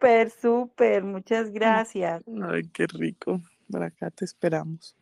Súper, 0.00 0.30
súper, 0.30 1.04
muchas 1.04 1.50
gracias. 1.50 2.22
Ay, 2.42 2.62
qué 2.72 2.86
rico. 2.86 3.42
Por 3.70 3.82
acá 3.82 4.10
te 4.10 4.24
esperamos. 4.24 4.96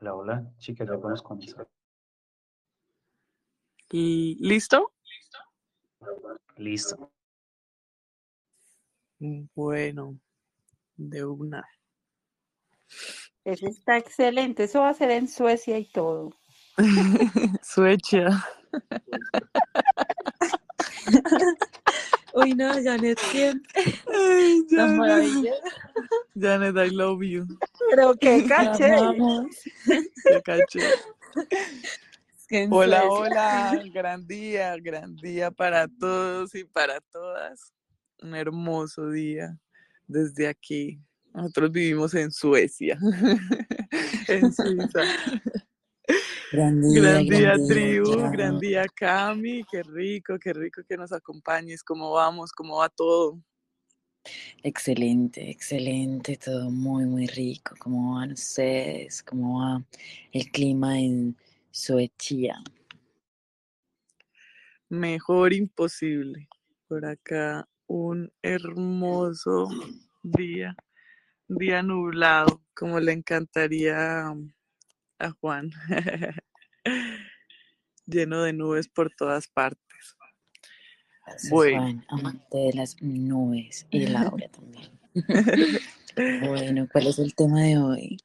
Hola, 0.00 0.14
hola, 0.14 0.52
chicas, 0.58 0.86
ya 0.88 0.96
podemos 0.98 1.20
comenzar. 1.20 1.68
¿Y 3.90 4.36
listo? 4.38 4.92
Listo. 6.58 7.10
Bueno, 9.54 10.18
de 10.96 11.24
una. 11.24 11.62
Eso 13.44 13.68
está 13.68 13.96
excelente. 13.96 14.64
Eso 14.64 14.80
va 14.80 14.88
a 14.88 14.94
ser 14.94 15.12
en 15.12 15.28
Suecia 15.28 15.78
y 15.78 15.84
todo. 15.84 16.32
Suecia. 17.62 18.44
Uy, 22.34 22.54
no, 22.54 22.72
Janet 22.82 23.20
siempre. 23.20 23.70
Ay, 24.12 24.64
Janet. 26.34 26.76
I 26.76 26.90
love 26.90 27.22
you. 27.22 27.46
Pero 27.90 28.16
qué 28.16 28.44
La 28.48 28.72
caché. 30.42 30.80
Hola, 32.70 33.02
Suecia- 33.02 33.10
hola, 33.10 33.82
gran 33.94 34.26
día, 34.26 34.76
gran 34.78 35.14
día 35.16 35.50
para 35.52 35.86
todos 35.86 36.52
y 36.56 36.64
para 36.64 37.00
todas. 37.00 37.72
Un 38.22 38.34
hermoso 38.34 39.10
día 39.10 39.58
desde 40.06 40.48
aquí. 40.48 41.00
Nosotros 41.34 41.72
vivimos 41.72 42.14
en 42.14 42.30
Suecia, 42.30 42.98
en 44.28 44.52
Suiza. 44.52 45.00
Gran 46.52 46.82
día, 46.82 47.00
Gran 47.00 47.24
día, 47.24 47.40
gran 47.40 47.66
tribu, 47.66 48.16
día. 48.16 48.30
gran 48.30 48.58
día, 48.58 48.84
Cami. 48.94 49.64
Qué 49.70 49.82
rico, 49.82 50.38
qué 50.38 50.52
rico 50.52 50.82
que 50.86 50.98
nos 50.98 51.10
acompañes. 51.10 51.82
¿Cómo 51.82 52.10
vamos? 52.10 52.52
¿Cómo 52.52 52.78
va 52.78 52.90
todo? 52.90 53.40
Excelente, 54.62 55.48
excelente, 55.50 56.36
todo 56.36 56.70
muy, 56.70 57.06
muy 57.06 57.26
rico. 57.26 57.74
¿Cómo 57.78 58.16
van 58.16 58.32
ustedes? 58.32 59.22
¿Cómo 59.22 59.60
va 59.60 59.82
el 60.32 60.50
clima 60.50 60.98
en 60.98 61.36
Suecia? 61.70 62.62
Mejor 64.90 65.54
imposible. 65.54 66.48
Por 66.86 67.06
acá 67.06 67.66
un 67.92 68.32
hermoso 68.40 69.68
día, 70.22 70.74
día 71.46 71.82
nublado, 71.82 72.62
como 72.74 72.98
le 73.00 73.12
encantaría 73.12 74.34
a 75.18 75.30
Juan, 75.38 75.70
lleno 78.06 78.44
de 78.44 78.54
nubes 78.54 78.88
por 78.88 79.14
todas 79.14 79.46
partes. 79.46 80.16
Gracias, 81.26 81.52
Bueno. 81.52 81.82
Juan, 81.82 82.04
amante 82.08 82.58
de 82.58 82.72
las 82.72 82.96
nubes 83.02 83.86
y 83.90 84.06
Laura 84.06 84.48
también. 84.48 84.90
Bueno, 86.14 86.86
¿cuál 86.92 87.06
es 87.06 87.18
el 87.18 87.34
tema 87.34 87.62
de 87.62 87.78
hoy? 87.78 88.18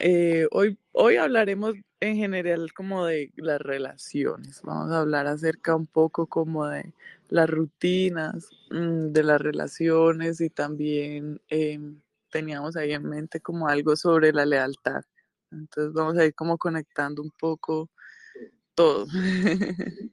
Eh, 0.00 0.46
hoy, 0.50 0.78
hoy 0.92 1.16
hablaremos 1.16 1.72
en 2.00 2.16
general 2.16 2.72
como 2.72 3.06
de 3.06 3.32
las 3.36 3.60
relaciones. 3.60 4.60
Vamos 4.62 4.92
a 4.92 5.00
hablar 5.00 5.26
acerca 5.26 5.74
un 5.74 5.86
poco 5.86 6.26
como 6.26 6.66
de 6.66 6.92
las 7.28 7.48
rutinas, 7.48 8.48
mm, 8.70 9.12
de 9.12 9.22
las 9.22 9.40
relaciones 9.40 10.40
y 10.40 10.50
también 10.50 11.40
em, 11.48 12.00
teníamos 12.30 12.76
ahí 12.76 12.92
en 12.92 13.04
mente 13.04 13.40
como 13.40 13.68
algo 13.68 13.96
sobre 13.96 14.32
la 14.32 14.44
lealtad. 14.44 15.02
Entonces 15.50 15.92
vamos 15.94 16.18
a 16.18 16.26
ir 16.26 16.34
como 16.34 16.58
conectando 16.58 17.22
un 17.22 17.30
poco 17.30 17.90
todo. 18.74 19.06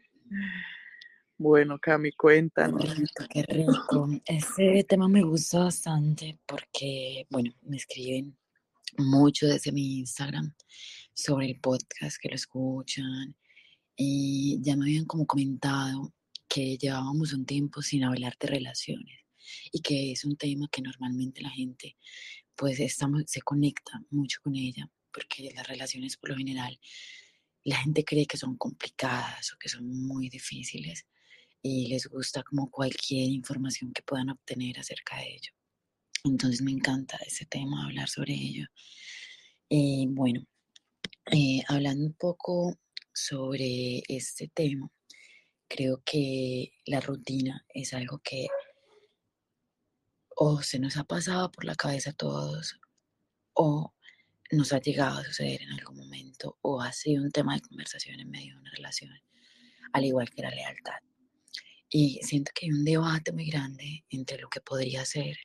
Bueno, 1.36 1.78
Cami, 1.80 2.12
Qué 2.12 2.16
cuéntanos. 2.18 2.96
rico, 2.96 3.26
qué 3.30 3.44
rico. 3.44 4.08
Ese 4.26 4.86
tema 4.88 5.10
me 5.10 5.24
gusta 5.24 5.60
bastante 5.60 6.40
porque, 6.46 7.26
bueno, 7.30 7.52
me 7.64 7.76
escriben 7.76 8.38
mucho 8.98 9.48
desde 9.48 9.72
mi 9.72 10.00
Instagram 10.00 10.54
sobre 11.14 11.48
el 11.48 11.60
podcast 11.60 12.18
que 12.18 12.30
lo 12.30 12.36
escuchan 12.36 13.36
y 13.96 14.60
ya 14.62 14.76
me 14.76 14.86
habían 14.86 15.06
como 15.06 15.26
comentado 15.26 16.14
que 16.48 16.78
llevábamos 16.78 17.34
un 17.34 17.46
tiempo 17.46 17.82
sin 17.82 18.04
hablar 18.04 18.36
de 18.40 18.48
relaciones 18.48 19.20
y 19.72 19.82
que 19.82 20.12
es 20.12 20.26
un 20.26 20.36
tema 20.38 20.68
que 20.72 20.82
normalmente 20.82 21.42
la 21.42 21.50
gente 21.50 21.98
pues 22.56 22.80
estamos, 22.80 23.24
se 23.28 23.42
conecta 23.42 24.02
mucho 24.10 24.40
con 24.44 24.56
ella 24.56 24.90
porque 25.12 25.52
las 25.56 25.68
relaciones 25.68 26.18
por 26.18 26.32
lo 26.32 26.38
general 26.38 26.80
la 27.64 27.78
gente 27.78 28.04
cree 28.04 28.26
que 28.26 28.38
son 28.38 28.58
complicadas 28.58 29.54
o 29.54 29.58
que 29.58 29.70
son 29.70 29.88
muy 29.88 30.30
difíciles 30.30 31.06
y 31.62 31.88
les 31.88 32.08
gusta 32.08 32.44
como 32.44 32.70
cualquier 32.70 33.30
información 33.30 33.94
que 33.94 34.04
puedan 34.04 34.30
obtener 34.30 34.80
acerca 34.80 35.18
de 35.18 35.36
ello. 35.36 35.52
Entonces 36.26 36.62
me 36.62 36.72
encanta 36.72 37.18
ese 37.26 37.46
tema, 37.46 37.86
hablar 37.86 38.10
sobre 38.10 38.34
ello. 38.34 38.68
Y 39.70 40.08
bueno, 40.10 40.46
eh, 41.32 41.62
hablando 41.68 42.06
un 42.06 42.14
poco 42.14 42.78
sobre 43.14 44.04
este 44.08 44.50
tema, 44.50 44.92
creo 45.68 46.02
que 46.06 46.74
la 46.86 47.00
rutina 47.00 47.66
es 47.70 47.94
algo 47.94 48.20
que 48.20 48.48
o 50.36 50.62
se 50.62 50.80
nos 50.80 50.98
ha 50.98 51.04
pasado 51.04 51.52
por 51.52 51.66
la 51.66 51.76
cabeza 51.76 52.10
a 52.10 52.14
todos 52.14 52.80
o 53.54 53.94
nos 54.52 54.74
ha 54.74 54.80
llegado 54.80 55.20
a 55.20 55.24
suceder 55.24 55.62
en 55.62 55.72
algún 55.74 55.98
momento 55.98 56.58
o 56.62 56.82
ha 56.82 56.92
sido 56.92 57.24
un 57.24 57.32
tema 57.32 57.56
de 57.56 57.62
conversación 57.62 58.20
en 58.20 58.30
medio 58.30 58.56
de 58.56 58.62
una 58.62 58.72
relación, 58.72 59.12
al 59.94 60.06
igual 60.06 60.30
que 60.30 60.42
la 60.42 60.50
lealtad. 60.50 61.00
Y 61.90 62.20
siento 62.24 62.52
que 62.54 62.66
hay 62.66 62.72
un 62.72 62.84
debate 62.84 63.32
muy 63.32 63.46
grande 63.50 64.04
entre 64.10 64.40
lo 64.40 64.50
que 64.50 64.62
podría 64.62 65.06
ser 65.06 65.38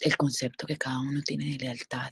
el 0.00 0.16
concepto 0.16 0.66
que 0.66 0.78
cada 0.78 1.00
uno 1.00 1.22
tiene 1.22 1.46
de 1.46 1.58
lealtad, 1.58 2.10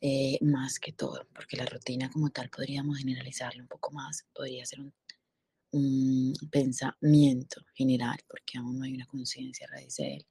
eh, 0.00 0.38
más 0.42 0.78
que 0.78 0.92
todo, 0.92 1.26
porque 1.34 1.56
la 1.56 1.66
rutina 1.66 2.10
como 2.10 2.30
tal 2.30 2.48
podríamos 2.48 2.98
generalizarlo 2.98 3.62
un 3.62 3.68
poco 3.68 3.90
más, 3.90 4.24
podría 4.34 4.64
ser 4.64 4.80
un, 4.80 4.92
un 5.72 6.34
pensamiento 6.50 7.64
general, 7.74 8.18
porque 8.28 8.58
aún 8.58 8.78
no 8.78 8.84
hay 8.84 8.94
una 8.94 9.06
conciencia 9.06 9.66
a 9.66 9.72
raíz 9.76 9.96
de 9.96 10.16
él. 10.16 10.26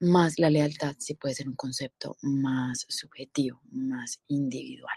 Más 0.00 0.38
la 0.38 0.50
lealtad 0.50 0.96
sí 0.98 1.14
puede 1.14 1.34
ser 1.34 1.48
un 1.48 1.56
concepto 1.56 2.16
más 2.22 2.86
subjetivo, 2.88 3.60
más 3.70 4.20
individual. 4.28 4.96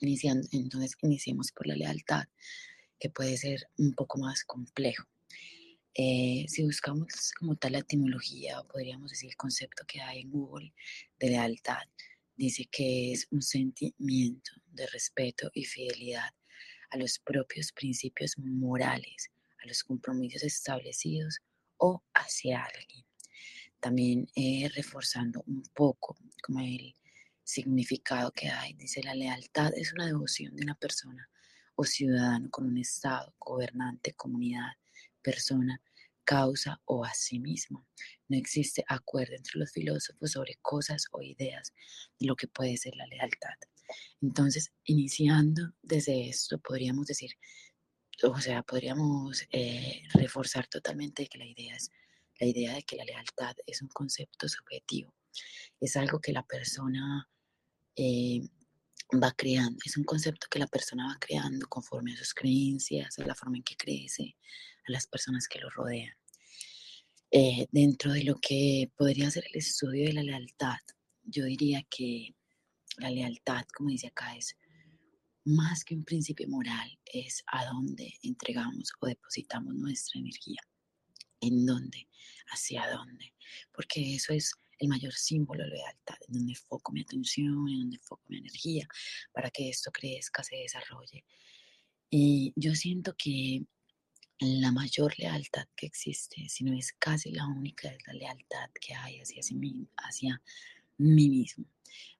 Iniciando, 0.00 0.46
entonces, 0.52 0.96
iniciemos 1.02 1.50
por 1.50 1.66
la 1.66 1.74
lealtad, 1.74 2.24
que 2.98 3.10
puede 3.10 3.36
ser 3.36 3.68
un 3.78 3.94
poco 3.94 4.18
más 4.18 4.44
complejo. 4.44 5.08
Eh, 5.94 6.46
si 6.48 6.62
buscamos 6.62 7.32
como 7.38 7.56
tal 7.56 7.72
la 7.72 7.78
etimología, 7.80 8.62
podríamos 8.62 9.10
decir 9.10 9.30
el 9.30 9.36
concepto 9.36 9.84
que 9.86 10.00
hay 10.00 10.20
en 10.20 10.30
Google 10.30 10.72
de 11.18 11.30
lealtad, 11.30 11.82
dice 12.42 12.64
que 12.72 13.12
es 13.12 13.28
un 13.30 13.40
sentimiento 13.40 14.50
de 14.66 14.88
respeto 14.88 15.48
y 15.54 15.64
fidelidad 15.64 16.28
a 16.90 16.96
los 16.96 17.20
propios 17.20 17.70
principios 17.70 18.36
morales, 18.36 19.30
a 19.62 19.68
los 19.68 19.84
compromisos 19.84 20.42
establecidos 20.42 21.38
o 21.76 22.02
hacia 22.12 22.64
alguien. 22.64 23.06
También 23.78 24.26
eh, 24.34 24.68
reforzando 24.74 25.44
un 25.46 25.62
poco 25.72 26.18
como 26.42 26.58
el 26.58 26.96
significado 27.44 28.32
que 28.32 28.48
hay, 28.48 28.72
dice 28.72 29.04
la 29.04 29.14
lealtad 29.14 29.72
es 29.76 29.92
una 29.92 30.06
devoción 30.06 30.56
de 30.56 30.64
una 30.64 30.74
persona 30.74 31.28
o 31.76 31.84
ciudadano 31.84 32.50
con 32.50 32.66
un 32.66 32.78
estado, 32.78 33.36
gobernante, 33.38 34.14
comunidad, 34.14 34.72
persona, 35.22 35.80
causa 36.24 36.80
o 36.86 37.04
a 37.04 37.14
sí 37.14 37.38
mismo. 37.38 37.86
No 38.32 38.38
existe 38.38 38.82
acuerdo 38.88 39.34
entre 39.34 39.58
los 39.58 39.70
filósofos 39.72 40.32
sobre 40.32 40.54
cosas 40.62 41.04
o 41.12 41.20
ideas 41.20 41.74
de 42.18 42.26
lo 42.26 42.34
que 42.34 42.48
puede 42.48 42.78
ser 42.78 42.96
la 42.96 43.06
lealtad. 43.06 43.58
Entonces, 44.22 44.72
iniciando 44.84 45.74
desde 45.82 46.30
esto, 46.30 46.58
podríamos 46.58 47.08
decir, 47.08 47.32
o 48.22 48.40
sea, 48.40 48.62
podríamos 48.62 49.44
eh, 49.50 50.04
reforzar 50.14 50.66
totalmente 50.66 51.26
que 51.26 51.36
la 51.36 51.44
idea 51.44 51.76
es 51.76 51.90
la 52.40 52.46
idea 52.46 52.74
de 52.74 52.82
que 52.84 52.96
la 52.96 53.04
lealtad 53.04 53.54
es 53.66 53.82
un 53.82 53.88
concepto 53.88 54.48
subjetivo, 54.48 55.14
es 55.78 55.94
algo 55.96 56.18
que 56.18 56.32
la 56.32 56.42
persona 56.42 57.28
eh, 57.96 58.40
va 59.22 59.32
creando, 59.32 59.78
es 59.84 59.98
un 59.98 60.04
concepto 60.04 60.46
que 60.50 60.58
la 60.58 60.66
persona 60.66 61.06
va 61.06 61.18
creando 61.20 61.68
conforme 61.68 62.14
a 62.14 62.16
sus 62.16 62.32
creencias, 62.32 63.18
a 63.18 63.26
la 63.26 63.34
forma 63.34 63.58
en 63.58 63.62
que 63.62 63.76
crece, 63.76 64.36
a 64.88 64.92
las 64.92 65.06
personas 65.06 65.46
que 65.48 65.60
lo 65.60 65.68
rodean. 65.68 66.14
Eh, 67.34 67.66
dentro 67.72 68.12
de 68.12 68.24
lo 68.24 68.34
que 68.36 68.90
podría 68.94 69.30
ser 69.30 69.44
el 69.50 69.58
estudio 69.58 70.04
de 70.04 70.12
la 70.12 70.22
lealtad, 70.22 70.76
yo 71.24 71.46
diría 71.46 71.82
que 71.88 72.34
la 72.98 73.08
lealtad, 73.08 73.64
como 73.74 73.88
dice 73.88 74.08
acá, 74.08 74.36
es 74.36 74.54
más 75.46 75.82
que 75.82 75.94
un 75.94 76.04
principio 76.04 76.46
moral, 76.50 76.98
es 77.06 77.42
a 77.46 77.64
dónde 77.64 78.12
entregamos 78.22 78.92
o 79.00 79.06
depositamos 79.06 79.74
nuestra 79.74 80.20
energía. 80.20 80.60
¿En 81.40 81.64
dónde? 81.64 82.06
¿Hacia 82.48 82.86
dónde? 82.90 83.32
Porque 83.72 84.14
eso 84.14 84.34
es 84.34 84.52
el 84.78 84.88
mayor 84.88 85.14
símbolo 85.14 85.64
de 85.64 85.70
lealtad, 85.70 86.18
en 86.28 86.34
donde 86.34 86.52
enfoco 86.52 86.92
mi 86.92 87.00
atención, 87.00 87.66
en 87.70 87.78
donde 87.78 87.96
enfoco 87.96 88.24
mi 88.28 88.36
energía, 88.36 88.86
para 89.32 89.50
que 89.50 89.70
esto 89.70 89.90
crezca, 89.90 90.44
se 90.44 90.56
desarrolle. 90.56 91.24
Y 92.10 92.52
yo 92.56 92.74
siento 92.74 93.14
que 93.16 93.64
la 94.42 94.72
mayor 94.72 95.14
lealtad 95.18 95.66
que 95.76 95.86
existe, 95.86 96.48
si 96.48 96.64
no 96.64 96.76
es 96.76 96.92
casi 96.98 97.30
la 97.30 97.46
única, 97.46 97.88
es 97.88 98.06
la 98.06 98.14
lealtad 98.14 98.70
que 98.80 98.94
hay 98.94 99.20
hacia, 99.20 99.42
mí, 99.56 99.86
hacia 99.96 100.42
mí 100.98 101.28
mismo, 101.28 101.66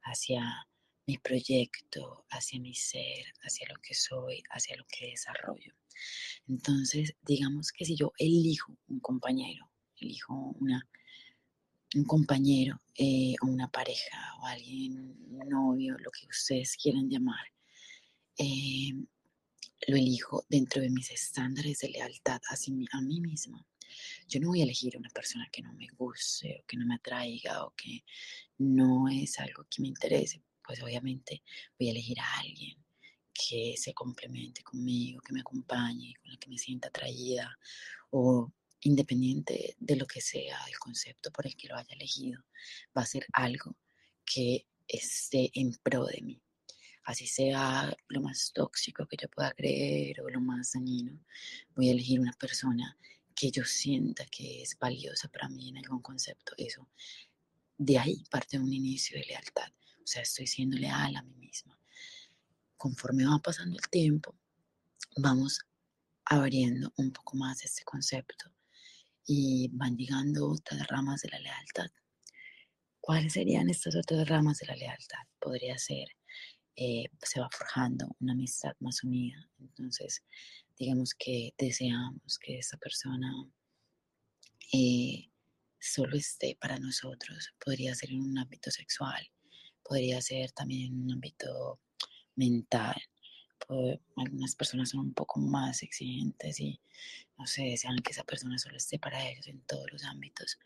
hacia 0.03 0.67
mi 1.07 1.19
proyecto, 1.19 2.25
hacia 2.31 2.61
mi 2.61 2.75
ser, 2.75 3.27
hacia 3.43 3.69
lo 3.69 3.81
que 3.83 3.95
soy, 3.95 4.43
hacia 4.51 4.77
lo 4.77 4.85
que 4.87 5.09
desarrollo. 5.11 5.75
Entonces, 6.49 7.15
digamos 7.23 7.73
que 7.73 7.85
si 7.85 7.97
yo 7.97 8.13
elijo 8.19 8.77
un 8.87 9.01
compañero, 9.01 9.69
elijo 9.97 10.35
una, 10.61 10.89
un 11.95 12.05
compañero 12.05 12.81
eh, 12.95 13.35
o 13.43 13.47
una 13.47 13.69
pareja 13.69 14.35
o 14.41 14.47
alguien, 14.47 15.17
un 15.29 15.49
novio, 15.49 15.97
lo 15.99 16.11
que 16.11 16.27
ustedes 16.29 16.77
quieran 16.77 17.09
llamar, 17.09 17.47
eh, 18.39 18.93
lo 19.87 19.97
elijo 19.97 20.45
dentro 20.49 20.81
de 20.81 20.91
mis 20.91 21.11
estándares 21.11 21.81
de 21.81 21.91
lealtad 21.91 22.41
a, 22.49 23.01
mí 23.01 23.21
misma. 23.21 23.67
Yo 24.29 24.41
no 24.41 24.49
voy 24.49 24.61
a 24.61 24.65
elegir 24.65 24.97
una 24.97 25.11
persona 25.11 25.49
que 25.51 25.63
no 25.63 25.73
me 25.75 25.89
guste 25.99 26.61
o 26.61 26.67
que 26.67 26.77
no 26.77 26.87
me 26.87 26.95
atraiga 26.95 27.65
o 27.65 27.75
que 27.77 28.05
no 28.59 29.09
es 29.09 29.39
algo 29.39 29.67
que 29.69 29.83
me 29.83 29.89
interese. 29.89 30.43
Pues 30.65 30.83
obviamente 30.83 31.43
voy 31.79 31.89
a 31.89 31.93
elegir 31.93 32.21
a 32.21 32.39
alguien 32.39 32.79
que 33.33 33.75
se 33.77 33.93
complemente 33.93 34.63
conmigo, 34.63 35.21
que 35.21 35.33
me 35.33 35.41
acompañe, 35.41 36.15
con 36.23 36.31
la 36.31 36.39
que 36.39 36.49
me 36.49 36.59
sienta 36.59 36.89
atraída 36.89 37.59
o 38.11 38.53
independiente 38.81 39.77
de 39.79 39.97
lo 39.97 40.07
que 40.07 40.21
sea 40.21 40.59
el 40.69 40.79
concepto 40.79 41.31
por 41.31 41.47
el 41.47 41.57
que 41.57 41.69
lo 41.69 41.77
haya 41.77 41.95
elegido, 41.95 42.43
va 42.97 43.03
a 43.03 43.07
ser 43.07 43.27
algo 43.33 43.77
que 44.25 44.67
esté 44.87 45.51
en 45.55 45.75
pro 45.83 46.07
de 46.07 46.21
mí 46.23 46.43
así 47.05 47.27
sea 47.27 47.95
lo 48.09 48.21
más 48.21 48.53
tóxico 48.53 49.07
que 49.07 49.17
yo 49.21 49.29
pueda 49.29 49.53
creer 49.53 50.21
o 50.21 50.29
lo 50.29 50.41
más 50.41 50.73
dañino, 50.73 51.19
voy 51.75 51.89
a 51.89 51.93
elegir 51.93 52.21
una 52.21 52.33
persona 52.33 52.97
que 53.35 53.51
yo 53.51 53.65
sienta 53.65 54.25
que 54.27 54.63
es 54.63 54.79
valiosa 54.79 55.29
para 55.29 55.49
mí 55.49 55.71
en 55.71 55.79
algún 55.79 56.01
concepto. 56.01 56.53
Eso, 56.57 56.89
de 57.77 57.99
ahí 57.99 58.23
parte 58.31 58.59
un 58.59 58.73
inicio 58.73 59.19
de 59.19 59.25
lealtad. 59.25 59.73
O 59.99 60.07
sea, 60.07 60.23
estoy 60.23 60.47
siendo 60.47 60.77
leal 60.77 61.17
a 61.17 61.23
mí 61.23 61.35
misma. 61.37 61.79
Conforme 62.77 63.25
va 63.25 63.39
pasando 63.39 63.77
el 63.77 63.89
tiempo, 63.89 64.35
vamos 65.17 65.61
abriendo 66.25 66.93
un 66.97 67.13
poco 67.13 67.37
más 67.37 67.65
este 67.65 67.85
concepto 67.85 68.51
y 69.27 69.69
van 69.73 69.97
llegando 69.97 70.49
otras 70.49 70.87
ramas 70.89 71.23
de 71.23 71.31
la 71.31 71.39
lealtad. 71.39 71.91
¿Cuáles 73.01 73.33
serían 73.33 73.69
estas 73.69 73.97
otras 73.97 74.29
ramas 74.29 74.59
de 74.59 74.67
la 74.67 74.77
lealtad? 74.77 75.19
Podría 75.41 75.77
ser 75.79 76.09
eh, 76.77 77.05
se 77.23 77.41
va 77.41 77.49
forjando 77.51 78.17
una 78.21 78.33
amistad 78.33 78.73
más 78.81 79.05
unida. 79.05 79.49
Entonces, 79.59 80.23
digamos 80.79 81.15
que 81.15 81.55
deseamos 81.59 82.39
que 82.39 82.59
esa 82.59 82.77
persona 82.79 83.31
eh, 84.73 85.31
solo 85.79 86.17
esté 86.17 86.57
para 86.61 86.79
nosotros. 86.79 87.51
Podría 87.65 87.95
ser 87.95 88.11
en 88.11 88.23
un 88.23 88.39
ámbito 88.39 88.71
sexual, 88.71 89.29
podría 89.83 90.21
ser 90.23 90.53
también 90.53 90.93
en 90.93 91.03
un 91.03 91.13
ámbito 91.13 91.81
mental. 92.37 92.97
algunas 94.17 94.55
personas 94.57 94.91
son 94.91 95.01
un 95.01 95.15
poco 95.15 95.41
más 95.41 95.83
exigentes 95.83 96.61
y, 96.61 96.81
no 97.39 97.47
sé, 97.47 97.63
desean 97.63 97.99
que 97.99 98.13
esa 98.13 98.25
persona 98.25 98.59
solo 98.59 98.77
esté 98.77 98.99
para 98.99 99.29
ellos 99.29 99.47
en 99.47 99.61
todos 99.63 99.87
los 99.93 100.05
ámbitos. 100.05 100.59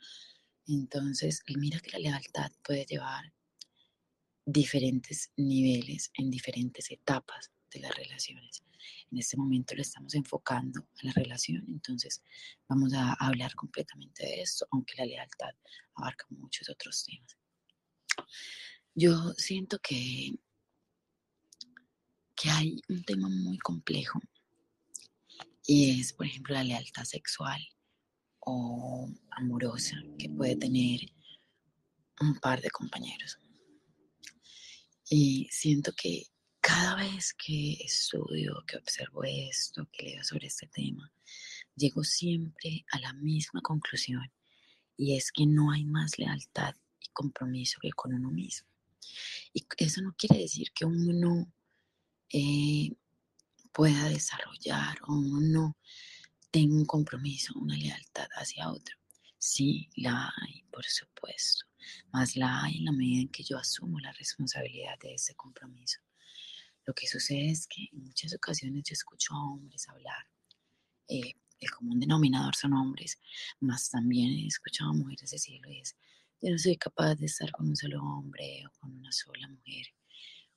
Entonces, 0.66 1.42
mira 1.56 1.80
que 1.80 1.92
la 1.92 1.98
lealtad 1.98 2.50
puede 2.62 2.84
llevar 2.86 3.32
diferentes 4.46 5.32
niveles, 5.36 6.10
en 6.14 6.30
diferentes 6.30 6.90
etapas 6.92 7.50
de 7.72 7.80
las 7.80 7.94
relaciones. 7.96 8.62
En 9.10 9.18
este 9.18 9.36
momento 9.36 9.74
lo 9.74 9.82
estamos 9.82 10.14
enfocando 10.14 10.80
a 10.80 11.06
la 11.06 11.12
relación, 11.12 11.64
entonces 11.68 12.22
vamos 12.68 12.94
a 12.94 13.14
hablar 13.14 13.54
completamente 13.56 14.24
de 14.24 14.42
esto, 14.42 14.66
aunque 14.70 14.94
la 14.98 15.06
lealtad 15.06 15.54
abarca 15.96 16.26
muchos 16.30 16.68
otros 16.70 17.04
temas. 17.04 17.36
Yo 18.94 19.32
siento 19.36 19.78
que, 19.80 20.38
que 22.36 22.50
hay 22.50 22.80
un 22.88 23.02
tema 23.02 23.28
muy 23.28 23.58
complejo 23.58 24.20
y 25.66 26.00
es, 26.00 26.12
por 26.12 26.26
ejemplo, 26.26 26.54
la 26.54 26.62
lealtad 26.62 27.04
sexual 27.04 27.60
o 28.38 29.10
amorosa 29.32 29.96
que 30.16 30.30
puede 30.30 30.54
tener 30.54 31.00
un 32.20 32.38
par 32.38 32.60
de 32.60 32.70
compañeros. 32.70 33.40
Y 35.08 35.48
siento 35.50 35.92
que 35.92 36.24
cada 36.60 36.96
vez 36.96 37.32
que 37.34 37.74
estudio, 37.74 38.64
que 38.66 38.76
observo 38.76 39.22
esto, 39.22 39.88
que 39.92 40.02
leo 40.02 40.24
sobre 40.24 40.48
este 40.48 40.66
tema, 40.66 41.12
llego 41.76 42.02
siempre 42.02 42.84
a 42.90 42.98
la 42.98 43.12
misma 43.12 43.60
conclusión 43.60 44.32
y 44.96 45.16
es 45.16 45.30
que 45.30 45.46
no 45.46 45.70
hay 45.70 45.84
más 45.84 46.18
lealtad 46.18 46.74
y 47.00 47.08
compromiso 47.12 47.78
que 47.80 47.92
con 47.92 48.14
uno 48.14 48.30
mismo. 48.30 48.68
Y 49.52 49.64
eso 49.78 50.02
no 50.02 50.14
quiere 50.18 50.40
decir 50.40 50.72
que 50.72 50.84
uno 50.84 51.12
no 51.12 51.52
eh, 52.32 52.90
pueda 53.72 54.08
desarrollar 54.08 54.98
o 55.06 55.12
uno 55.12 55.40
no 55.40 55.76
tenga 56.50 56.74
un 56.74 56.84
compromiso, 56.84 57.52
una 57.56 57.76
lealtad 57.76 58.26
hacia 58.36 58.70
otro. 58.70 58.96
Sí, 59.48 59.88
la 59.94 60.32
hay, 60.42 60.64
por 60.72 60.84
supuesto 60.84 61.66
más 62.12 62.34
la 62.34 62.64
hay 62.64 62.78
en 62.78 62.86
la 62.86 62.90
medida 62.90 63.20
en 63.22 63.28
que 63.28 63.44
yo 63.44 63.56
asumo 63.58 64.00
la 64.00 64.12
responsabilidad 64.12 64.98
de 65.00 65.14
ese 65.14 65.36
compromiso. 65.36 66.00
Lo 66.84 66.92
que 66.94 67.06
sucede 67.06 67.50
es 67.52 67.68
que 67.68 67.88
en 67.92 68.06
muchas 68.06 68.34
ocasiones 68.34 68.82
yo 68.84 68.94
escucho 68.94 69.34
a 69.34 69.44
hombres 69.52 69.88
hablar, 69.88 70.26
eh, 71.08 71.34
el 71.60 71.70
común 71.70 72.00
denominador 72.00 72.56
son 72.56 72.72
hombres, 72.74 73.20
más 73.60 73.88
también 73.88 74.32
he 74.32 74.48
escuchado 74.48 74.90
a 74.90 74.94
mujeres 74.94 75.30
decirlo 75.30 75.70
y 75.70 75.78
es, 75.78 75.96
yo 76.42 76.50
no 76.50 76.58
soy 76.58 76.76
capaz 76.76 77.14
de 77.14 77.26
estar 77.26 77.52
con 77.52 77.68
un 77.68 77.76
solo 77.76 78.02
hombre 78.02 78.64
o 78.66 78.70
con 78.80 78.98
una 78.98 79.12
sola 79.12 79.46
mujer, 79.46 79.86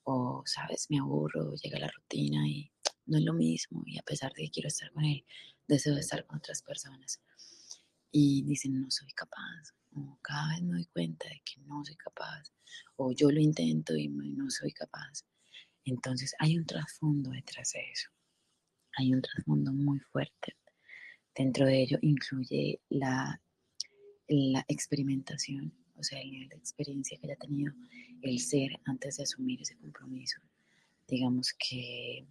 o 0.04 0.42
sabes, 0.48 0.88
me 0.90 0.98
aburro, 0.98 1.54
llega 1.56 1.78
la 1.78 1.92
rutina 1.92 2.48
y 2.48 2.72
no 3.06 3.20
es 3.20 3.24
lo 3.24 3.34
mismo 3.34 3.84
y 3.86 4.00
a 4.00 4.04
pesar 4.04 4.34
de 4.34 4.46
que 4.46 4.50
quiero 4.50 4.68
estar 4.68 4.92
con 4.94 5.06
él, 5.06 5.24
deseo 5.68 5.96
estar 5.96 6.26
con 6.26 6.40
otras 6.40 6.64
personas. 6.64 7.22
Y 8.12 8.44
dicen, 8.44 8.82
no 8.82 8.90
soy 8.90 9.12
capaz, 9.12 9.74
cada 10.22 10.50
vez 10.50 10.62
me 10.64 10.74
doy 10.74 10.86
cuenta 10.86 11.28
de 11.28 11.42
que 11.46 11.62
no 11.62 11.84
soy 11.86 11.96
capaz, 11.96 12.52
o 12.96 13.12
yo 13.12 13.32
lo 13.32 13.40
intento 13.40 13.96
y 13.96 14.08
no 14.08 14.50
soy 14.50 14.72
capaz. 14.72 15.26
Entonces 15.86 16.34
hay 16.40 16.58
un 16.58 16.66
trasfondo 16.66 17.32
detrás 17.32 17.72
de 17.72 17.92
eso. 17.92 18.10
Hay 18.98 19.14
un 19.14 19.22
trasfondo 19.22 19.74
muy 19.74 20.00
fuerte. 20.00 20.56
Dentro 21.36 21.66
de 21.66 21.82
ello 21.82 21.98
incluye 22.02 22.82
la, 22.90 23.42
la 24.28 24.66
experimentación, 24.68 25.74
o 25.96 26.04
sea, 26.04 26.20
el 26.22 26.52
experiencia 26.52 27.18
que 27.18 27.28
haya 27.28 27.38
tenido 27.38 27.74
el 28.22 28.40
ser 28.40 28.72
antes 28.86 29.18
de 29.18 29.24
asumir 29.24 29.62
ese 29.62 29.78
compromiso. 29.78 30.40
Digamos 31.08 31.54
que 31.54 32.28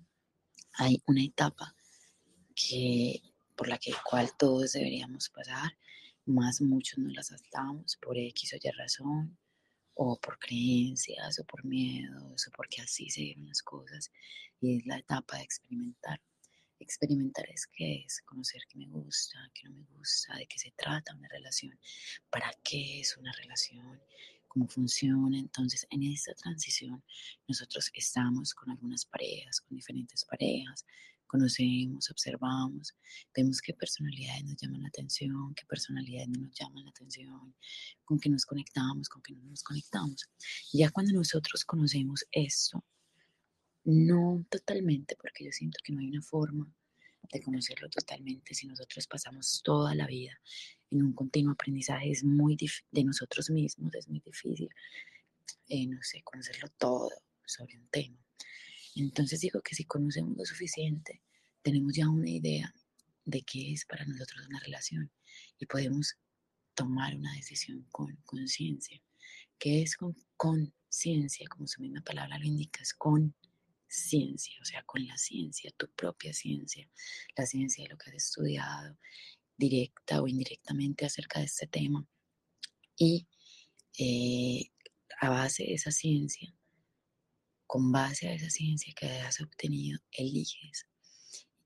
hay 0.75 1.02
una 1.06 1.25
etapa 1.25 1.75
que, 2.54 3.23
por 3.59 3.69
la 3.69 3.77
que, 3.77 3.93
cual 4.09 4.31
todos 4.38 4.73
deberíamos 4.73 5.29
pasar 5.29 5.73
más 6.29 6.61
muchos 6.61 6.99
no 6.99 7.11
las 7.11 7.29
saltamos 7.29 7.97
por 7.97 8.17
X 8.17 8.53
o 8.53 8.57
Y 8.57 8.71
razón, 8.71 9.38
o 9.95 10.17
por 10.21 10.38
creencias, 10.38 11.38
o 11.41 11.45
por 11.45 11.65
miedos, 11.65 12.47
o 12.47 12.50
porque 12.53 12.83
así 12.83 13.11
se 13.11 13.23
dieron 13.23 13.49
las 13.49 13.62
cosas, 13.62 14.12
y 14.61 14.77
es 14.77 14.87
la 14.87 14.99
etapa 14.99 15.38
de 15.38 15.43
experimentar. 15.43 16.21
Experimentar 16.79 17.49
es 17.50 17.67
qué 17.67 18.05
es, 18.07 18.23
conocer 18.23 18.62
qué 18.69 18.79
me 18.79 18.87
gusta, 18.87 19.38
qué 19.55 19.69
no 19.69 19.75
me 19.75 19.85
gusta, 19.97 20.37
de 20.37 20.47
qué 20.47 20.59
se 20.59 20.71
trata 20.77 21.17
una 21.17 21.29
relación, 21.29 21.77
para 22.31 22.53
qué 22.62 23.00
es 23.00 23.17
una 23.17 23.33
relación, 23.33 24.00
cómo 24.47 24.69
funciona. 24.69 25.38
Entonces, 25.38 25.87
en 25.91 26.05
esta 26.05 26.35
transición, 26.35 27.03
nosotros 27.49 27.91
estamos 27.95 28.55
con 28.55 28.71
algunas 28.71 29.05
parejas, 29.05 29.61
con 29.62 29.77
diferentes 29.77 30.25
parejas, 30.25 30.87
conocemos, 31.28 32.11
observamos, 32.11 32.94
vemos 33.35 33.61
qué 33.61 33.75
personalidades 33.75 34.44
nos 34.44 34.56
llaman 34.56 34.82
la 34.82 34.88
atención, 34.88 35.54
qué 35.54 35.64
personalidades 35.66 36.28
no 36.28 36.42
nos 36.42 36.54
llaman 36.58 36.85
la 36.85 36.90
atención, 36.90 37.54
con 38.04 38.18
qué 38.18 38.28
nos 38.28 38.44
conectamos, 38.44 39.08
con 39.08 39.23
qué 39.23 39.35
no 39.35 39.44
nos 39.44 39.62
conectamos. 39.62 40.28
Ya 40.73 40.90
cuando 40.90 41.12
nosotros 41.12 41.64
conocemos 41.64 42.26
esto, 42.32 42.85
no 43.85 44.44
totalmente, 44.50 45.16
porque 45.16 45.44
yo 45.44 45.52
siento 45.52 45.78
que 45.85 45.92
no 45.92 46.00
hay 46.00 46.08
una 46.08 46.23
forma 46.23 46.66
de 47.32 47.42
conocerlo 47.42 47.88
totalmente 47.90 48.54
si 48.54 48.66
nosotros 48.66 49.06
pasamos 49.06 49.61
toda 49.62 49.94
la 49.94 50.06
vida 50.06 50.40
en 50.90 51.02
un 51.02 51.12
continuo 51.12 51.52
aprendizaje 51.52 52.11
es 52.11 52.25
muy 52.25 52.56
de 52.90 53.04
nosotros 53.04 53.50
mismos, 53.50 53.94
es 53.94 54.08
muy 54.08 54.20
difícil, 54.20 54.68
eh, 55.68 55.87
no 55.87 56.02
sé, 56.02 56.23
conocerlo 56.23 56.68
todo 56.78 57.11
sobre 57.44 57.78
un 57.78 57.87
tema. 57.88 58.16
Entonces 59.02 59.40
digo 59.40 59.61
que 59.61 59.75
si 59.75 59.85
conocemos 59.85 60.37
lo 60.37 60.45
suficiente, 60.45 61.23
tenemos 61.62 61.95
ya 61.95 62.09
una 62.09 62.28
idea 62.28 62.75
de 63.25 63.43
qué 63.43 63.73
es 63.73 63.85
para 63.85 64.05
nosotros 64.05 64.47
una 64.47 64.59
relación 64.61 65.11
y 65.59 65.67
podemos 65.67 66.17
tomar 66.75 67.14
una 67.17 67.35
decisión 67.35 67.87
con 67.90 68.17
conciencia. 68.25 69.00
¿Qué 69.59 69.83
es 69.83 69.97
con 69.97 70.17
conciencia? 70.37 71.47
Como 71.49 71.67
su 71.67 71.83
misma 71.83 72.00
palabra 72.02 72.38
lo 72.38 72.45
indica, 72.45 72.83
es 72.83 72.95
con 72.95 73.35
ciencia, 73.87 74.55
o 74.61 74.64
sea, 74.64 74.83
con 74.85 75.07
la 75.07 75.17
ciencia, 75.17 75.73
tu 75.76 75.88
propia 75.90 76.33
ciencia, 76.33 76.88
la 77.37 77.47
ciencia 77.47 77.85
de 77.85 77.90
lo 77.90 77.99
que 77.99 78.11
has 78.11 78.17
estudiado, 78.17 78.97
directa 79.57 80.23
o 80.23 80.28
indirectamente 80.28 81.07
acerca 81.07 81.40
de 81.40 81.47
este 81.47 81.67
tema. 81.67 82.07
Y 82.97 83.26
eh, 83.99 84.71
a 85.21 85.31
base 85.31 85.64
de 85.64 85.75
esa 85.75 85.90
ciencia, 85.90 86.55
con 87.69 87.93
base 87.93 88.27
a 88.29 88.33
esa 88.33 88.49
ciencia 88.49 88.95
que 88.97 89.07
has 89.07 89.41
obtenido, 89.43 90.01
eliges 90.11 90.87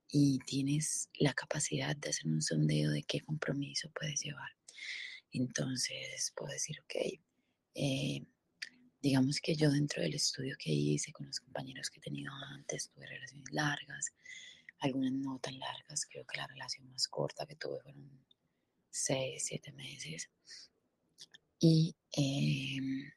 y 0.09 0.41
tienes 0.41 1.09
la 1.15 1.33
capacidad 1.33 1.97
de 1.97 2.11
hacer 2.11 2.27
un 2.27 2.43
sondeo 2.43 2.91
de 2.91 3.05
qué 3.05 3.21
compromiso 3.21 3.89
puedes 3.95 4.21
llevar. 4.21 4.51
Entonces 5.31 6.33
puedo 6.37 6.53
decir, 6.53 6.81
ok, 6.81 6.95
eh, 7.77 8.27
digamos 9.01 9.41
que 9.41 9.55
yo 9.55 9.71
dentro 9.71 10.03
del 10.03 10.15
estudio 10.15 10.57
que 10.59 10.73
hice 10.73 11.13
con 11.13 11.27
los 11.27 11.39
compañeros 11.39 11.89
que 11.89 12.01
he 12.01 12.03
tenido 12.03 12.33
antes, 12.51 12.91
tuve 12.91 13.07
relaciones 13.07 13.53
largas, 13.53 14.13
algunas 14.81 15.13
no 15.13 15.39
tan 15.39 15.57
largas, 15.59 16.05
creo 16.07 16.27
que 16.27 16.37
la 16.37 16.49
relación 16.49 16.91
más 16.91 17.07
corta 17.07 17.47
que 17.47 17.55
tuve 17.55 17.81
fueron 17.81 18.11
seis, 18.91 19.45
siete 19.47 19.71
meses. 19.73 20.29
Y 21.61 21.95
em, 22.11 23.09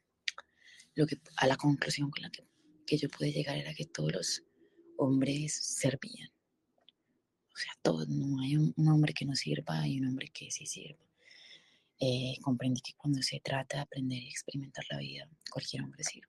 lo 0.94 1.08
que, 1.08 1.18
a 1.38 1.48
la 1.48 1.58
conclusión 1.58 2.12
con 2.12 2.22
la 2.22 2.30
que, 2.30 2.44
que 2.86 2.98
yo 2.98 3.10
pude 3.10 3.32
llegar 3.32 3.58
era 3.58 3.74
que 3.74 3.86
todos 3.86 4.12
los 4.12 4.44
hombres 4.98 5.54
servían. 5.56 6.30
O 7.54 7.58
sea, 7.58 7.72
todos, 7.82 8.08
no 8.10 8.42
hay 8.42 8.58
un, 8.58 8.74
hombre 8.89 9.13
que 9.13 9.25
no 9.25 9.36
sirva 9.36 9.88
y 9.88 10.00
un 10.00 10.08
hombre 10.08 10.30
que 10.30 10.51
sí 10.51 10.65
sirva. 10.65 11.06
Eh, 12.00 12.38
comprendí 12.42 12.82
que 12.82 12.94
cuando 12.98 13.22
se 13.22 13.39
trata 13.39 13.77
de 13.77 13.84
aprender 13.84 14.22
y 14.22 14.30
experimentar 14.30 14.84
la 14.89 14.98
vida, 14.98 15.30
cualquier 15.50 15.84
hombre 15.84 16.04
sirve. 16.04 16.27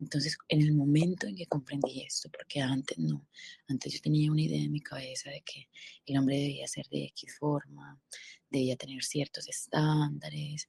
Entonces, 0.00 0.36
en 0.48 0.62
el 0.62 0.74
momento 0.74 1.26
en 1.26 1.36
que 1.36 1.46
comprendí 1.46 2.02
esto, 2.02 2.30
porque 2.30 2.60
antes 2.60 2.98
no, 2.98 3.26
antes 3.68 3.92
yo 3.92 4.00
tenía 4.00 4.32
una 4.32 4.42
idea 4.42 4.62
en 4.62 4.72
mi 4.72 4.80
cabeza 4.80 5.30
de 5.30 5.42
que 5.42 5.68
el 6.06 6.18
hombre 6.18 6.38
debía 6.38 6.66
ser 6.66 6.88
de 6.88 7.04
X 7.04 7.36
forma, 7.38 8.00
debía 8.48 8.76
tener 8.76 9.04
ciertos 9.04 9.46
estándares, 9.48 10.66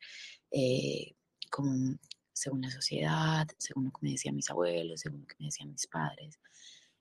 eh, 0.51 1.15
como 1.49 1.97
según 2.33 2.61
la 2.61 2.71
sociedad, 2.71 3.47
según 3.57 3.85
lo 3.85 3.91
que 3.91 3.99
me 4.01 4.11
decían 4.11 4.35
mis 4.35 4.49
abuelos, 4.49 5.01
según 5.01 5.21
lo 5.21 5.27
que 5.27 5.35
me 5.39 5.45
decían 5.45 5.71
mis 5.71 5.87
padres. 5.87 6.39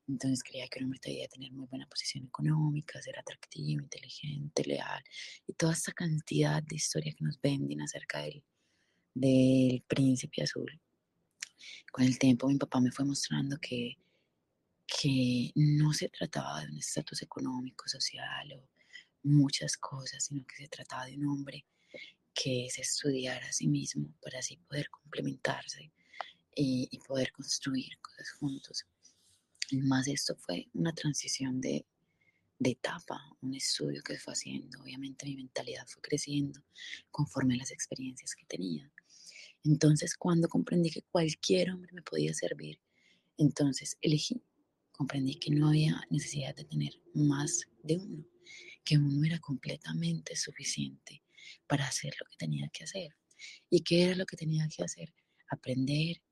Entonces 0.09 0.43
creía 0.43 0.67
que 0.69 0.81
un 0.81 0.87
hombre 0.87 1.01
debía 1.05 1.29
tener 1.29 1.53
muy 1.53 1.67
buena 1.67 1.87
posición 1.87 2.25
económica, 2.25 3.01
ser 3.01 3.19
atractivo, 3.19 3.83
inteligente, 3.83 4.65
leal, 4.65 5.03
y 5.47 5.53
toda 5.53 5.73
esta 5.73 5.93
cantidad 5.93 6.63
de 6.63 6.77
historias 6.77 7.15
que 7.15 7.25
nos 7.25 7.41
venden 7.41 7.81
acerca 7.81 8.21
del, 8.21 8.43
del 9.15 9.83
príncipe 9.87 10.43
azul 10.43 10.81
con 11.91 12.05
el 12.05 12.19
tiempo 12.19 12.49
mi 12.49 12.57
papá 12.57 12.81
me 12.81 12.91
fue 12.91 13.05
mostrando 13.05 13.57
que, 13.59 13.99
que 14.87 15.51
no 15.55 15.93
se 15.93 16.09
trataba 16.09 16.61
de 16.61 16.71
un 16.71 16.79
estatus 16.79 17.23
económico, 17.23 17.89
social 17.89 18.53
o 18.55 18.69
muchas 19.23 19.77
cosas, 19.77 20.25
sino 20.25 20.45
que 20.47 20.57
se 20.57 20.69
trataba 20.69 21.07
de 21.07 21.17
un 21.17 21.27
hombre 21.27 21.65
que 22.35 22.69
se 22.71 22.83
estudiara 22.83 23.47
a 23.47 23.53
sí 23.53 23.69
mismo 23.69 24.15
para 24.23 24.39
así 24.39 24.57
poder 24.57 24.89
complementarse 24.91 25.93
y, 26.55 26.89
y 26.91 26.99
poder 26.99 27.33
construir 27.33 27.99
cosas 28.01 28.31
juntos. 28.33 28.87
Y 29.71 29.79
más 29.79 30.09
esto 30.09 30.35
fue 30.37 30.69
una 30.75 30.93
transición 30.93 31.61
de, 31.61 31.87
de 32.61 32.71
etapa, 32.71 33.19
un 33.41 33.55
estudio 33.55 34.03
que 34.03 34.19
fue 34.19 34.35
haciendo. 34.35 34.81
Obviamente 34.83 35.27
mi 35.27 35.37
mentalidad 35.37 35.87
fue 35.87 36.03
creciendo 36.03 36.61
conforme 37.11 37.55
a 37.55 37.59
las 37.59 37.71
experiencias 37.71 38.35
que 38.35 38.45
tenía. 38.45 38.91
Entonces, 39.65 40.15
cuando 40.17 40.49
comprendí 40.49 40.91
que 40.91 41.03
cualquier 41.03 41.71
hombre 41.71 41.93
me 41.93 42.03
podía 42.03 42.35
servir, 42.35 42.79
entonces 43.39 43.97
elegí. 44.03 44.43
Comprendí 44.93 45.37
que 45.37 45.51
no 45.51 45.69
había 45.69 46.03
necesidad 46.11 46.55
de 46.55 46.65
tener 46.65 47.01
más 47.15 47.63
de 47.83 47.97
uno, 47.97 48.27
que 48.85 48.99
uno 48.99 49.25
era 49.25 49.39
completamente 49.39 50.37
suficiente 50.37 51.23
para 51.67 51.87
hacer 51.87 52.15
lo 52.19 52.27
que 52.27 52.37
tenía 52.37 52.69
que 52.73 52.85
hacer. 52.85 53.17
¿Y 53.69 53.81
qué 53.81 54.05
era 54.05 54.15
lo 54.15 54.27
que 54.27 54.37
tenía 54.37 54.69
que 54.69 54.85
hacer? 54.85 55.13
Aprender, 55.51 56.23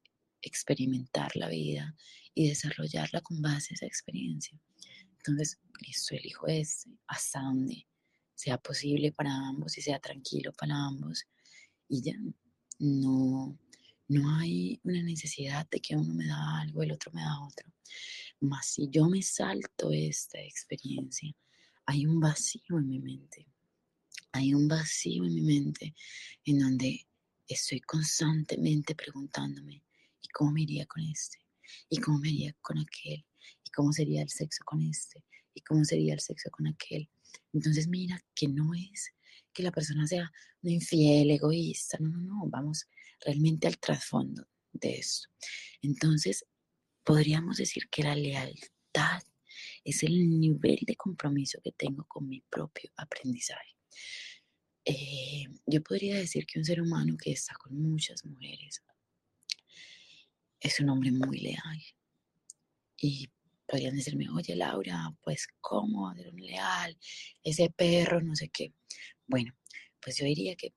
experimentar 0.42 1.34
la 1.36 1.48
vida 1.48 1.94
y 2.34 2.48
desarrollarla 2.48 3.20
con 3.20 3.40
base 3.42 3.72
a 3.72 3.74
esa 3.74 3.86
experiencia. 3.86 4.58
Entonces, 5.18 5.58
listo, 5.80 6.14
elijo 6.14 6.46
este, 6.46 6.90
hasta 7.06 7.40
donde 7.40 7.86
sea 8.34 8.58
posible 8.58 9.12
para 9.12 9.34
ambos 9.34 9.76
y 9.76 9.82
sea 9.82 9.98
tranquilo 9.98 10.52
para 10.52 10.74
ambos. 10.74 11.24
Y 11.88 12.02
ya, 12.02 12.14
no, 12.78 13.58
no 14.08 14.36
hay 14.36 14.80
una 14.84 15.02
necesidad 15.02 15.68
de 15.70 15.80
que 15.80 15.96
uno 15.96 16.14
me 16.14 16.26
da 16.26 16.60
algo, 16.60 16.82
el 16.82 16.92
otro 16.92 17.10
me 17.12 17.22
da 17.22 17.40
otro. 17.40 17.72
Más 18.40 18.66
si 18.66 18.88
yo 18.90 19.08
me 19.08 19.22
salto 19.22 19.90
esta 19.90 20.40
experiencia, 20.40 21.34
hay 21.86 22.06
un 22.06 22.20
vacío 22.20 22.78
en 22.78 22.88
mi 22.88 23.00
mente. 23.00 23.46
Hay 24.32 24.54
un 24.54 24.68
vacío 24.68 25.24
en 25.24 25.34
mi 25.34 25.42
mente 25.42 25.94
en 26.44 26.58
donde 26.58 27.06
estoy 27.46 27.80
constantemente 27.80 28.94
preguntándome, 28.94 29.82
¿y 30.20 30.28
cómo 30.28 30.52
me 30.52 30.62
iría 30.62 30.86
con 30.86 31.02
este? 31.02 31.38
¿Y 31.88 31.98
cómo 31.98 32.18
me 32.18 32.30
iría 32.30 32.54
con 32.60 32.78
aquel? 32.78 33.24
¿Y 33.64 33.70
cómo 33.70 33.92
sería 33.92 34.22
el 34.22 34.28
sexo 34.28 34.62
con 34.64 34.82
este? 34.82 35.24
¿Y 35.54 35.62
cómo 35.62 35.84
sería 35.84 36.14
el 36.14 36.20
sexo 36.20 36.50
con 36.50 36.66
aquel? 36.66 37.08
Entonces 37.52 37.88
mira 37.88 38.22
que 38.34 38.48
no 38.48 38.74
es 38.74 39.12
que 39.52 39.62
la 39.62 39.72
persona 39.72 40.06
sea 40.06 40.30
un 40.62 40.70
infiel, 40.70 41.30
egoísta, 41.30 41.98
no, 42.00 42.10
no, 42.10 42.20
no, 42.20 42.46
vamos 42.48 42.86
realmente 43.24 43.66
al 43.66 43.78
trasfondo 43.78 44.46
de 44.72 44.98
esto. 44.98 45.28
Entonces, 45.82 46.44
podríamos 47.02 47.56
decir 47.56 47.88
que 47.90 48.02
la 48.02 48.14
lealtad 48.14 49.22
es 49.84 50.02
el 50.02 50.38
nivel 50.38 50.80
de 50.86 50.96
compromiso 50.96 51.60
que 51.62 51.72
tengo 51.72 52.04
con 52.04 52.28
mi 52.28 52.40
propio 52.42 52.90
aprendizaje. 52.96 53.77
Eh, 54.84 55.46
yo 55.66 55.82
podría 55.82 56.16
decir 56.16 56.46
que 56.46 56.58
un 56.58 56.64
ser 56.64 56.80
humano 56.80 57.16
que 57.16 57.32
está 57.32 57.54
con 57.54 57.78
muchas 57.80 58.24
mujeres 58.24 58.82
es 60.60 60.80
un 60.80 60.88
hombre 60.88 61.10
muy 61.12 61.38
leal. 61.40 61.82
Y 62.96 63.28
podrían 63.66 63.96
decirme, 63.96 64.28
oye 64.30 64.56
Laura, 64.56 65.14
pues 65.22 65.46
cómo 65.60 66.12
ser 66.14 66.28
un 66.30 66.40
leal, 66.40 66.98
ese 67.42 67.70
perro, 67.70 68.20
no 68.20 68.34
sé 68.34 68.48
qué. 68.48 68.72
Bueno, 69.26 69.54
pues 70.00 70.16
yo 70.16 70.24
diría 70.24 70.56
que 70.56 70.72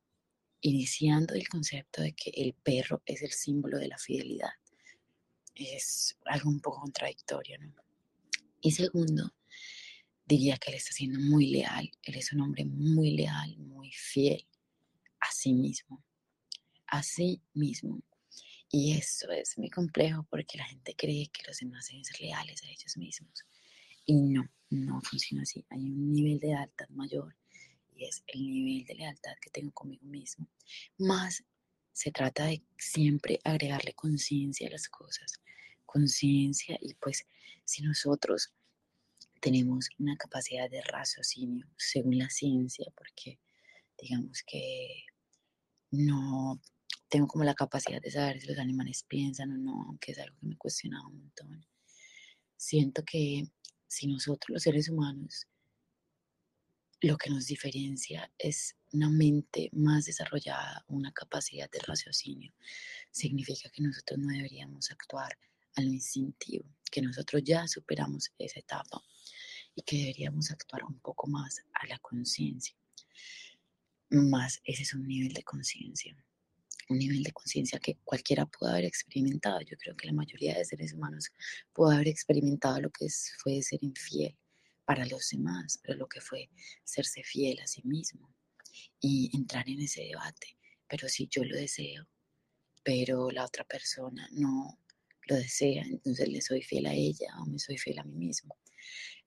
iniciando 0.61 1.33
el 1.33 1.47
concepto 1.47 2.01
de 2.01 2.13
que 2.13 2.31
el 2.35 2.53
perro 2.53 3.01
es 3.05 3.21
el 3.23 3.31
símbolo 3.31 3.79
de 3.79 3.87
la 3.87 3.97
fidelidad, 3.97 4.51
es 5.55 6.17
algo 6.25 6.49
un 6.49 6.59
poco 6.59 6.81
contradictorio, 6.81 7.57
¿no? 7.59 7.73
Y 8.61 8.71
segundo, 8.71 9.33
diría 10.35 10.57
que 10.57 10.71
él 10.71 10.77
está 10.77 10.91
siendo 10.91 11.19
muy 11.19 11.47
leal, 11.47 11.89
él 12.03 12.15
es 12.15 12.31
un 12.33 12.41
hombre 12.41 12.65
muy 12.65 13.11
leal, 13.11 13.57
muy 13.57 13.91
fiel 13.91 14.45
a 15.19 15.31
sí 15.31 15.53
mismo, 15.53 16.03
a 16.88 17.03
sí 17.03 17.41
mismo. 17.53 18.01
Y 18.71 18.93
eso 18.93 19.29
es 19.31 19.57
muy 19.57 19.69
complejo 19.69 20.25
porque 20.29 20.57
la 20.57 20.65
gente 20.65 20.95
cree 20.95 21.27
que 21.27 21.43
los 21.45 21.57
demás 21.57 21.88
deben 21.88 22.05
ser 22.05 22.21
leales 22.21 22.63
a 22.63 22.69
ellos 22.69 22.95
mismos. 22.97 23.45
Y 24.05 24.15
no, 24.15 24.50
no 24.69 25.01
funciona 25.01 25.43
así. 25.43 25.65
Hay 25.69 25.79
un 25.79 26.13
nivel 26.13 26.39
de 26.39 26.47
lealtad 26.47 26.88
mayor 26.89 27.35
es 28.01 28.23
el 28.27 28.41
nivel 28.41 28.85
de 28.85 28.95
lealtad 28.95 29.33
que 29.41 29.50
tengo 29.50 29.71
conmigo 29.71 30.05
mismo. 30.05 30.47
Más 30.97 31.43
se 31.93 32.11
trata 32.11 32.45
de 32.45 32.63
siempre 32.77 33.39
agregarle 33.43 33.93
conciencia 33.93 34.67
a 34.67 34.71
las 34.71 34.88
cosas, 34.89 35.39
conciencia 35.85 36.77
y 36.81 36.93
pues 36.95 37.25
si 37.65 37.83
nosotros 37.83 38.53
tenemos 39.41 39.89
una 39.98 40.15
capacidad 40.15 40.69
de 40.69 40.81
raciocinio 40.81 41.67
según 41.75 42.19
la 42.19 42.29
ciencia, 42.29 42.86
porque 42.95 43.39
digamos 43.98 44.43
que 44.45 45.05
no 45.89 46.62
tengo 47.10 47.27
como 47.27 47.43
la 47.43 47.55
capacidad 47.55 48.01
de 48.01 48.12
saber 48.12 48.39
si 48.39 48.48
los 48.48 48.60
animales 48.60 49.03
piensan 49.03 49.51
o 49.51 49.57
no, 49.57 49.83
aunque 49.88 50.13
es 50.13 50.19
algo 50.19 50.38
que 50.39 50.48
me 50.48 50.57
cuestiona 50.57 51.05
un 51.07 51.17
montón. 51.17 51.65
Siento 52.55 53.03
que 53.03 53.48
si 53.88 54.07
nosotros 54.07 54.50
los 54.50 54.63
seres 54.63 54.89
humanos 54.89 55.48
lo 57.01 57.17
que 57.17 57.31
nos 57.31 57.48
diferencia 57.48 58.31
es 58.38 58.75
una 58.93 59.10
mente 59.10 59.69
más 59.74 60.05
desarrollada, 60.05 60.86
una 60.88 61.12
capacidad 61.12 61.67
de 61.71 61.79
raciocinio. 61.79 62.53
Significa 63.10 63.71
que 63.71 63.81
nosotros 63.81 64.19
no 64.19 64.27
deberíamos 64.27 64.91
actuar 64.91 65.36
a 65.75 65.81
lo 65.81 65.89
instintivo, 65.89 66.65
que 66.91 67.01
nosotros 67.01 67.41
ya 67.43 67.67
superamos 67.67 68.31
esa 68.38 68.60
etapa 68.60 69.01
y 69.75 69.81
que 69.83 69.97
deberíamos 69.97 70.51
actuar 70.51 70.83
un 70.83 70.99
poco 70.99 71.27
más 71.27 71.61
a 71.73 71.87
la 71.87 71.99
conciencia. 71.99 72.75
Más 74.09 74.61
ese 74.65 74.83
es 74.83 74.93
un 74.93 75.07
nivel 75.07 75.33
de 75.33 75.43
conciencia, 75.43 76.15
un 76.89 76.97
nivel 76.97 77.23
de 77.23 77.31
conciencia 77.31 77.79
que 77.79 77.97
cualquiera 78.03 78.45
puede 78.45 78.73
haber 78.73 78.85
experimentado. 78.85 79.61
Yo 79.61 79.77
creo 79.77 79.95
que 79.95 80.07
la 80.07 80.13
mayoría 80.13 80.57
de 80.57 80.65
seres 80.65 80.93
humanos 80.93 81.31
puede 81.73 81.95
haber 81.95 82.09
experimentado 82.09 82.81
lo 82.81 82.89
que 82.91 83.07
fue 83.41 83.61
ser 83.61 83.79
infiel 83.83 84.37
para 84.85 85.05
los 85.05 85.29
demás, 85.29 85.79
pero 85.81 85.97
lo 85.97 86.07
que 86.07 86.21
fue 86.21 86.49
serse 86.83 87.23
fiel 87.23 87.59
a 87.59 87.67
sí 87.67 87.81
mismo. 87.85 88.29
y 89.01 89.29
entrar 89.35 89.67
en 89.69 89.81
ese 89.81 90.01
debate. 90.03 90.57
Pero 90.87 91.09
si 91.09 91.27
yo 91.27 91.43
lo 91.43 91.55
deseo, 91.55 92.07
pero 92.83 93.31
la 93.31 93.45
otra 93.45 93.63
persona 93.65 94.27
no 94.31 94.79
lo 95.27 95.35
desea, 95.35 95.83
entonces 95.83 96.27
le 96.29 96.41
soy 96.41 96.61
fiel 96.61 96.85
a 96.87 96.93
ella 96.93 97.27
o 97.39 97.45
me 97.45 97.59
soy 97.59 97.77
fiel 97.77 97.99
a 97.99 98.03
mí 98.03 98.15
mismo. 98.15 98.57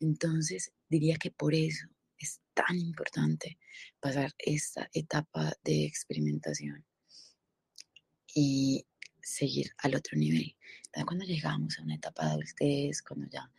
Entonces 0.00 0.73
diría 0.88 1.16
que 1.16 1.30
por 1.30 1.54
eso 1.54 1.87
es 2.18 2.40
tan 2.54 2.78
importante 2.78 3.58
pasar 4.00 4.34
esta 4.38 4.88
etapa 4.92 5.52
de 5.64 5.84
experimentación 5.84 6.84
y 8.34 8.87
seguir 9.23 9.73
al 9.78 9.94
otro 9.94 10.18
nivel. 10.18 10.54
Cuando 11.06 11.25
llegamos 11.25 11.78
a 11.78 11.82
una 11.82 11.96
etapa 11.96 12.25
de 12.25 12.30
adultez, 12.32 13.02
cuando 13.02 13.26
ya 13.28 13.50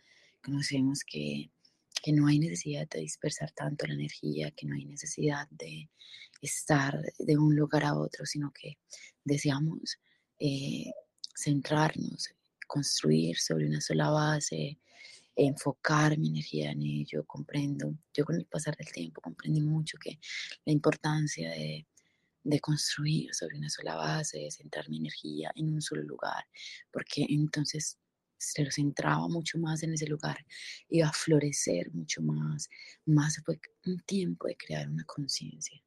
conocemos 0.42 1.04
que, 1.04 1.50
que 2.02 2.12
no 2.12 2.26
hay 2.26 2.38
necesidad 2.38 2.88
de 2.88 3.00
dispersar 3.00 3.50
tanto 3.52 3.86
la 3.86 3.94
energía, 3.94 4.50
que 4.52 4.66
no 4.66 4.74
hay 4.74 4.84
necesidad 4.84 5.48
de 5.50 5.90
estar 6.40 6.98
de 7.18 7.36
un 7.36 7.54
lugar 7.54 7.84
a 7.84 7.94
otro, 7.94 8.24
sino 8.24 8.52
que 8.52 8.78
deseamos 9.24 9.98
eh, 10.38 10.90
centrarnos, 11.34 12.30
construir 12.66 13.38
sobre 13.38 13.66
una 13.66 13.80
sola 13.80 14.10
base, 14.10 14.78
enfocar 15.36 16.18
mi 16.18 16.28
energía 16.28 16.70
en 16.72 16.82
ello, 16.82 17.24
comprendo. 17.26 17.94
Yo 18.14 18.24
con 18.24 18.36
el 18.36 18.46
pasar 18.46 18.76
del 18.76 18.90
tiempo 18.90 19.20
comprendí 19.20 19.60
mucho 19.60 19.98
que 19.98 20.18
la 20.64 20.72
importancia 20.72 21.50
de, 21.50 21.86
de 22.42 22.60
construir 22.60 23.34
sobre 23.34 23.58
una 23.58 23.68
sola 23.68 23.96
base, 23.96 24.38
de 24.38 24.50
centrar 24.50 24.88
mi 24.88 24.98
energía 24.98 25.50
en 25.54 25.72
un 25.72 25.82
solo 25.82 26.02
lugar, 26.02 26.44
porque 26.90 27.26
entonces 27.28 27.98
se 28.38 28.64
lo 28.64 28.70
centraba 28.70 29.28
mucho 29.28 29.58
más 29.58 29.82
en 29.82 29.94
ese 29.94 30.06
lugar, 30.06 30.44
iba 30.88 31.08
a 31.08 31.12
florecer 31.12 31.90
mucho 31.92 32.22
más, 32.22 32.68
más 33.06 33.40
fue 33.44 33.58
un 33.86 33.98
tiempo 34.00 34.46
de 34.46 34.56
crear 34.56 34.88
una 34.88 35.04
conciencia, 35.04 35.82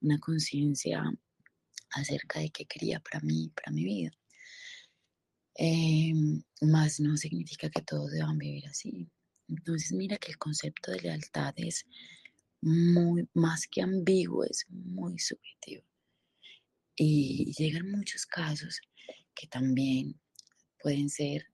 una 0.00 0.18
conciencia 0.18 1.02
acerca 1.90 2.40
de 2.40 2.50
qué 2.50 2.66
quería 2.66 3.00
para 3.00 3.20
mí, 3.20 3.50
para 3.54 3.72
mi 3.72 3.84
vida. 3.84 4.17
Em, 5.60 6.40
más 6.60 7.00
no 7.00 7.16
significa 7.16 7.68
que 7.68 7.82
todos 7.82 8.12
deban 8.12 8.38
vivir 8.38 8.68
así. 8.68 9.10
Entonces 9.48 9.90
mira 9.92 10.16
que 10.16 10.30
el 10.30 10.38
concepto 10.38 10.92
de 10.92 11.00
lealtad 11.00 11.52
es 11.56 11.84
muy 12.60 13.28
más 13.34 13.66
que 13.66 13.82
ambiguo, 13.82 14.44
es 14.44 14.64
muy 14.68 15.18
subjetivo. 15.18 15.82
Y 16.94 17.52
llegan 17.58 17.90
muchos 17.90 18.24
casos 18.24 18.80
que 19.34 19.48
también 19.48 20.20
pueden 20.80 21.10
ser, 21.10 21.46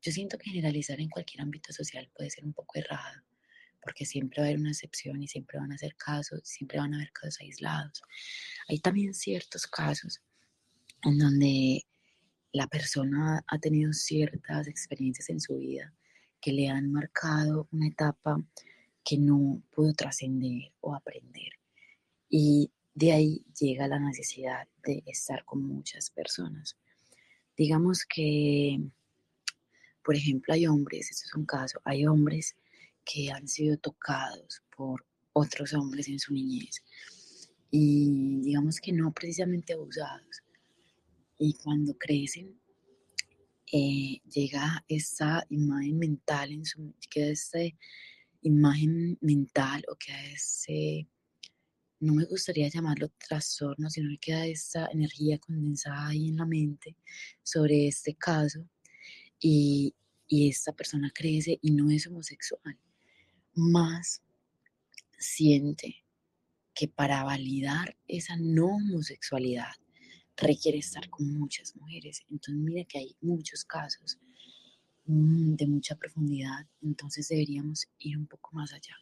yo 0.00 0.10
siento 0.10 0.38
que 0.38 0.50
generalizar 0.50 0.98
en 0.98 1.10
cualquier 1.10 1.42
ámbito 1.42 1.74
social 1.74 2.10
puede 2.16 2.30
ser 2.30 2.44
un 2.44 2.54
poco 2.54 2.78
errado, 2.78 3.22
porque 3.82 4.06
siempre 4.06 4.40
va 4.40 4.46
a 4.46 4.48
haber 4.48 4.60
una 4.60 4.70
excepción 4.70 5.22
y 5.22 5.28
siempre 5.28 5.58
van 5.58 5.72
a 5.72 5.78
ser 5.78 5.94
casos, 5.96 6.40
siempre 6.44 6.78
van 6.78 6.94
a 6.94 6.96
haber 6.96 7.12
casos 7.12 7.38
aislados. 7.40 8.00
Hay 8.68 8.78
también 8.78 9.12
ciertos 9.12 9.66
casos 9.66 10.22
en 11.02 11.18
donde 11.18 11.84
la 12.52 12.66
persona 12.66 13.42
ha 13.46 13.58
tenido 13.58 13.92
ciertas 13.92 14.66
experiencias 14.68 15.30
en 15.30 15.40
su 15.40 15.56
vida 15.56 15.92
que 16.40 16.52
le 16.52 16.68
han 16.68 16.92
marcado 16.92 17.68
una 17.72 17.88
etapa 17.88 18.42
que 19.04 19.18
no 19.18 19.62
pudo 19.70 19.92
trascender 19.94 20.72
o 20.80 20.94
aprender. 20.94 21.52
Y 22.28 22.70
de 22.94 23.12
ahí 23.12 23.44
llega 23.58 23.88
la 23.88 23.98
necesidad 23.98 24.68
de 24.84 25.02
estar 25.06 25.44
con 25.44 25.62
muchas 25.62 26.10
personas. 26.10 26.76
Digamos 27.56 28.04
que, 28.04 28.80
por 30.04 30.14
ejemplo, 30.16 30.52
hay 30.52 30.66
hombres, 30.66 31.10
esto 31.10 31.24
es 31.26 31.34
un 31.34 31.46
caso, 31.46 31.80
hay 31.84 32.06
hombres 32.06 32.56
que 33.04 33.30
han 33.30 33.48
sido 33.48 33.76
tocados 33.78 34.62
por 34.76 35.04
otros 35.32 35.72
hombres 35.72 36.08
en 36.08 36.18
su 36.18 36.34
niñez 36.34 36.82
y 37.70 38.40
digamos 38.42 38.78
que 38.78 38.92
no 38.92 39.12
precisamente 39.12 39.72
abusados. 39.72 40.42
Y 41.44 41.54
cuando 41.54 41.98
crecen, 41.98 42.56
eh, 43.72 44.20
llega 44.32 44.84
esa 44.86 45.44
imagen 45.50 45.98
mental 45.98 46.52
en 46.52 46.64
su, 46.64 46.94
queda 47.10 47.30
esa 47.30 47.58
imagen 48.42 49.18
mental 49.20 49.82
o 49.88 49.96
queda 49.96 50.22
ese, 50.26 51.08
no 51.98 52.14
me 52.14 52.26
gustaría 52.26 52.68
llamarlo 52.68 53.08
trastorno, 53.18 53.90
sino 53.90 54.08
que 54.10 54.18
queda 54.18 54.46
esa 54.46 54.86
energía 54.92 55.36
condensada 55.38 56.06
ahí 56.06 56.28
en 56.28 56.36
la 56.36 56.46
mente 56.46 56.94
sobre 57.42 57.88
este 57.88 58.14
caso 58.14 58.64
y, 59.40 59.96
y 60.28 60.48
esta 60.48 60.72
persona 60.72 61.10
crece 61.12 61.58
y 61.60 61.72
no 61.72 61.90
es 61.90 62.06
homosexual 62.06 62.78
más 63.54 64.22
siente 65.18 66.04
que 66.72 66.86
para 66.86 67.24
validar 67.24 67.96
esa 68.06 68.36
no 68.36 68.76
homosexualidad 68.76 69.81
requiere 70.36 70.78
estar 70.78 71.08
con 71.10 71.32
muchas 71.34 71.74
mujeres. 71.76 72.22
Entonces 72.30 72.62
mira 72.62 72.84
que 72.84 72.98
hay 72.98 73.16
muchos 73.20 73.64
casos 73.64 74.18
mm, 75.04 75.54
de 75.54 75.66
mucha 75.66 75.96
profundidad, 75.96 76.66
entonces 76.82 77.28
deberíamos 77.28 77.86
ir 77.98 78.18
un 78.18 78.26
poco 78.26 78.50
más 78.52 78.72
allá. 78.72 78.96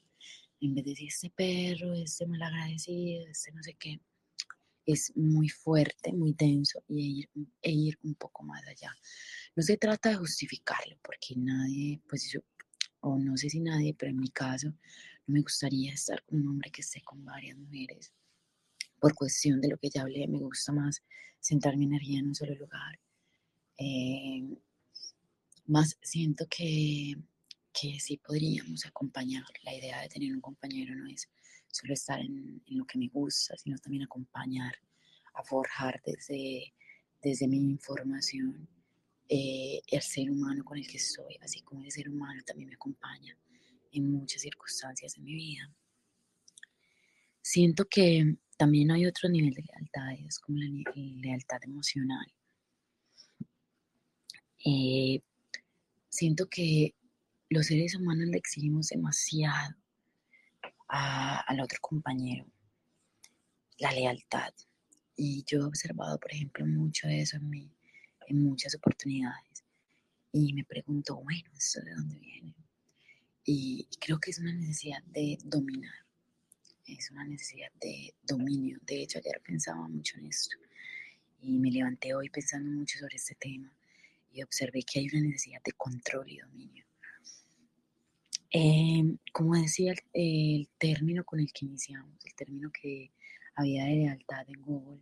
En 0.61 0.75
vez 0.75 0.85
de 0.85 0.91
decir 0.91 1.09
este 1.09 1.31
perro, 1.31 1.95
este 1.95 2.27
malagradecido, 2.27 3.27
este 3.29 3.53
no 3.53 3.63
sé 3.63 3.75
qué, 3.75 4.01
es 4.87 5.13
muy 5.17 5.49
fuerte, 5.49 6.13
muy 6.13 6.35
denso 6.35 6.83
y 6.89 7.21
ir, 7.21 7.29
e 7.63 7.71
ir 7.71 7.99
un 8.03 8.15
poco 8.15 8.43
más 8.45 8.67
allá. 8.67 8.95
No 9.57 9.63
se 9.63 9.77
trata 9.77 10.11
de 10.11 10.17
justificarlo, 10.17 10.97
porque 11.03 11.35
nadie, 11.37 12.01
pues 12.09 12.31
yo 12.31 12.41
o 13.01 13.19
no 13.19 13.37
sé 13.37 13.49
si 13.49 13.61
nadie, 13.61 13.95
pero 13.95 14.11
en 14.11 14.19
mi 14.19 14.29
caso 14.29 14.69
no 14.69 15.35
me 15.35 15.41
gustaría 15.41 15.93
estar 15.93 16.23
con 16.25 16.41
un 16.41 16.49
hombre 16.49 16.71
que 16.71 16.83
esté 16.83 17.01
con 17.03 17.25
varias 17.25 17.57
mujeres. 17.57 18.13
Por 19.01 19.15
cuestión 19.15 19.61
de 19.61 19.69
lo 19.69 19.79
que 19.79 19.91
ya 19.91 20.03
hablé, 20.03 20.29
me 20.29 20.39
gusta 20.39 20.73
más 20.73 21.03
centrar 21.41 21.77
mi 21.77 21.87
energía 21.87 22.21
en 22.21 22.29
un 22.29 22.35
solo 22.35 22.55
lugar. 22.55 22.99
Eh, 23.79 24.45
más 25.67 25.97
siento 26.03 26.47
que, 26.49 27.17
que 27.73 27.99
sí 27.99 28.19
podríamos 28.19 28.85
acompañar. 28.87 29.45
La 29.63 29.75
idea 29.75 30.03
de 30.03 30.09
tener 30.09 30.35
un 30.35 30.41
compañero 30.41 30.95
no 30.95 31.09
es 31.09 31.29
solo 31.69 31.95
estar 31.95 32.21
en, 32.21 32.63
en 32.67 32.79
lo 32.79 32.85
que 32.85 32.99
me 32.99 33.09
gusta, 33.09 33.57
sino 33.57 33.79
también 33.79 34.05
acompañar, 34.05 34.75
a 35.35 35.43
forjar 35.43 36.03
desde, 36.05 36.75
desde 37.23 37.49
mi 37.49 37.59
información 37.59 38.69
eh, 39.29 39.81
el 39.87 40.03
ser 40.03 40.29
humano 40.31 40.65
con 40.65 40.77
el 40.77 40.87
que 40.89 40.97
estoy, 40.97 41.39
así 41.41 41.63
como 41.63 41.85
el 41.85 41.93
ser 41.93 42.09
humano 42.09 42.43
también 42.45 42.69
me 42.69 42.75
acompaña 42.75 43.37
en 43.93 44.11
muchas 44.11 44.43
circunstancias 44.43 45.15
de 45.15 45.23
mi 45.23 45.35
vida. 45.35 45.73
Siento 47.43 47.87
que 47.87 48.37
también 48.57 48.91
hay 48.91 49.07
otro 49.07 49.29
nivel 49.29 49.55
de 49.55 49.63
lealtad, 49.63 50.13
es 50.27 50.39
como 50.39 50.59
la 50.59 50.93
lealtad 50.95 51.63
emocional. 51.65 52.27
Eh, 54.65 55.23
siento 56.09 56.49
que 56.49 56.95
los 57.49 57.67
seres 57.67 57.95
humanos 57.95 58.29
le 58.29 58.37
exigimos 58.37 58.89
demasiado 58.89 59.75
al 60.89 61.61
otro 61.61 61.79
compañero, 61.81 62.47
la 63.79 63.93
lealtad. 63.93 64.53
Y 65.17 65.45
yo 65.47 65.61
he 65.61 65.65
observado, 65.65 66.19
por 66.19 66.33
ejemplo, 66.33 66.67
mucho 66.67 67.07
de 67.07 67.23
eso 67.23 67.37
en 67.37 67.49
mí 67.49 67.73
en 68.31 68.43
muchas 68.43 68.75
oportunidades. 68.75 69.65
Y 70.33 70.55
me 70.55 70.65
pregunto, 70.65 71.17
bueno, 71.17 71.51
¿esto 71.57 71.81
de 71.83 71.95
dónde 71.95 72.19
viene? 72.19 72.55
Y, 73.45 73.89
creo 74.01 74.19
que 74.19 74.31
es 74.31 74.39
una 74.39 74.53
necesidad 74.53 75.03
de 75.05 75.39
dominar, 75.45 76.07
es 76.99 77.11
una 77.11 77.25
necesidad 77.25 77.71
de 77.81 78.15
dominio. 78.23 78.79
De 78.83 79.03
hecho, 79.03 79.19
ayer 79.19 79.41
pensaba 79.45 79.87
mucho 79.89 80.19
en 80.19 80.27
esto 80.27 80.57
y 81.41 81.59
me 81.59 81.71
levanté 81.71 82.15
hoy 82.15 82.29
pensando 82.29 82.71
mucho 82.71 82.99
sobre 82.99 83.17
este 83.17 83.35
tema 83.35 83.73
y 84.33 84.43
observé 84.43 84.83
que 84.83 85.01
hay 85.01 85.09
una 85.13 85.23
necesidad 85.29 85.61
de 85.65 85.73
control 85.73 86.31
y 86.31 86.39
dominio. 86.39 86.85
Em, 88.53 89.17
como 89.33 89.55
decía 89.55 89.93
el, 89.93 90.01
el, 90.13 90.69
término 90.79 91.25
con 91.25 91.39
el 91.41 91.53
que 91.53 91.67
iniciamos, 91.67 92.25
el 92.25 92.35
término 92.35 92.71
que 92.71 93.13
había 93.55 93.85
de 93.85 93.95
lealtad 93.97 94.49
en 94.49 94.61
Google, 94.63 95.01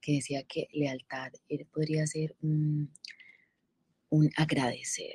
que 0.00 0.14
decía 0.14 0.42
que 0.44 0.68
lealtad 0.72 1.32
podría 1.72 2.06
ser 2.06 2.34
un, 2.40 2.92
un 4.10 4.30
agradecer. 4.36 5.14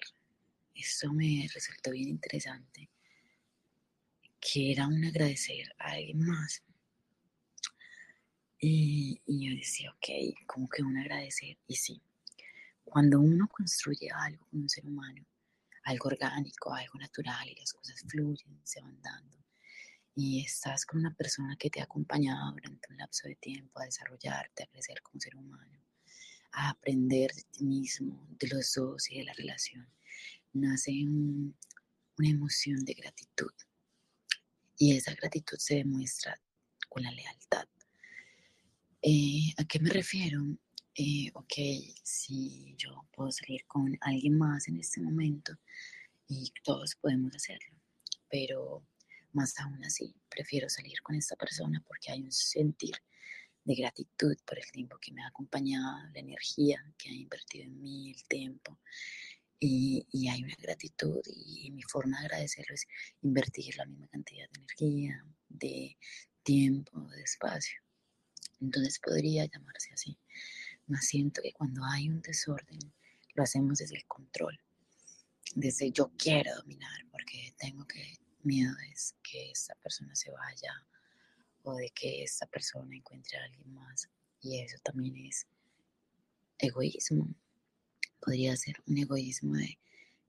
Eso 0.76 1.14
me 1.14 1.48
resultó 1.54 1.92
bien 1.92 2.10
interesante, 2.10 2.90
que 4.44 4.74
era 4.74 4.88
un 4.88 5.06
agradecer 5.06 5.74
a 5.80 5.92
alguien 5.92 6.20
más. 6.20 6.62
Y, 8.60 9.22
y, 9.26 9.50
yo 9.50 9.56
decía, 9.56 9.92
ok, 9.92 10.46
como 10.46 10.68
que 10.68 10.84
un 10.84 10.98
agradecer. 10.98 11.58
Y 11.68 11.76
sí, 11.76 12.02
cuando 12.84 13.22
uno 13.22 13.48
construye 13.48 14.10
algo 14.14 14.46
con 14.48 14.62
un 14.62 14.70
ser 14.70 14.86
humano, 14.86 15.26
algo 15.86 16.10
orgánico, 16.10 16.74
algo 16.74 17.00
natural, 17.00 17.48
y 17.48 17.56
las 17.56 17.72
cosas 17.74 18.02
fluyen, 18.08 18.60
se 18.64 18.82
van 18.82 19.02
dando, 19.02 19.38
y 20.16 20.44
estás 20.44 20.86
con 20.86 21.00
una 21.00 21.14
persona 21.14 21.56
que 21.58 21.70
te 21.70 21.80
ha 21.80 21.86
acompañado 21.86 22.52
durante 22.52 22.90
un 22.90 22.98
lapso 22.98 23.28
de 23.28 23.36
tiempo 23.36 23.80
a 23.80 23.86
desarrollarte, 23.86 24.64
a 24.64 24.68
crecer 24.68 25.02
como 25.02 25.22
ser 25.22 25.36
humano, 25.36 25.80
a 26.52 26.70
aprender 26.70 27.34
de 27.34 27.44
ti 27.44 27.64
mismo, 27.64 28.28
de 28.40 28.48
los 28.50 28.74
dos 28.74 29.10
y 29.10 29.20
de 29.20 29.24
la 29.24 29.34
relación, 29.34 29.88
nace 30.54 30.92
una 31.06 32.30
emoción 32.30 32.86
de 32.86 32.94
gratitud. 32.94 33.52
Y 34.78 34.98
esa 34.98 35.14
gratitud 35.14 35.58
se 35.58 35.76
demuestra 35.76 36.40
con 36.90 37.04
la 37.04 37.12
lealtad. 37.12 37.68
Eh, 39.02 39.54
¿A 39.58 39.66
qué 39.66 39.80
me 39.80 39.90
refiero? 39.90 40.42
Eh, 40.96 41.32
ok, 41.34 41.54
si 42.04 42.76
yo 42.78 43.08
puedo 43.12 43.32
salir 43.32 43.66
con 43.66 43.98
alguien 44.02 44.38
más 44.38 44.68
en 44.68 44.78
este 44.78 45.02
momento 45.02 45.58
y 46.28 46.54
todos 46.64 46.96
podemos 46.96 47.36
hacerlo, 47.36 47.76
pero 48.30 48.86
más 49.32 49.60
aún 49.60 49.84
así 49.84 50.16
prefiero 50.30 50.70
salir 50.70 51.02
con 51.02 51.16
esta 51.16 51.36
persona 51.36 51.84
porque 51.88 52.12
hay 52.12 52.22
un 52.22 52.32
sentir 52.32 52.96
de 53.66 53.76
gratitud 53.76 54.38
por 54.46 54.60
el 54.60 54.72
tiempo 54.72 54.98
que 55.00 55.12
me 55.12 55.24
ha 55.24 55.28
acompañado, 55.28 56.10
la 56.14 56.20
energía 56.20 56.84
que 56.98 57.10
ha 57.10 57.14
invertido 57.14 57.66
en 57.66 57.82
mí, 57.82 58.12
el 58.12 58.24
tiempo. 58.26 58.80
Y, 59.66 60.06
y 60.12 60.28
hay 60.28 60.44
una 60.44 60.58
gratitud 60.62 61.22
y, 61.26 61.72
mi 61.72 61.84
forma 61.84 62.20
de 62.20 62.26
agradecerlo 62.26 62.76
es 62.76 62.86
invertir 63.22 63.78
la 63.78 63.86
misma 63.86 64.08
cantidad 64.08 64.50
de 64.50 64.60
energía, 64.60 65.26
de 65.48 65.98
tiempo, 66.44 67.00
de 67.08 67.22
espacio. 67.22 67.82
Entonces 68.60 69.00
podría 69.00 69.46
llamarse 69.46 69.94
así. 69.94 70.18
Más 70.88 71.06
siento 71.06 71.42
que 71.42 71.54
cuando 71.54 71.82
hay 71.86 72.10
un 72.10 72.22
desorden, 72.22 72.78
lo 73.36 73.44
hacemos 73.44 73.78
desde 73.78 73.96
el 73.96 74.06
control, 74.06 74.60
desde 75.56 75.92
yo 75.92 76.12
quiero 76.18 76.54
dominar, 76.58 77.06
porque 77.10 77.54
tengo 77.58 77.88
que, 77.88 78.18
miedo 78.44 78.76
es 78.92 79.16
que 79.24 79.52
esta 79.52 79.76
persona 79.76 80.14
se 80.14 80.30
vaya 80.30 80.74
o 81.62 81.74
de 81.76 81.90
que 81.92 82.22
esta 82.24 82.48
persona 82.48 82.98
encuentre 82.98 83.38
a 83.38 83.46
alguien 83.46 83.74
más. 83.74 84.10
Y 84.42 84.60
eso 84.60 84.78
también 84.84 85.16
es 85.26 85.48
egoísmo. 86.58 87.34
Podría 88.24 88.56
ser 88.56 88.76
un 88.88 88.98
egoísmo 88.98 89.56
de 89.56 89.78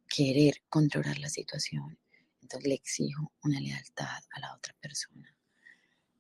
querer 0.09 0.63
controlar 0.69 1.19
la 1.19 1.29
situación. 1.29 1.99
Entonces 2.43 2.69
le 2.69 2.75
exijo 2.75 3.33
una 3.43 3.61
lealtad 3.61 4.23
a 4.31 4.41
la 4.41 4.55
otra 4.55 4.75
persona 4.81 5.35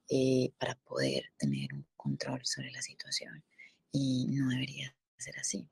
eh, 0.08 0.52
para 0.58 0.74
poder 0.76 1.32
tener 1.36 1.74
un 1.74 1.86
control 1.96 2.40
sobre 2.44 2.70
la 2.70 2.82
situación. 2.82 3.42
Y 3.90 4.26
no 4.28 4.48
debería 4.50 4.94
ser 5.18 5.38
así. 5.38 5.68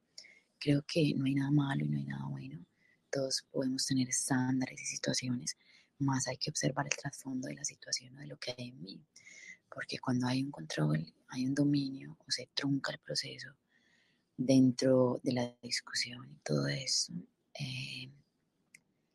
Creo 0.59 0.83
que 0.83 1.15
no 1.15 1.25
hay 1.25 1.35
nada 1.35 1.51
malo 1.51 1.85
y 1.85 1.89
no 1.89 1.99
hay 1.99 2.05
nada 2.05 2.27
bueno. 2.27 2.65
Todos 3.11 3.45
podemos 3.51 3.87
tener 3.87 4.09
estándares 4.09 4.81
y 4.81 4.87
situaciones, 4.87 5.57
más 5.99 6.27
hay 6.27 6.37
que 6.37 6.51
observar 6.51 6.87
el 6.87 6.97
trasfondo 6.97 7.47
de 7.47 7.55
la 7.55 7.65
situación 7.65 8.17
o 8.17 8.21
de 8.21 8.27
lo 8.27 8.39
que 8.39 8.55
hay 8.57 8.69
en 8.69 8.83
mí 8.83 9.01
porque 9.75 9.99
cuando 9.99 10.27
hay 10.27 10.43
un 10.43 10.51
control, 10.51 11.13
hay 11.29 11.47
un 11.47 11.55
dominio 11.55 12.17
o 12.27 12.31
se 12.31 12.49
trunca 12.55 12.93
el 12.93 12.99
proceso 12.99 13.55
dentro 14.37 15.21
de 15.23 15.33
la 15.33 15.57
discusión 15.63 16.31
y 16.31 16.39
todo 16.45 16.69
eso, 16.69 17.13
eh, 17.59 18.11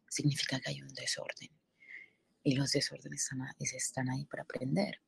significa 0.09 0.59
que 0.59 0.69
hay 0.69 0.81
un 0.81 0.93
desorden. 0.93 1.49
Y 2.43 2.55
los 2.55 2.71
desórdenes 2.71 3.23
están, 3.23 3.41
están 3.59 4.09
ahí 4.09 4.25
para 4.25 4.43
aprender. 4.43 5.01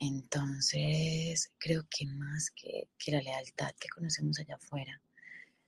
Entonces, 0.00 1.52
creo 1.58 1.86
que 1.90 2.06
más 2.06 2.50
que, 2.50 2.88
que 2.98 3.12
la 3.12 3.20
lealtad 3.20 3.74
que 3.78 3.88
conocemos 3.88 4.38
allá 4.38 4.56
afuera, 4.56 5.00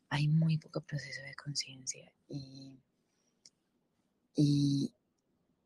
hay 0.08 0.28
muy 0.28 0.58
poco 0.58 0.80
proceso 0.80 1.22
de 1.22 1.34
conciencia 1.34 2.12
y, 2.28 2.78
y, 4.34 4.94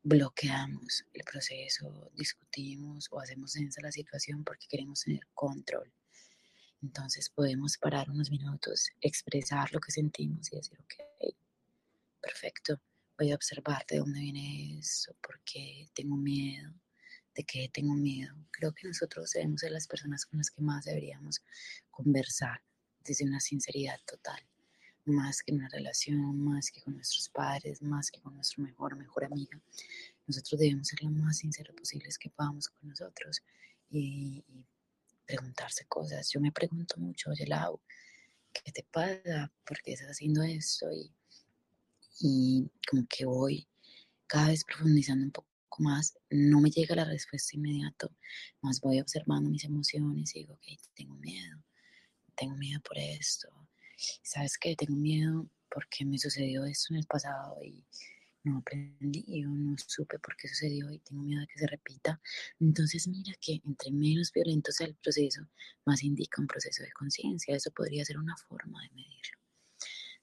bloqueamos 0.06 1.06
el 1.14 1.24
proceso, 1.24 2.10
discutimos 2.14 3.08
o 3.10 3.20
hacemos 3.20 3.54
densa 3.54 3.80
la 3.80 3.90
situación 3.90 4.44
porque 4.44 4.66
queremos 4.68 5.00
tener 5.00 5.26
control. 5.32 5.90
Entonces 6.84 7.30
podemos 7.30 7.78
parar 7.78 8.10
unos 8.10 8.30
minutos, 8.30 8.90
expresar 9.00 9.72
lo 9.72 9.80
que 9.80 9.90
sentimos 9.90 10.52
y 10.52 10.56
decir, 10.56 10.78
ok, 10.78 11.34
perfecto, 12.20 12.78
voy 13.16 13.32
a 13.32 13.36
observar 13.36 13.86
de 13.88 13.98
dónde 13.98 14.20
viene 14.20 14.78
eso, 14.78 15.16
por 15.22 15.40
qué 15.40 15.88
tengo 15.94 16.16
miedo, 16.16 16.74
de 17.34 17.42
qué 17.44 17.70
tengo 17.72 17.94
miedo. 17.94 18.34
Creo 18.50 18.72
que 18.74 18.86
nosotros 18.86 19.32
debemos 19.32 19.62
ser 19.62 19.72
las 19.72 19.86
personas 19.86 20.26
con 20.26 20.38
las 20.38 20.50
que 20.50 20.60
más 20.60 20.84
deberíamos 20.84 21.42
conversar 21.90 22.60
desde 23.02 23.24
una 23.24 23.40
sinceridad 23.40 23.98
total 24.06 24.44
más 25.06 25.42
que 25.42 25.52
una 25.52 25.68
relación, 25.68 26.40
más 26.40 26.70
que 26.70 26.80
con 26.80 26.94
nuestros 26.94 27.28
padres, 27.28 27.82
más 27.82 28.10
que 28.10 28.20
con 28.20 28.34
nuestro 28.34 28.62
mejor, 28.62 28.96
mejor 28.96 29.24
amiga. 29.24 29.60
Nosotros 30.26 30.58
debemos 30.58 30.88
ser 30.88 31.02
lo 31.02 31.10
más 31.10 31.38
sinceros 31.38 31.76
posibles 31.76 32.18
que 32.18 32.30
podamos 32.30 32.68
con 32.68 32.88
nosotros 32.88 33.42
y, 33.90 34.42
preguntarse 35.26 35.86
cosas. 35.86 36.30
Yo 36.30 36.40
me 36.40 36.52
pregunto 36.52 36.96
mucho, 36.98 37.30
oye, 37.30 37.46
Lau, 37.46 37.80
¿qué 38.52 38.72
te 38.72 38.84
pasa? 38.90 39.52
¿Por 39.64 39.80
qué 39.82 39.92
estás 39.92 40.10
haciendo 40.10 40.42
esto? 40.42 40.90
Y, 40.92 41.12
y 42.20 42.70
como 42.88 43.06
que 43.08 43.24
voy 43.24 43.68
cada 44.26 44.48
vez 44.48 44.64
profundizando 44.64 45.24
un 45.24 45.32
poco 45.32 45.48
más, 45.78 46.16
no 46.30 46.60
me 46.60 46.70
llega 46.70 46.94
la 46.94 47.04
respuesta 47.04 47.56
inmediato, 47.56 48.16
más 48.60 48.80
voy 48.80 49.00
observando 49.00 49.50
mis 49.50 49.64
emociones 49.64 50.34
y 50.34 50.40
digo, 50.40 50.54
ok, 50.54 50.62
tengo 50.94 51.14
miedo, 51.16 51.64
tengo 52.34 52.56
miedo 52.56 52.80
por 52.80 52.98
esto, 52.98 53.48
sabes 54.22 54.56
que 54.58 54.76
tengo 54.76 54.96
miedo 54.96 55.48
porque 55.68 56.04
me 56.04 56.18
sucedió 56.18 56.64
esto 56.64 56.94
en 56.94 57.00
el 57.00 57.06
pasado 57.06 57.62
y 57.62 57.84
no 58.44 58.58
aprendí, 58.58 59.24
yo 59.26 59.48
no 59.48 59.74
supe 59.78 60.18
por 60.18 60.36
qué 60.36 60.48
sucedió 60.48 60.90
y 60.90 60.98
tengo 61.00 61.22
miedo 61.22 61.40
de 61.40 61.46
que 61.46 61.58
se 61.58 61.66
repita. 61.66 62.20
Entonces 62.60 63.08
mira 63.08 63.32
que 63.40 63.60
entre 63.64 63.90
menos 63.90 64.32
violento 64.32 64.72
sea 64.72 64.86
el 64.86 64.94
proceso, 64.94 65.48
más 65.84 66.02
indica 66.02 66.40
un 66.40 66.46
proceso 66.46 66.82
de 66.82 66.92
conciencia. 66.92 67.56
Eso 67.56 67.70
podría 67.70 68.04
ser 68.04 68.18
una 68.18 68.36
forma 68.36 68.82
de 68.82 68.90
medirlo. 68.90 69.38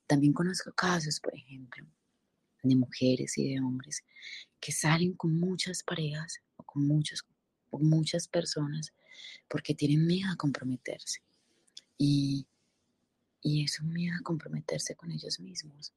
También 0.07 0.33
conozco 0.33 0.71
casos, 0.73 1.19
por 1.19 1.35
ejemplo, 1.35 1.85
de 2.63 2.75
mujeres 2.75 3.37
y 3.37 3.53
de 3.53 3.59
hombres 3.59 4.03
que 4.59 4.71
salen 4.71 5.13
con 5.13 5.39
muchas 5.39 5.83
parejas 5.83 6.41
o 6.57 6.63
con, 6.63 6.85
muchos, 6.85 7.25
con 7.69 7.85
muchas 7.85 8.27
personas 8.27 8.93
porque 9.47 9.73
tienen 9.73 10.05
miedo 10.05 10.31
a 10.31 10.35
comprometerse. 10.35 11.21
Y 11.97 12.47
y 13.41 13.63
es 13.63 13.79
un 13.79 13.91
miedo 13.91 14.15
a 14.19 14.23
comprometerse 14.23 14.95
con 14.95 15.11
ellos 15.11 15.39
mismos, 15.39 15.93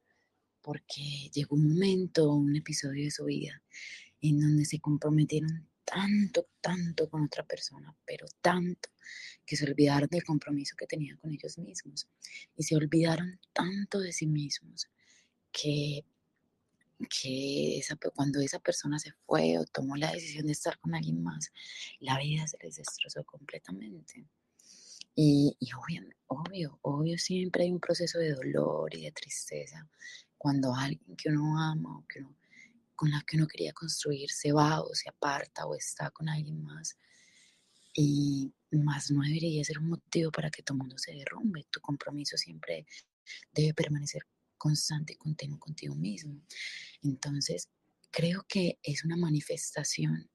porque 0.65 1.29
llegó 1.31 1.55
un 1.55 1.69
momento, 1.69 2.33
un 2.33 2.55
episodio 2.55 3.03
de 3.03 3.11
su 3.11 3.25
vida, 3.25 3.61
en 4.19 4.39
donde 4.39 4.65
se 4.65 4.79
comprometieron 4.79 5.69
tanto, 5.83 6.47
tanto 6.59 7.07
con 7.07 7.23
otra 7.23 7.43
persona, 7.43 7.95
pero 8.03 8.25
tanto, 8.41 8.89
que 9.45 9.55
se 9.55 9.65
olvidaron 9.65 10.09
del 10.09 10.23
compromiso 10.23 10.75
que 10.75 10.87
tenían 10.87 11.17
con 11.17 11.31
ellos 11.31 11.59
mismos. 11.59 12.07
Y 12.57 12.63
se 12.63 12.75
olvidaron 12.75 13.39
tanto 13.53 13.99
de 13.99 14.11
sí 14.11 14.25
mismos 14.25 14.87
que, 15.51 16.03
que 17.11 17.79
cuando 18.15 18.39
esa 18.41 18.57
persona 18.57 18.97
se 18.97 19.11
fue 19.27 19.59
o 19.59 19.65
tomó 19.65 19.95
la 19.95 20.11
decisión 20.11 20.47
de 20.47 20.53
estar 20.53 20.79
con 20.79 20.95
alguien 20.95 21.21
más, 21.21 21.51
la 21.99 22.17
vida 22.17 22.47
se 22.47 22.57
les 22.63 22.77
destrozó 22.77 23.23
completamente. 23.23 24.25
Y, 25.13 25.55
obvio, 25.77 26.01
obvio, 26.25 26.79
obvio, 26.81 27.19
siempre 27.19 27.65
hay 27.65 27.71
un 27.71 27.79
proceso 27.79 28.17
de 28.17 28.33
dolor 28.33 28.93
y 28.95 29.03
de 29.03 29.11
tristeza 29.11 29.87
cuando 30.45 30.75
alguien 30.75 31.15
que 31.17 31.29
uno 31.29 31.59
ama 31.59 31.97
o 31.97 32.05
que 32.07 32.23
con 32.95 33.09
la 33.09 33.19
que 33.25 33.35
uno 33.35 33.47
quería 33.47 33.73
construir 33.73 34.29
se 34.29 34.51
va 34.51 34.79
o 34.79 34.93
se 34.93 35.09
aparta 35.09 35.65
o 35.65 35.73
está 35.73 36.11
con 36.11 36.29
alguien 36.29 36.63
más. 36.63 36.95
Y 37.95 38.53
más 38.69 39.09
no 39.09 39.23
debería 39.23 39.63
ser 39.63 39.79
un 39.79 39.89
motivo 39.89 40.29
para 40.29 40.51
que 40.51 40.61
todo 40.61 40.77
mundo 40.77 40.99
se 40.99 41.13
derrumbe. 41.13 41.65
Tu 41.71 41.81
compromiso 41.81 42.37
siempre 42.37 42.85
debe 43.53 43.73
permanecer 43.73 44.21
constante 44.55 45.13
y 45.13 45.15
continuo 45.15 45.57
contigo 45.57 45.95
mismo. 45.95 46.39
Entonces, 47.01 47.67
creo 48.11 48.45
que 48.47 48.77
es 48.83 49.03
una 49.03 49.17
manifestación 49.17 50.29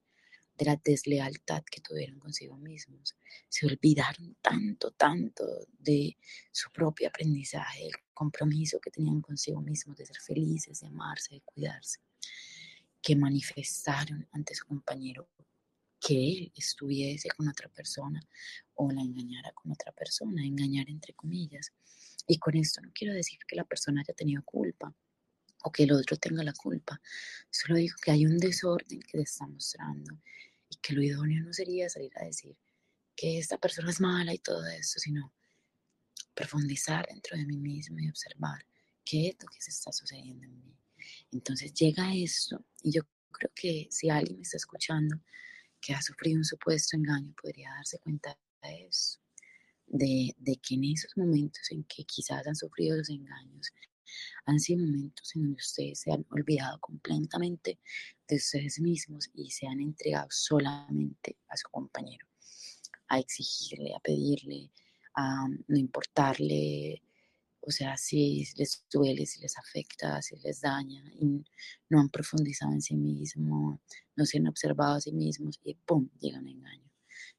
de 0.61 0.67
la 0.67 0.77
deslealtad 0.85 1.65
que 1.71 1.81
tuvieron 1.81 2.19
consigo 2.19 2.55
mismos. 2.57 3.17
Se 3.49 3.67
olvidaron 3.67 4.37
tanto, 4.43 4.91
tanto 4.91 5.45
de 5.79 6.19
su 6.53 6.71
propio 6.71 7.09
aprendizaje, 7.09 7.87
el 7.87 7.95
compromiso 8.13 8.79
que 8.79 8.91
tenían 8.91 9.23
consigo 9.23 9.63
mismos 9.63 9.97
de 9.97 10.05
ser 10.05 10.19
felices, 10.19 10.81
de 10.81 10.89
amarse, 10.89 11.37
de 11.37 11.41
cuidarse, 11.41 12.01
que 13.01 13.17
manifestaron 13.17 14.29
ante 14.33 14.55
su 14.55 14.67
compañero 14.67 15.31
que 15.99 16.15
él 16.15 16.53
estuviese 16.55 17.31
con 17.31 17.49
otra 17.49 17.69
persona 17.71 18.21
o 18.75 18.91
la 18.91 19.01
engañara 19.01 19.53
con 19.53 19.73
otra 19.73 19.93
persona, 19.93 20.45
engañar 20.45 20.91
entre 20.91 21.15
comillas. 21.15 21.73
Y 22.27 22.39
con 22.39 22.55
esto 22.55 22.83
no 22.83 22.91
quiero 22.95 23.15
decir 23.15 23.39
que 23.49 23.57
la 23.57 23.65
persona 23.65 24.03
haya 24.03 24.15
tenido 24.15 24.43
culpa 24.45 24.95
o 25.63 25.73
que 25.73 25.85
el 25.85 25.93
otro 25.93 26.17
tenga 26.17 26.43
la 26.43 26.55
culpa, 26.55 27.01
solo 27.51 27.77
digo 27.77 27.95
que 28.03 28.11
hay 28.11 28.25
un 28.25 28.39
desorden 28.39 29.01
que 29.01 29.19
se 29.19 29.23
está 29.25 29.47
mostrando 29.47 30.19
y 30.71 30.77
que 30.77 30.95
lo 30.95 31.03
idóneo 31.03 31.45
no 31.45 31.53
sería 31.53 31.91
salir 31.91 32.13
a 32.17 32.25
decir 32.25 32.57
que 33.15 33.39
esta 33.39 33.59
persona 33.59 33.91
es 33.91 34.01
mala 34.01 34.33
y 34.33 34.39
todo 34.39 34.67
eso, 34.67 34.99
sino 34.99 35.35
profundizar 36.35 37.07
dentro 37.07 37.37
de 37.37 37.45
mí 37.45 37.59
mismo 37.59 37.99
y 37.99 38.09
observar 38.09 38.65
qué 39.05 39.29
es 39.29 39.37
lo 39.43 39.49
que 39.49 39.61
se 39.61 39.71
está 39.71 39.93
sucediendo 39.93 40.47
en 40.47 40.59
mí. 40.59 40.75
Entonces 41.33 41.75
llega 41.75 42.15
esto 42.15 42.65
y 42.83 42.93
yo 42.93 43.03
creo 43.31 43.51
que 43.55 43.89
si 43.91 44.09
alguien 44.09 44.39
me 44.39 44.43
está 44.43 44.57
escuchando 44.57 45.21
que 45.81 45.93
ha 45.93 46.01
sufrido 46.01 46.39
un 46.39 46.45
supuesto 46.45 46.97
engaño, 46.97 47.35
podría 47.41 47.71
darse 47.71 47.99
cuenta 47.99 48.39
de 48.63 48.87
eso, 48.87 49.19
de, 49.87 50.35
de 50.39 50.57
que 50.57 50.75
en 50.75 50.85
esos 50.85 51.17
momentos 51.17 51.71
en 51.71 51.85
que 51.85 52.05
quizás 52.05 52.47
han 52.47 52.57
sufrido 52.57 52.97
los 52.97 53.11
engaños, 53.11 53.73
Han 54.47 54.61
sido 54.61 54.85
momentos 54.87 55.35
en 55.35 55.43
donde 55.43 55.57
ustedes 55.57 56.01
se 56.01 56.13
han 56.13 56.25
olvidado 56.31 56.79
completamente 56.81 57.79
de 58.29 58.37
ustedes 58.37 58.81
mismos 58.81 59.31
y 59.35 59.51
se 59.51 59.67
han 59.67 59.81
entregado 59.81 60.29
solamente 60.31 61.37
a 61.49 61.57
su 61.57 61.69
compañero, 61.71 62.27
a 63.09 63.19
exigirle, 63.19 63.95
a 63.95 64.01
pedirle, 64.01 64.71
a 65.15 65.49
no 65.69 65.77
importarle, 65.77 67.03
o 67.63 67.71
sea, 67.71 67.97
si 67.97 68.45
les 68.57 68.85
duele, 68.91 69.27
si 69.27 69.41
les 69.41 69.57
afecta, 69.59 70.23
si 70.23 70.37
les 70.37 70.61
daña, 70.61 71.03
y 71.21 71.45
no 71.89 72.01
han 72.01 72.09
profundizado 72.09 72.73
en 72.73 72.81
sí 72.81 72.97
mismos, 72.97 73.81
no 74.17 74.25
se 74.25 74.39
han 74.39 74.49
observado 74.49 74.95
a 74.97 75.01
sí 75.01 75.13
mismos 75.13 75.61
y 75.63 75.75
¡pum! 75.75 76.09
llega 76.19 76.39
un 76.39 76.49
engaño. 76.49 76.91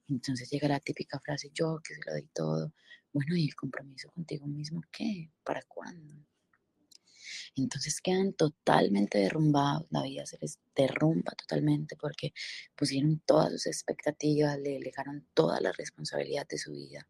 Entonces 0.07 0.49
llega 0.49 0.67
la 0.67 0.79
típica 0.79 1.19
frase, 1.19 1.51
yo 1.53 1.79
que 1.84 1.95
se 1.95 2.01
lo 2.05 2.13
doy 2.13 2.27
todo. 2.34 2.73
Bueno, 3.13 3.36
¿y 3.36 3.45
el 3.45 3.55
compromiso 3.55 4.10
contigo 4.12 4.47
mismo 4.47 4.81
qué? 4.91 5.31
¿Para 5.43 5.62
cuándo? 5.63 6.15
Entonces 7.55 7.99
quedan 8.01 8.33
totalmente 8.33 9.17
derrumbados, 9.17 9.85
la 9.89 10.03
vida 10.03 10.25
se 10.25 10.37
les 10.39 10.59
derrumba 10.75 11.33
totalmente 11.33 11.95
porque 11.97 12.33
pusieron 12.75 13.21
todas 13.25 13.51
sus 13.51 13.67
expectativas, 13.67 14.57
le 14.57 14.71
delegaron 14.71 15.27
toda 15.33 15.59
la 15.59 15.71
responsabilidad 15.73 16.47
de 16.47 16.57
su 16.57 16.71
vida 16.71 17.07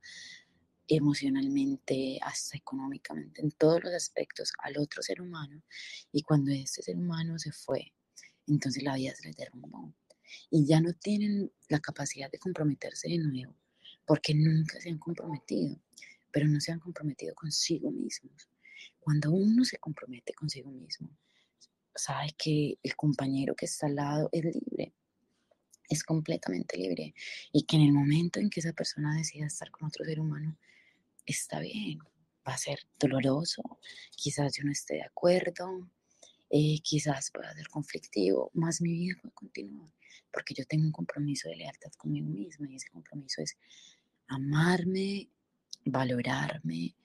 emocionalmente, 0.88 2.19
hasta 2.21 2.58
económicamente, 2.58 3.41
en 3.41 3.51
todos 3.51 3.82
los 3.84 3.93
aspectos 3.93 4.51
al 4.60 4.77
otro 4.77 5.01
ser 5.01 5.21
humano. 5.21 5.63
Y 6.12 6.21
cuando 6.21 6.51
este 6.51 6.82
ser 6.82 6.97
humano 6.97 7.39
se 7.39 7.51
fue, 7.54 7.93
entonces 8.47 8.84
la 8.84 8.95
vida 8.95 9.15
se 9.15 9.27
les 9.27 9.38
derrumbó. 9.38 9.93
Y 10.49 10.65
ya 10.65 10.82
no 10.82 10.93
tienen 10.93 11.51
la 11.69 11.80
capacidad 11.80 12.30
de 12.30 12.39
comprometerse 12.39 13.08
de 13.08 13.19
nuevo, 13.19 13.56
porque 14.06 14.34
nunca 14.34 14.82
se 14.82 14.89
han 14.89 14.97
comprometido, 14.97 15.80
pero 16.30 16.47
no 16.47 16.60
se 16.60 16.73
han 16.73 16.80
comprometido 16.80 17.36
consigo 17.36 17.89
mismos. 17.91 18.51
Cuando 19.02 19.32
uno 19.32 19.66
se 19.66 19.80
compromete 19.80 20.32
consigo 20.34 20.70
mismo, 20.70 21.10
sabe 21.96 22.36
que 22.38 22.78
el 22.84 22.96
compañero 22.96 23.56
que 23.56 23.66
está 23.66 23.88
al 23.88 23.96
lado 23.96 24.30
es 24.32 24.44
libre, 24.44 24.94
es 25.90 26.04
completamente 26.04 26.78
libre 26.78 27.16
y 27.52 27.64
que 27.64 27.78
en 27.78 27.82
el 27.82 27.94
momento 27.94 28.40
en 28.40 28.52
que 28.52 28.60
esa 28.60 28.74
persona 28.74 29.18
decida 29.18 29.48
estar 29.48 29.72
con 29.72 29.88
otro 29.88 30.06
ser 30.06 30.20
humano, 30.20 30.56
está 31.26 31.60
bien, 31.60 31.98
va 32.48 32.54
a 32.54 32.58
ser 32.60 32.80
doloroso, 33.00 33.80
quizás 34.16 34.56
yo 34.56 34.64
no 34.66 34.72
esté 34.72 34.94
de 34.96 35.04
acuerdo, 35.04 35.90
eh, 36.52 36.80
quizás 36.84 37.32
pueda 37.32 37.52
ser 37.56 37.70
conflictivo, 37.70 38.52
más 38.54 38.82
mi 38.82 38.94
vida 38.94 39.16
puede 39.20 39.34
continuar, 39.34 39.92
porque 40.32 40.54
yo 40.54 40.64
tengo 40.66 40.86
un 40.86 40.92
compromiso 40.92 41.50
de 41.50 41.56
lealtad 41.56 41.92
conmigo 41.98 42.30
misma 42.30 42.70
y 42.70 42.76
ese 42.76 42.92
compromiso 42.92 43.42
es 43.42 43.58
amarme, 44.28 45.28
valorarme 45.86 46.96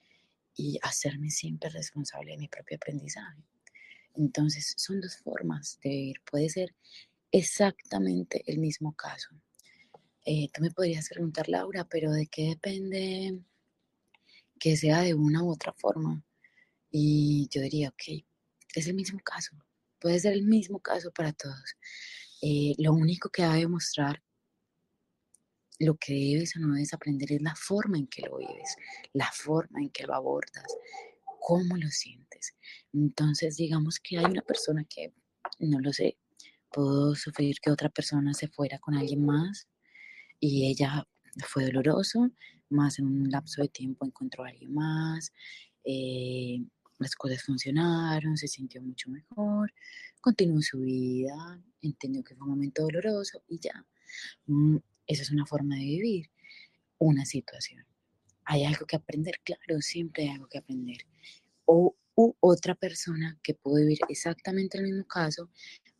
y 0.57 0.79
hacerme 0.83 1.31
siempre 1.31 1.71
responsable 1.71 2.33
de 2.33 2.39
mi 2.39 2.49
propio 2.49 2.77
aprendizaje. 2.77 3.43
Entonces, 4.15 4.75
son 4.77 5.01
dos 5.01 5.19
formas 5.19 5.79
de 5.83 5.91
vivir. 5.91 6.23
Puede 6.29 6.49
ser 6.49 6.75
exactamente 7.31 8.43
el 8.47 8.59
mismo 8.59 8.95
caso. 8.95 9.29
Eh, 10.25 10.49
tú 10.53 10.63
me 10.63 10.71
podrías 10.71 11.09
preguntar, 11.09 11.49
Laura, 11.49 11.85
pero 11.85 12.11
¿de 12.13 12.27
qué 12.27 12.49
depende 12.49 13.39
que 14.59 14.77
sea 14.77 15.03
de 15.03 15.15
una 15.15 15.43
u 15.43 15.51
otra 15.51 15.73
forma. 15.73 16.23
Y 16.91 17.49
yo 17.51 17.61
diría, 17.63 17.89
ok, 17.91 18.25
es 18.75 18.87
el 18.87 18.95
mismo 18.95 19.21
caso, 19.21 19.57
puede 19.99 20.19
ser 20.21 20.33
el 20.33 20.45
mismo 20.45 20.81
caso 20.81 21.11
para 21.11 21.33
todos. 21.33 21.77
Eh, 22.43 22.75
lo 22.79 22.93
único 22.93 23.31
que 23.31 23.43
va 23.43 23.55
a 23.55 23.57
demostrar 23.57 24.23
lo 25.79 25.97
que 25.97 26.15
debes 26.15 26.57
o 26.57 26.61
no 26.61 26.75
debes 26.75 26.95
aprender 26.95 27.33
es 27.33 27.43
la 27.43 27.55
forma 27.55 27.99
en 27.99 28.07
que 28.07 28.23
lo 28.23 28.39
vives, 28.39 28.77
la 29.13 29.31
forma 29.33 29.81
en 29.81 29.91
que 29.91 30.05
lo 30.05 30.15
abordas, 30.15 30.67
cómo 31.41 31.77
lo 31.77 31.89
sientes. 31.89 32.55
Entonces, 32.93 33.57
digamos 33.57 34.01
que 34.01 34.19
hay 34.19 34.25
una 34.25 34.43
persona 34.43 34.85
que, 34.85 35.13
no 35.59 35.81
lo 35.81 35.93
sé, 35.93 36.19
pudo 36.73 37.15
sufrir 37.15 37.57
que 37.61 37.71
otra 37.71 37.89
persona 37.89 38.35
se 38.35 38.49
fuera 38.49 38.79
con 38.79 38.95
alguien 38.95 39.25
más 39.25 39.69
y 40.41 40.69
ella 40.71 41.07
fue 41.47 41.65
doloroso, 41.67 42.31
más 42.71 42.99
en 42.99 43.07
un 43.07 43.31
lapso 43.31 43.63
de 43.63 43.69
tiempo 43.69 44.07
encontró 44.07 44.45
a 44.45 44.49
alguien 44.49 44.75
más, 44.75 45.33
eh, 45.85 46.59
las 46.99 47.15
cosas 47.15 47.43
funcionaron, 47.43 48.37
se 48.37 48.49
sintió 48.49 48.83
mucho 48.83 49.11
mejor, 49.11 49.73
continuó 50.21 50.61
su 50.63 50.81
vida, 50.81 51.63
entendió 51.83 52.25
que 52.25 52.35
fue 52.35 52.45
un 52.45 52.55
momento 52.55 52.83
doloroso 52.83 53.43
y 53.49 53.59
ya. 53.61 53.85
Esa 55.07 55.23
es 55.23 55.31
una 55.31 55.47
forma 55.47 55.77
de 55.77 55.83
vivir 55.83 56.31
una 56.99 57.25
situación. 57.25 57.85
Hay 58.45 58.65
algo 58.65 58.87
que 58.87 58.97
aprender, 58.97 59.41
claro, 59.45 59.81
siempre 59.81 60.25
hay 60.25 60.31
algo 60.31 60.49
que 60.49 60.59
aprender. 60.59 60.99
O 61.65 61.97
otra 62.41 62.75
persona 62.75 63.39
que 63.43 63.55
pudo 63.55 63.77
vivir 63.77 63.99
exactamente 64.09 64.79
el 64.79 64.85
mismo 64.85 65.05
caso, 65.05 65.51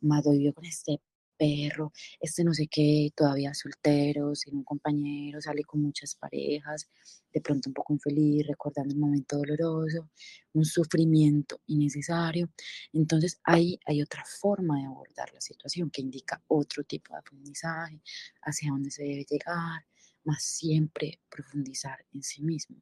más 0.01 0.23
vivió 0.27 0.53
con 0.53 0.65
este 0.65 0.99
perro, 1.37 1.93
este 2.19 2.43
no 2.43 2.53
sé 2.53 2.67
qué, 2.67 3.11
todavía 3.15 3.53
soltero, 3.53 4.35
sin 4.35 4.55
un 4.55 4.63
compañero, 4.63 5.41
sale 5.41 5.63
con 5.63 5.81
muchas 5.81 6.15
parejas, 6.15 6.89
de 7.31 7.41
pronto 7.41 7.69
un 7.69 7.73
poco 7.73 7.93
infeliz, 7.93 8.47
recordando 8.47 8.93
un 8.93 9.01
momento 9.01 9.37
doloroso, 9.37 10.09
un 10.53 10.65
sufrimiento 10.65 11.61
innecesario. 11.67 12.49
Entonces 12.93 13.39
ahí 13.43 13.79
hay 13.85 14.01
otra 14.01 14.23
forma 14.25 14.79
de 14.79 14.85
abordar 14.85 15.33
la 15.33 15.41
situación 15.41 15.89
que 15.91 16.01
indica 16.01 16.41
otro 16.47 16.83
tipo 16.83 17.13
de 17.13 17.19
aprendizaje, 17.19 18.01
hacia 18.41 18.71
dónde 18.71 18.91
se 18.91 19.03
debe 19.03 19.25
llegar, 19.29 19.85
más 20.23 20.43
siempre 20.43 21.19
profundizar 21.29 22.05
en 22.13 22.23
sí 22.23 22.41
mismo. 22.41 22.81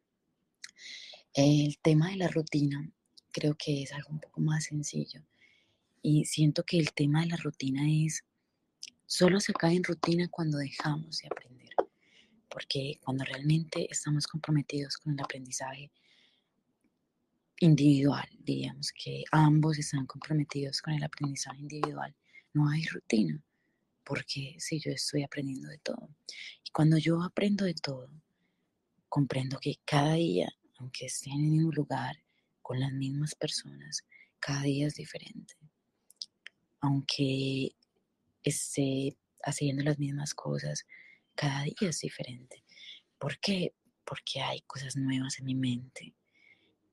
El 1.33 1.77
tema 1.79 2.09
de 2.09 2.17
la 2.17 2.27
rutina 2.29 2.89
creo 3.31 3.55
que 3.55 3.83
es 3.83 3.91
algo 3.91 4.09
un 4.11 4.19
poco 4.19 4.39
más 4.39 4.65
sencillo 4.65 5.21
y 6.01 6.23
siento 6.25 6.63
que 6.63 6.77
el 6.79 6.93
tema 6.93 7.21
de 7.21 7.27
la 7.27 7.37
rutina 7.37 7.81
es 7.89 8.23
Solo 9.07 9.39
se 9.39 9.53
cae 9.53 9.75
en 9.75 9.83
rutina 9.83 10.27
cuando 10.29 10.57
dejamos 10.57 11.19
de 11.19 11.27
aprender, 11.27 11.75
porque 12.49 12.99
cuando 13.03 13.23
realmente 13.23 13.87
estamos 13.91 14.25
comprometidos 14.25 14.97
con 14.97 15.13
el 15.13 15.19
aprendizaje 15.19 15.91
individual, 17.59 18.27
diríamos 18.39 18.91
que 18.91 19.23
ambos 19.31 19.77
están 19.77 20.07
comprometidos 20.07 20.81
con 20.81 20.95
el 20.95 21.03
aprendizaje 21.03 21.59
individual, 21.59 22.15
no 22.53 22.67
hay 22.67 22.83
rutina, 22.85 23.39
porque 24.03 24.55
si 24.57 24.79
yo 24.79 24.91
estoy 24.91 25.21
aprendiendo 25.21 25.69
de 25.69 25.77
todo, 25.77 26.09
y 26.63 26.71
cuando 26.71 26.97
yo 26.97 27.21
aprendo 27.21 27.65
de 27.65 27.75
todo, 27.75 28.09
comprendo 29.07 29.59
que 29.59 29.79
cada 29.85 30.15
día, 30.15 30.51
aunque 30.79 31.05
esté 31.05 31.29
en 31.29 31.45
el 31.45 31.51
mismo 31.51 31.71
lugar, 31.71 32.17
con 32.63 32.79
las 32.79 32.91
mismas 32.91 33.35
personas, 33.35 34.03
cada 34.39 34.63
día 34.63 34.87
es 34.87 34.95
diferente. 34.95 35.53
Aunque 36.79 37.75
esté 38.45 39.17
haciendo 39.43 39.83
las 39.83 39.99
mismas 39.99 40.33
cosas, 40.33 40.85
cada 41.35 41.63
día 41.63 41.75
es 41.81 41.99
diferente. 41.99 42.63
¿Por 43.17 43.39
qué? 43.39 43.73
Porque 44.05 44.41
hay 44.41 44.61
cosas 44.61 44.95
nuevas 44.95 45.39
en 45.39 45.45
mi 45.45 45.55
mente, 45.55 46.13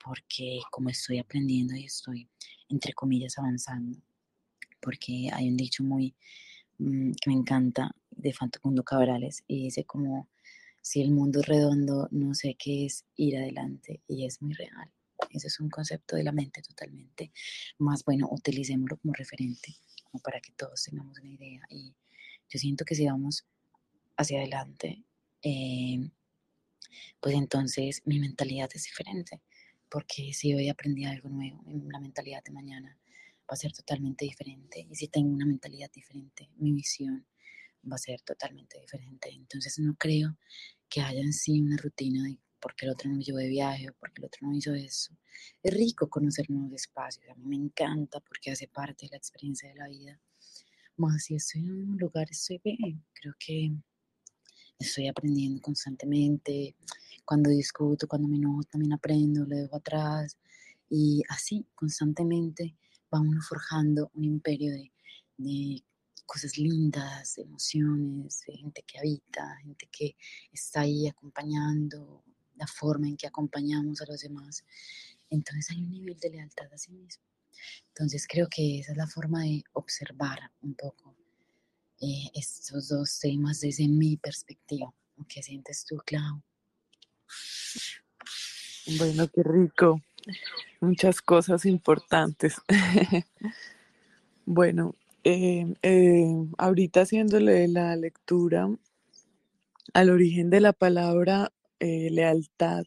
porque 0.02 0.60
como 0.70 0.88
estoy 0.88 1.18
aprendiendo 1.18 1.76
y 1.76 1.84
estoy, 1.84 2.28
entre 2.68 2.94
comillas, 2.94 3.38
avanzando, 3.38 3.98
porque 4.80 5.30
hay 5.32 5.48
un 5.48 5.56
dicho 5.56 5.84
muy 5.84 6.14
mm, 6.78 7.12
que 7.20 7.30
me 7.30 7.36
encanta 7.36 7.94
de 8.10 8.32
Fantocundo 8.32 8.82
Cabrales 8.82 9.44
y 9.46 9.64
dice 9.64 9.84
como, 9.84 10.28
si 10.80 11.00
el 11.02 11.12
mundo 11.12 11.40
es 11.40 11.46
redondo, 11.46 12.08
no 12.10 12.34
sé 12.34 12.56
qué 12.58 12.86
es 12.86 13.04
ir 13.14 13.36
adelante 13.36 14.00
y 14.08 14.26
es 14.26 14.42
muy 14.42 14.54
real. 14.54 14.90
Ese 15.30 15.46
es 15.46 15.60
un 15.60 15.70
concepto 15.70 16.16
de 16.16 16.24
la 16.24 16.32
mente 16.32 16.62
totalmente. 16.62 17.32
Más 17.78 18.04
bueno, 18.04 18.28
utilicémoslo 18.30 18.96
como 18.96 19.14
referente 19.14 19.76
para 20.20 20.40
que 20.40 20.52
todos 20.52 20.82
tengamos 20.82 21.18
una 21.18 21.30
idea. 21.30 21.62
Y 21.70 21.94
yo 22.48 22.58
siento 22.58 22.84
que 22.84 22.94
si 22.94 23.06
vamos 23.06 23.46
hacia 24.16 24.38
adelante, 24.38 25.02
eh, 25.42 26.10
pues 27.20 27.34
entonces 27.34 28.02
mi 28.04 28.18
mentalidad 28.18 28.70
es 28.74 28.84
diferente, 28.84 29.40
porque 29.88 30.32
si 30.32 30.54
hoy 30.54 30.68
aprendí 30.68 31.04
algo 31.04 31.28
nuevo, 31.28 31.62
la 31.66 32.00
mentalidad 32.00 32.42
de 32.44 32.52
mañana 32.52 32.98
va 33.42 33.54
a 33.54 33.56
ser 33.56 33.72
totalmente 33.72 34.24
diferente. 34.24 34.86
Y 34.90 34.94
si 34.94 35.08
tengo 35.08 35.32
una 35.32 35.46
mentalidad 35.46 35.90
diferente, 35.92 36.48
mi 36.56 36.72
visión 36.72 37.26
va 37.90 37.96
a 37.96 37.98
ser 37.98 38.20
totalmente 38.22 38.80
diferente. 38.80 39.30
Entonces 39.30 39.78
no 39.78 39.94
creo 39.96 40.36
que 40.88 41.00
haya 41.00 41.20
en 41.20 41.32
sí 41.32 41.60
una 41.60 41.76
rutina 41.76 42.22
de 42.24 42.38
porque 42.62 42.86
el 42.86 42.92
otro 42.92 43.10
no 43.10 43.16
me 43.16 43.24
llevó 43.24 43.38
de 43.38 43.48
viaje 43.48 43.90
o 43.90 43.92
porque 43.94 44.22
el 44.22 44.26
otro 44.26 44.46
no 44.46 44.54
hizo 44.54 44.72
eso. 44.72 45.12
Es 45.62 45.74
rico 45.74 46.08
conocer 46.08 46.48
nuevos 46.48 46.72
espacios, 46.72 47.28
a 47.28 47.34
mí 47.34 47.44
me 47.44 47.56
encanta 47.56 48.20
porque 48.20 48.52
hace 48.52 48.68
parte 48.68 49.06
de 49.06 49.10
la 49.10 49.16
experiencia 49.18 49.68
de 49.68 49.74
la 49.74 49.88
vida. 49.88 50.20
Más 50.96 51.24
si 51.24 51.34
estoy 51.34 51.62
en 51.62 51.90
un 51.90 51.98
lugar, 51.98 52.28
estoy 52.30 52.60
bien. 52.62 53.04
Creo 53.12 53.34
que 53.38 53.72
estoy 54.78 55.08
aprendiendo 55.08 55.60
constantemente. 55.60 56.76
Cuando 57.24 57.50
discuto, 57.50 58.06
cuando 58.06 58.28
me 58.28 58.36
enojo, 58.36 58.62
también 58.64 58.92
aprendo, 58.92 59.44
lo 59.44 59.56
dejo 59.56 59.76
atrás. 59.76 60.38
Y 60.88 61.22
así, 61.28 61.66
constantemente, 61.74 62.76
va 63.12 63.20
uno 63.20 63.40
forjando 63.42 64.10
un 64.14 64.24
imperio 64.24 64.72
de, 64.72 64.92
de 65.38 65.82
cosas 66.26 66.56
lindas, 66.58 67.34
de 67.36 67.42
emociones, 67.42 68.42
de 68.46 68.56
gente 68.56 68.82
que 68.86 68.98
habita, 68.98 69.56
gente 69.62 69.88
que 69.90 70.16
está 70.52 70.82
ahí 70.82 71.08
acompañando, 71.08 72.22
la 72.56 72.66
forma 72.66 73.08
en 73.08 73.16
que 73.16 73.26
acompañamos 73.26 74.00
a 74.00 74.06
los 74.06 74.20
demás. 74.20 74.64
entonces 75.30 75.70
hay 75.70 75.82
un 75.82 75.90
nivel 75.90 76.18
de 76.18 76.30
lealtad 76.30 76.72
a 76.72 76.78
sí 76.78 76.92
mismo. 76.92 77.24
Entonces 77.88 78.26
creo 78.28 78.48
que 78.48 78.80
esa 78.80 78.92
es 78.92 78.98
la 78.98 79.06
forma 79.06 79.42
de 79.42 79.64
observar 79.72 80.38
un 80.60 80.74
poco 80.74 81.14
eh, 82.00 82.30
estos 82.34 82.88
dos 82.88 83.18
temas 83.20 83.60
desde 83.60 83.88
mi 83.88 84.16
perspectiva. 84.16 84.92
¿Qué 85.28 85.42
sientes 85.42 85.84
tú, 85.84 85.98
Clau? 86.04 86.42
Bueno, 88.98 89.28
qué 89.28 89.42
rico. 89.44 90.02
Muchas 90.80 91.22
cosas 91.22 91.64
importantes. 91.64 92.56
bueno, 94.46 94.96
eh, 95.22 95.72
eh, 95.82 96.34
ahorita 96.58 97.02
haciéndole 97.02 97.68
la 97.68 97.94
lectura 97.94 98.68
al 99.94 100.10
origen 100.10 100.50
de 100.50 100.60
la 100.60 100.72
palabra 100.72 101.52
eh, 101.82 102.10
lealtad, 102.12 102.84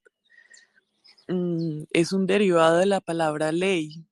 mm, 1.27 1.83
es 1.91 2.13
un 2.13 2.25
derivado 2.25 2.77
de 2.77 2.85
la 2.85 3.01
palabra 3.01 3.51
ley 3.51 4.05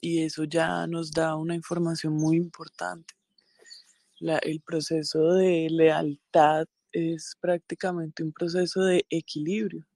y 0.00 0.22
eso 0.24 0.42
ya 0.44 0.86
nos 0.88 1.12
da 1.12 1.36
una 1.36 1.54
información 1.54 2.14
muy 2.14 2.36
importante. 2.36 3.14
el 4.42 4.60
proceso 4.62 5.34
de 5.34 5.68
lealtad 5.70 6.66
es 6.92 7.36
prácticamente 7.40 8.24
un 8.24 8.32
proceso 8.32 8.82
de 8.82 9.04
equilibrio 9.10 9.86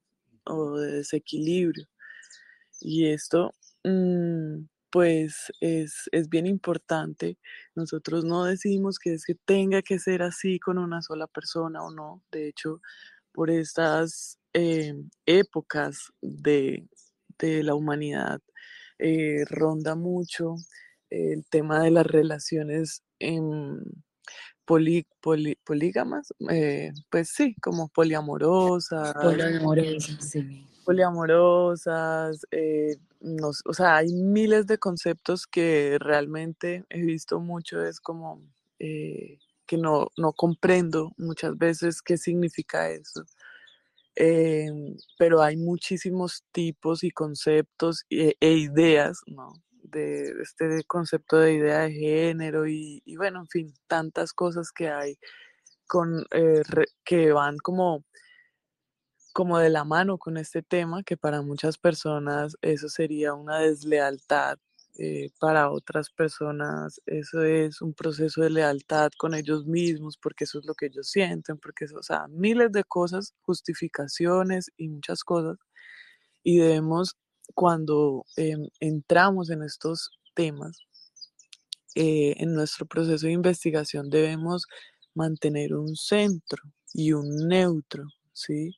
o 0.44 0.78
de 0.78 0.92
desequilibrio. 0.98 1.86
Y 2.80 3.06
esto, 3.06 3.52
mm, 3.84 4.66
pues, 4.90 5.52
es, 5.60 6.08
es, 6.12 6.28
bien 6.28 6.46
importante. 6.46 7.38
Nosotros 7.74 8.24
no 8.24 8.44
decimos 8.44 8.98
que 8.98 9.14
es 9.14 9.24
que 9.24 9.34
tenga 9.34 9.82
que 9.82 9.98
ser 9.98 10.22
así 10.22 10.60
con 10.60 10.78
una 10.78 11.02
sola 11.02 11.26
persona 11.26 11.82
o 11.82 11.90
no. 11.90 12.22
De 12.32 12.48
hecho, 12.48 12.80
por 13.40 13.50
estas 13.50 14.38
eh, 14.52 14.92
épocas 15.24 16.12
de, 16.20 16.86
de, 17.38 17.62
la 17.62 17.74
humanidad, 17.74 18.42
eh, 18.98 19.46
ronda 19.48 19.94
mucho 19.94 20.56
el 21.08 21.46
tema 21.46 21.82
de 21.82 21.90
las 21.90 22.04
relaciones 22.04 23.02
en 23.18 23.80
polígamas, 24.66 26.34
eh, 26.50 26.92
pues 27.08 27.30
sí, 27.30 27.56
como 27.62 27.88
poliamorosas. 27.88 29.14
Poliamorosas, 29.14 30.30
sí. 30.30 30.66
Poliamorosas, 30.84 32.42
o 33.64 33.72
sea, 33.72 33.96
hay 33.96 34.12
miles 34.12 34.66
de 34.66 34.76
conceptos 34.76 35.46
que 35.46 35.96
realmente 35.98 36.84
he 36.90 37.00
visto 37.00 37.40
mucho, 37.40 37.82
es 37.82 38.00
como 38.00 38.42
eh, 38.78 39.38
que 39.70 39.76
no, 39.76 40.08
no 40.16 40.32
comprendo 40.32 41.12
muchas 41.16 41.56
veces 41.56 42.02
qué 42.02 42.16
significa 42.16 42.90
eso. 42.90 43.22
Em, 44.16 44.96
pero 45.16 45.42
hay 45.42 45.56
muchísimos 45.56 46.42
tipos 46.50 47.04
y 47.04 47.12
conceptos 47.12 48.04
e, 48.10 48.34
e 48.40 48.52
ideas, 48.54 49.20
¿no? 49.26 49.52
de 49.84 50.32
este 50.42 50.82
concepto 50.84 51.38
de 51.38 51.54
idea 51.54 51.80
de 51.82 51.92
género 51.92 52.66
y, 52.66 53.02
bueno, 53.16 53.40
en 53.40 53.48
fin, 53.48 53.74
tantas 53.86 54.32
cosas 54.32 54.72
que 54.72 54.88
hay 54.88 55.18
con, 55.86 56.24
eh, 56.32 56.62
que 57.04 57.32
van 57.32 57.58
como, 57.58 58.04
como 59.32 59.58
de 59.58 59.70
la 59.70 59.84
mano 59.84 60.18
con 60.18 60.36
este 60.36 60.62
tema, 60.62 61.04
que 61.04 61.16
para 61.16 61.42
muchas 61.42 61.78
personas 61.78 62.56
eso 62.62 62.88
sería 62.88 63.34
una 63.34 63.60
deslealtad, 63.60 64.58
eh, 64.98 65.30
para 65.38 65.70
otras 65.70 66.10
personas 66.10 67.00
eso 67.06 67.42
es 67.42 67.80
un 67.80 67.94
proceso 67.94 68.42
de 68.42 68.50
lealtad 68.50 69.10
con 69.18 69.34
ellos 69.34 69.66
mismos, 69.66 70.18
porque 70.18 70.44
eso 70.44 70.58
es 70.58 70.66
lo 70.66 70.74
que 70.74 70.86
ellos 70.86 71.08
sienten, 71.08 71.58
porque 71.58 71.86
eso, 71.86 71.96
o 71.98 72.02
sea, 72.02 72.26
miles 72.28 72.72
de 72.72 72.84
cosas, 72.84 73.34
justificaciones 73.42 74.70
y 74.76 74.88
muchas 74.88 75.24
cosas, 75.24 75.58
y 76.42 76.58
debemos 76.58 77.16
cuando 77.54 78.24
em, 78.36 78.68
entramos 78.80 79.50
en 79.50 79.62
estos 79.62 80.10
temas, 80.34 80.86
eh, 81.94 82.34
en 82.38 82.54
nuestro 82.54 82.86
proceso 82.86 83.26
de 83.26 83.32
investigación 83.32 84.10
debemos 84.10 84.66
mantener 85.14 85.74
un 85.74 85.96
centro 85.96 86.62
y 86.94 87.12
un 87.12 87.48
neutro, 87.48 88.04
¿sí? 88.32 88.76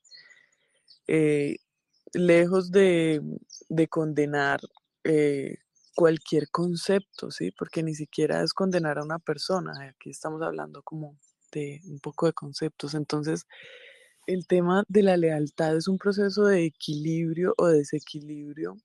Eh, 1.06 1.56
lejos 2.14 2.70
de, 2.70 3.20
condenar 3.90 4.60
eh, 5.04 5.56
cualquier 5.94 6.50
concepto, 6.50 7.30
¿sí? 7.30 7.52
Porque 7.52 7.82
ni 7.82 7.94
siquiera 7.94 8.42
es 8.42 8.52
condenar 8.54 8.98
a 8.98 9.04
una 9.04 9.18
persona, 9.18 9.72
aquí 9.88 10.10
estamos 10.10 10.42
hablando 10.42 10.82
como 10.82 11.16
de 11.52 11.80
un 11.84 12.00
poco 12.00 12.26
de 12.26 12.32
conceptos, 12.32 12.94
entonces 12.94 13.46
el 14.26 14.46
tema 14.46 14.84
de 14.88 15.02
la 15.02 15.16
lealtad 15.16 15.76
es 15.76 15.88
un 15.88 15.98
proceso 15.98 16.46
de 16.46 16.64
equilibrio 16.64 17.54
o 17.58 17.66
desequilibrio 17.68 18.76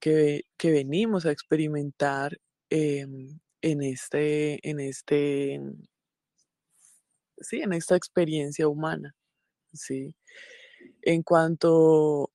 que, 0.00 0.44
que 0.58 0.72
venimos 0.72 1.26
a 1.26 1.32
experimentar 1.32 2.38
em, 2.70 3.40
en 3.62 3.82
este, 3.82 4.58
en 4.68 4.80
este, 4.80 5.60
sí, 7.38 7.60
en 7.62 7.72
esta 7.72 7.96
experiencia 7.96 8.68
humana, 8.68 9.14
sí. 9.72 10.16
En 11.02 11.22
cuanto 11.22 12.30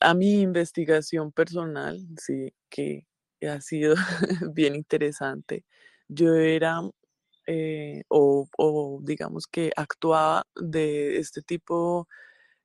a 0.00 0.14
mi 0.14 0.40
investigación 0.42 1.32
personal, 1.32 2.00
sí, 2.18 2.54
que 2.70 3.06
ha 3.42 3.60
sido 3.60 3.94
bien 4.54 4.74
interesante. 4.76 5.64
Yo 6.08 6.34
era 6.34 6.80
eh, 7.46 8.04
o, 8.08 9.00
digamos 9.02 9.46
que 9.46 9.72
actuaba 9.76 10.44
de 10.56 11.18
este 11.18 11.42
tipo, 11.42 12.08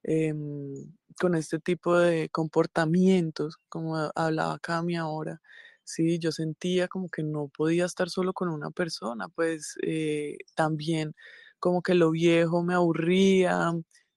em, 0.03 0.93
con 1.19 1.36
este 1.36 1.59
tipo 1.59 1.97
de 1.97 2.29
comportamientos, 2.29 3.57
como 3.69 3.97
hablaba 4.15 4.59
Cami 4.59 4.97
ahora, 4.97 5.41
sí, 5.83 6.19
yo 6.19 6.31
sentía 6.33 6.88
como 6.89 7.09
que 7.09 7.23
no 7.23 7.49
podía 7.49 7.86
estar 7.86 8.09
solo 8.09 8.33
con 8.33 8.49
una 8.49 8.71
persona, 8.71 9.29
pues 9.29 9.75
eh, 9.83 10.38
también 10.55 11.13
como 11.59 11.81
que 11.81 11.95
lo 11.95 12.12
viejo 12.12 12.63
me 12.63 12.73
aburría, 12.75 13.73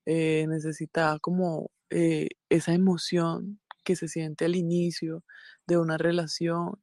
eh, 0.06 0.46
necesitaba 0.48 1.18
como 1.20 1.70
esa 2.50 2.74
emoción 2.74 3.60
que 3.86 3.96
se 3.96 4.08
siente 4.08 4.44
al 4.44 4.56
inicio 4.56 5.24
de 5.66 5.78
una 5.78 5.96
relación 5.96 6.74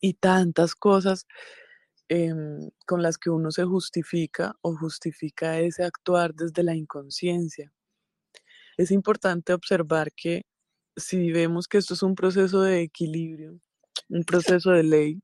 y 0.00 0.14
tantas 0.14 0.76
cosas 0.76 1.26
Em, 2.10 2.70
con 2.86 3.02
las 3.02 3.16
que 3.16 3.30
uno 3.30 3.50
se 3.50 3.64
justifica 3.64 4.54
o 4.60 4.76
justifica 4.76 5.58
ese 5.60 5.84
actuar 5.84 6.34
desde 6.34 6.62
la 6.62 6.74
inconsciencia. 6.74 7.72
Es 8.76 8.90
importante 8.90 9.54
observar 9.54 10.12
que 10.14 10.42
si 10.96 11.32
vemos 11.32 11.66
que 11.66 11.78
esto 11.78 11.94
es 11.94 12.02
un 12.02 12.14
proceso 12.14 12.60
de 12.62 12.82
equilibrio, 12.82 13.58
un 14.10 14.24
proceso 14.24 14.72
de 14.72 14.82
ley, 14.82 15.22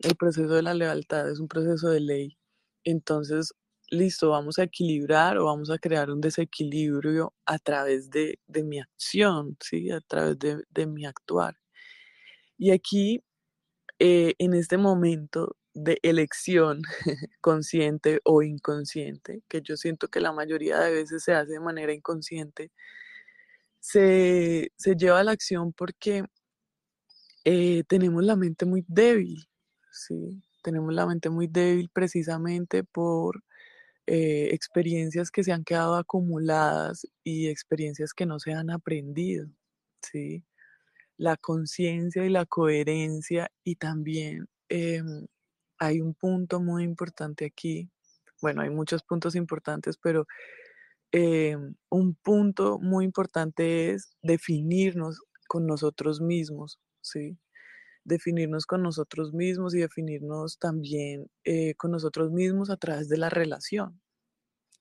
el 0.00 0.16
proceso 0.16 0.54
de 0.54 0.62
la 0.62 0.74
lealtad 0.74 1.30
es 1.30 1.40
un 1.40 1.48
proceso 1.48 1.90
de 1.90 2.00
ley, 2.00 2.38
entonces, 2.84 3.54
listo, 3.90 4.30
vamos 4.30 4.58
a 4.58 4.64
equilibrar 4.64 5.38
o 5.38 5.46
vamos 5.46 5.70
a 5.70 5.78
crear 5.78 6.10
un 6.10 6.20
desequilibrio 6.20 7.34
a 7.46 7.58
través 7.58 8.10
de, 8.10 8.38
mi 8.64 8.80
acción, 8.80 9.56
¿sí? 9.60 9.90
a 9.90 10.00
través 10.00 10.38
de, 10.38 10.86
mi 10.86 11.06
actuar. 11.06 11.56
Y 12.58 12.70
aquí, 12.70 13.22
eh, 13.98 14.34
en 14.38 14.54
este 14.54 14.76
momento, 14.78 15.56
de 15.74 15.98
elección 16.02 16.82
consciente 17.40 18.20
o 18.24 18.42
inconsciente, 18.42 19.42
que 19.48 19.62
yo 19.62 19.76
siento 19.76 20.08
que 20.08 20.20
la 20.20 20.32
mayoría 20.32 20.78
de 20.80 20.92
veces 20.92 21.24
se 21.24 21.34
hace 21.34 21.52
de 21.52 21.60
manera 21.60 21.92
inconsciente, 21.92 22.70
se, 23.80 24.70
lleva 24.98 25.20
a 25.20 25.24
la 25.24 25.32
acción 25.32 25.72
porque 25.72 26.24
eh, 27.44 27.84
tenemos 27.88 28.24
la 28.24 28.36
mente 28.36 28.66
muy 28.66 28.84
débil, 28.88 29.46
¿sí? 29.90 30.42
Tenemos 30.62 30.92
la 30.92 31.06
mente 31.06 31.30
muy 31.30 31.46
débil 31.46 31.90
precisamente 31.92 32.84
por 32.84 33.42
eh, 34.12 34.52
experiencias 34.52 35.30
que 35.30 35.44
se 35.44 35.52
han 35.52 35.62
quedado 35.62 35.94
acumuladas 35.94 37.06
y 37.22 37.46
experiencias 37.48 38.12
que 38.12 38.26
no 38.26 38.40
se 38.40 38.52
han 38.52 38.70
aprendido, 38.70 39.46
¿sí? 40.02 40.44
La 41.16 41.36
conciencia 41.36 42.24
y 42.26 42.30
la 42.30 42.44
coherencia 42.44 43.52
y 43.64 43.76
también 43.76 44.48
em, 44.68 45.28
hay 45.78 46.00
un 46.00 46.14
punto 46.14 46.60
muy 46.60 46.82
importante 46.82 47.46
aquí. 47.46 47.88
Bueno, 48.42 48.62
hay 48.62 48.70
muchos 48.70 49.04
puntos 49.04 49.36
importantes, 49.36 49.96
pero 49.96 50.26
eh, 51.12 51.56
un 51.90 52.14
punto 52.16 52.80
muy 52.80 53.04
importante 53.04 53.92
es 53.92 54.16
definirnos 54.22 55.20
con 55.48 55.66
nosotros 55.66 56.20
mismos, 56.20 56.80
¿sí? 57.00 57.38
Definirnos 58.10 58.66
con 58.66 58.82
nosotros 58.82 59.32
mismos 59.32 59.72
y 59.72 59.78
definirnos 59.78 60.58
también 60.58 61.30
eh, 61.44 61.74
con 61.76 61.92
nosotros 61.92 62.32
mismos 62.32 62.68
a 62.68 62.76
través 62.76 63.08
de 63.08 63.16
la 63.16 63.30
relación, 63.30 64.00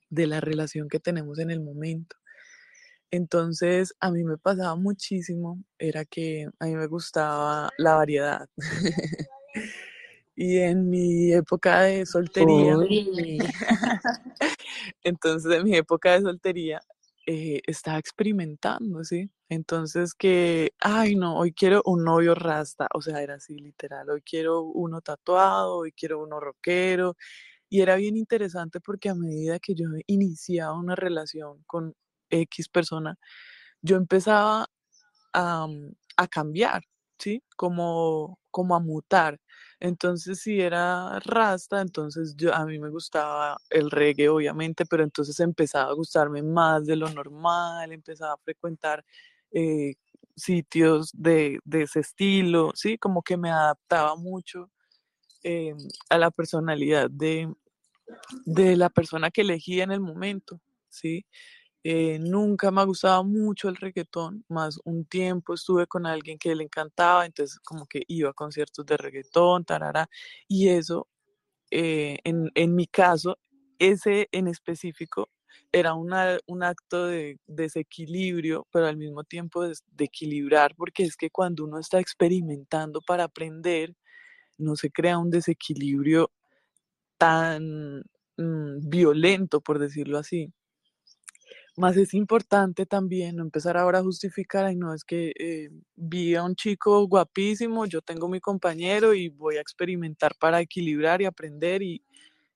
de 0.10 0.26
la 0.26 0.42
relación 0.42 0.90
que 0.90 1.00
tenemos 1.00 1.38
en 1.38 1.52
el 1.52 1.62
momento. 1.62 2.16
Entonces, 3.12 3.94
a 4.00 4.10
mí 4.10 4.24
me 4.24 4.40
pasaba 4.40 4.76
muchísimo, 4.76 5.64
era 5.78 6.06
que 6.06 6.48
a 6.60 6.66
mí 6.66 6.76
me 6.76 6.88
gustaba 6.88 7.70
la 7.78 7.94
variedad. 7.94 8.50
y 10.36 10.58
en 10.58 10.90
mi 10.90 11.32
época 11.32 11.82
de 11.82 12.08
soltería, 12.08 12.78
entonces 15.04 15.54
en 15.54 15.66
mi 15.66 15.76
época 15.76 16.14
de 16.14 16.22
soltería, 16.22 16.82
eh, 17.30 17.62
estaba 17.68 18.00
experimentando, 18.00 19.04
¿sí? 19.04 19.30
Entonces 19.50 20.14
que, 20.16 20.72
ay 20.80 21.16
no, 21.16 21.38
hoy 21.38 21.54
quiero 21.54 21.82
un 21.86 22.04
novio 22.04 22.34
rasta, 22.36 22.88
o 22.94 23.02
sea, 23.02 23.22
era 23.22 23.36
así 23.36 23.56
literal, 23.60 24.10
hoy 24.10 24.22
quiero 24.24 24.64
uno 24.64 25.02
tatuado, 25.02 25.78
hoy 25.78 25.92
quiero 25.94 26.20
uno 26.24 26.40
rockero, 26.40 27.16
y 27.70 27.82
era 27.82 27.96
bien 27.98 28.18
interesante 28.18 28.82
porque 28.82 29.10
a 29.10 29.16
medida 29.16 29.60
que 29.60 29.76
yo 29.76 29.88
iniciaba 30.08 30.74
una 30.80 30.96
relación 30.96 31.64
con 31.68 31.96
X 32.32 32.70
persona, 32.70 33.18
yo 33.82 33.98
empezaba 33.98 34.68
a, 35.34 35.68
a 36.18 36.28
cambiar, 36.28 36.84
¿sí? 37.20 37.44
Como, 37.58 38.40
como 38.52 38.76
a 38.76 38.80
mutar. 38.82 39.40
Entonces, 39.80 40.42
si 40.42 40.60
era 40.60 41.20
rasta, 41.22 41.82
entonces 41.82 42.36
yo, 42.36 42.54
a 42.54 42.66
mí 42.66 42.80
me 42.80 42.90
gustaba 42.90 43.58
el 43.70 43.90
reggae, 43.92 44.28
obviamente, 44.30 44.86
pero 44.86 45.04
entonces 45.04 45.40
empezaba 45.40 45.90
a 45.92 45.94
gustarme 45.94 46.44
más 46.44 46.86
de 46.86 46.98
lo 46.98 47.10
normal, 47.10 47.92
empezaba 47.92 48.34
a 48.34 48.38
frecuentar 48.38 49.06
eh, 49.52 49.96
sitios 50.36 51.12
de, 51.14 51.60
de 51.64 51.84
ese 51.84 52.02
estilo, 52.02 52.72
¿sí? 52.76 52.98
Como 52.98 53.22
que 53.24 53.38
me 53.38 53.52
adaptaba 53.52 54.16
mucho 54.16 54.70
eh, 55.44 55.74
a 56.10 56.18
la 56.18 56.32
personalidad 56.32 57.10
de, 57.10 57.54
de 58.46 58.76
la 58.76 58.90
persona 58.90 59.32
que 59.32 59.42
elegía 59.42 59.84
en 59.84 59.92
el 59.92 60.02
momento, 60.02 60.62
¿sí? 60.90 61.26
Eh, 61.84 62.20
nunca 62.20 62.72
me 62.72 62.82
ha 62.82 62.84
gustado 62.84 63.24
mucho 63.24 63.70
el 63.70 63.78
reggaetón, 63.78 64.44
más 64.50 64.80
un 64.84 65.06
tiempo 65.06 65.54
estuve 65.54 65.88
con 65.88 66.06
alguien 66.06 66.38
que 66.38 66.54
le 66.54 66.66
encantaba, 66.66 67.26
entonces 67.26 67.58
como 67.62 67.86
que 67.88 68.04
iba 68.08 68.30
a 68.32 68.34
conciertos 68.34 68.86
de 68.86 68.98
reggaetón, 68.98 69.64
tarara, 69.64 70.10
y 70.48 70.68
eso, 70.70 71.08
eh, 71.72 72.20
en, 72.26 72.52
en 72.56 72.76
mi 72.76 72.88
caso, 72.88 73.38
ese 73.80 74.30
en 74.32 74.48
específico 74.48 75.30
era 75.72 75.94
una, 75.96 76.38
un 76.48 76.64
acto 76.64 77.08
de 77.08 77.40
desequilibrio, 77.48 78.68
pero 78.72 78.88
al 78.88 78.98
mismo 78.98 79.24
tiempo 79.24 79.64
de, 79.68 79.76
de 79.88 80.06
equilibrar, 80.06 80.76
porque 80.76 81.04
es 81.04 81.16
que 81.18 81.30
cuando 81.32 81.66
uno 81.66 81.80
está 81.80 82.00
experimentando 82.00 83.02
para 83.02 83.26
aprender, 83.26 83.96
no 84.58 84.76
se 84.76 84.92
crea 84.92 85.18
un 85.20 85.32
desequilibrio 85.32 86.32
tan 87.18 88.04
mm, 88.38 88.90
violento, 88.90 89.62
por 89.62 89.80
decirlo 89.80 90.18
así. 90.20 90.54
Más 91.80 91.96
es 91.96 92.14
importante 92.14 92.86
también 92.86 93.38
no 93.38 93.44
empezar 93.44 93.78
ahora 93.78 94.00
a 94.00 94.04
justificar, 94.04 94.66
ay 94.66 94.76
no, 94.76 94.94
es 94.94 95.06
que 95.06 95.32
eh, 95.40 95.70
vi 95.96 96.36
a 96.36 96.44
un 96.44 96.54
chico 96.54 97.08
guapísimo, 97.08 97.86
yo 97.86 98.02
tengo 98.02 98.28
mi 98.28 98.42
compañero 98.42 99.14
y 99.14 99.30
voy 99.30 99.56
a 99.56 99.62
experimentar 99.62 100.36
para 100.38 100.60
equilibrar 100.60 101.22
y 101.22 101.26
aprender 101.26 101.82
y, 101.82 102.04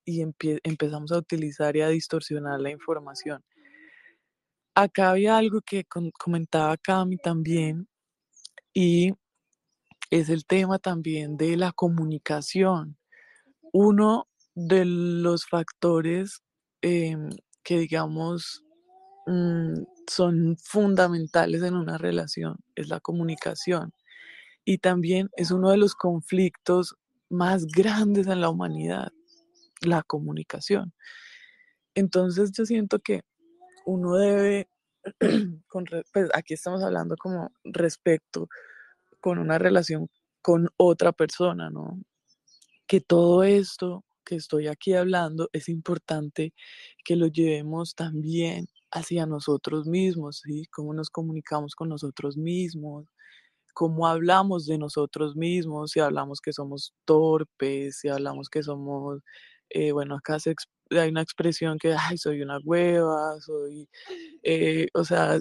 y 0.04 0.22
empezamos 0.22 1.14
a 1.14 1.20
utilizar 1.20 1.74
y 1.78 1.82
a 1.82 1.88
distorsionar 1.88 2.60
la 2.60 2.72
información. 2.72 3.42
Acá 4.76 5.12
había 5.12 5.38
algo 5.38 5.62
que 5.62 5.86
comentaba 6.20 6.76
Cami 6.76 7.16
también 7.16 7.88
y 8.74 9.14
es 10.12 10.28
el 10.28 10.46
tema 10.46 10.80
también 10.80 11.38
de 11.38 11.56
la 11.56 11.72
comunicación. 11.72 12.98
Uno 13.72 14.28
de 14.54 14.84
los 14.84 15.46
factores 15.46 16.42
em, 16.82 17.30
que 17.64 17.80
digamos 17.80 18.66
mm, 19.26 19.84
son 20.08 20.58
fundamentales 20.58 21.64
en 21.64 21.76
una 21.76 21.98
relación 21.98 22.58
es 22.76 22.90
la 22.90 23.00
comunicación 23.00 23.94
y 24.66 24.78
también 24.80 25.30
es 25.36 25.52
uno 25.52 25.72
de 25.72 25.78
los 25.78 25.96
conflictos 25.96 26.96
más 27.30 27.66
grandes 27.66 28.28
en 28.28 28.42
la 28.42 28.50
humanidad, 28.50 29.12
la 29.82 30.04
comunicación. 30.04 30.94
Entonces 31.96 32.52
yo 32.52 32.66
siento 32.66 33.00
que 33.00 33.22
uno 33.86 34.16
debe, 34.16 34.70
con 35.68 35.86
pues 36.14 36.30
aquí 36.34 36.54
estamos 36.54 36.84
hablando 36.84 37.16
como 37.18 37.52
respecto 37.64 38.48
con 39.20 39.40
una 39.40 39.58
relación 39.58 40.10
con 40.42 40.70
otra 40.78 41.12
persona, 41.12 41.70
¿no? 41.70 42.02
Que 42.88 43.02
todo 43.02 43.44
esto 43.44 44.06
que 44.26 44.36
estoy 44.36 44.68
aquí 44.68 44.94
hablando 44.94 45.50
es 45.54 45.70
importante 45.70 46.54
que 47.04 47.16
lo 47.16 47.28
llevemos 47.28 47.96
también 47.96 48.68
hacia 48.94 49.26
nosotros 49.26 49.88
mismos, 49.88 50.42
¿sí? 50.46 50.66
Cómo 50.72 50.94
nos 50.94 51.10
comunicamos 51.10 51.76
con 51.76 51.90
nosotros 51.90 52.38
mismos, 52.38 53.08
cómo 53.74 54.08
hablamos 54.08 54.66
de 54.68 54.78
nosotros 54.78 55.36
mismos, 55.36 55.92
si 55.92 56.00
hablamos 56.00 56.42
que 56.42 56.54
somos 56.54 56.94
torpes, 57.06 58.00
si 58.00 58.10
hablamos 58.10 58.50
que 58.50 58.64
somos, 58.64 59.22
eh, 59.70 59.92
bueno, 59.94 60.16
acá 60.18 60.40
se 60.40 60.56
hay 60.92 61.10
una 61.10 61.22
expresión 61.24 61.80
que, 61.80 61.96
ay, 62.00 62.18
soy 62.18 62.42
una 62.44 62.60
hueva, 62.64 63.40
soy, 63.42 63.90
eh, 64.44 64.88
o 64.94 65.04
sea, 65.06 65.40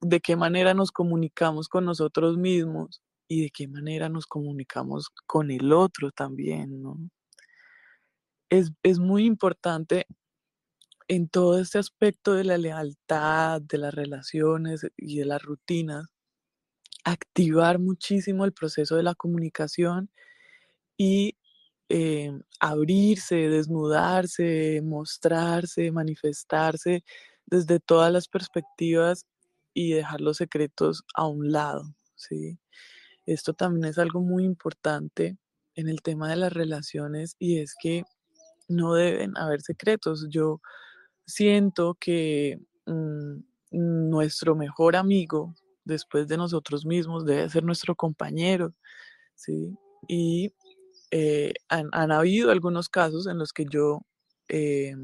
de 0.00 0.20
qué 0.20 0.36
manera 0.36 0.74
nos 0.74 0.92
comunicamos 0.92 1.68
con 1.68 1.84
nosotros 1.84 2.36
mismos 2.38 3.02
y 3.28 3.42
de 3.42 3.50
qué 3.50 3.68
manera 3.68 4.08
nos 4.08 4.26
comunicamos 4.26 5.10
con 5.26 5.50
el 5.50 5.72
otro 5.72 6.10
también, 6.12 6.82
¿no? 6.82 6.98
Es, 8.50 8.72
es 8.82 8.98
muy 8.98 9.24
importante 9.26 10.06
en 11.08 11.28
todo 11.28 11.58
este 11.58 11.78
aspecto 11.78 12.34
de 12.34 12.44
la 12.44 12.58
lealtad, 12.58 13.60
de 13.62 13.78
las 13.78 13.94
relaciones 13.94 14.86
y 14.96 15.18
de 15.18 15.26
las 15.26 15.42
rutinas, 15.42 16.06
activar 17.04 17.78
muchísimo 17.78 18.44
el 18.44 18.52
proceso 18.52 18.96
de 18.96 19.02
la 19.02 19.14
comunicación 19.14 20.10
y 20.96 21.36
eh, 21.90 22.32
abrirse, 22.60 23.36
desnudarse, 23.48 24.80
mostrarse, 24.82 25.92
manifestarse 25.92 27.04
desde 27.46 27.80
todas 27.80 28.12
las 28.12 28.28
perspectivas 28.28 29.26
y 29.74 29.92
dejar 29.92 30.20
los 30.20 30.38
secretos 30.38 31.04
a 31.14 31.26
un 31.26 31.52
lado, 31.52 31.94
¿sí? 32.14 32.58
Esto 33.26 33.54
también 33.54 33.86
es 33.86 33.98
algo 33.98 34.20
muy 34.20 34.44
importante 34.44 35.36
en 35.74 35.88
el 35.88 36.02
tema 36.02 36.30
de 36.30 36.36
las 36.36 36.52
relaciones 36.52 37.36
y 37.38 37.58
es 37.58 37.74
que 37.80 38.04
no 38.68 38.94
deben 38.94 39.36
haber 39.36 39.62
secretos. 39.62 40.26
Yo 40.30 40.60
siento 41.26 41.96
que 42.00 42.60
mm, 42.86 43.38
nuestro 43.72 44.54
mejor 44.56 44.96
amigo 44.96 45.54
después 45.84 46.28
de 46.28 46.36
nosotros 46.36 46.86
mismos 46.86 47.24
debe 47.26 47.48
ser 47.50 47.64
nuestro 47.64 47.94
compañero, 47.96 48.74
¿sí? 49.34 49.76
Y 50.08 50.54
eh, 51.10 51.54
han, 51.68 51.88
han 51.92 52.12
habido 52.12 52.50
algunos 52.50 52.88
casos 52.88 53.26
en 53.26 53.38
los 53.38 53.52
que 53.52 53.66
yo 53.70 54.02
eh, 54.48 54.94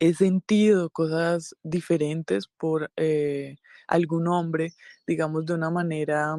he 0.00 0.14
sentido 0.14 0.90
cosas 0.90 1.54
diferentes 1.62 2.48
por 2.58 2.90
eh, 2.96 3.56
algún 3.88 4.28
hombre, 4.28 4.74
digamos, 5.06 5.46
de 5.46 5.54
una 5.54 5.70
manera 5.70 6.36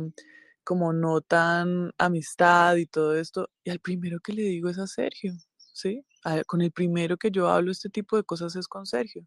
como 0.63 0.93
no 0.93 1.21
tan 1.21 1.91
amistad 1.97 2.75
y 2.77 2.85
todo 2.85 3.15
esto. 3.17 3.49
Y 3.63 3.71
al 3.71 3.79
primero 3.79 4.19
que 4.19 4.33
le 4.33 4.43
digo 4.43 4.69
es 4.69 4.77
a 4.79 4.87
Sergio, 4.87 5.33
¿sí? 5.77 6.03
A- 6.23 6.43
con 6.45 6.61
el 6.61 6.71
primero 6.71 7.17
que 7.17 7.31
yo 7.31 7.49
hablo 7.49 7.71
este 7.71 7.89
tipo 7.89 8.17
de 8.17 8.23
cosas 8.23 8.55
es 8.55 8.67
con 8.67 8.85
Sergio. 8.85 9.25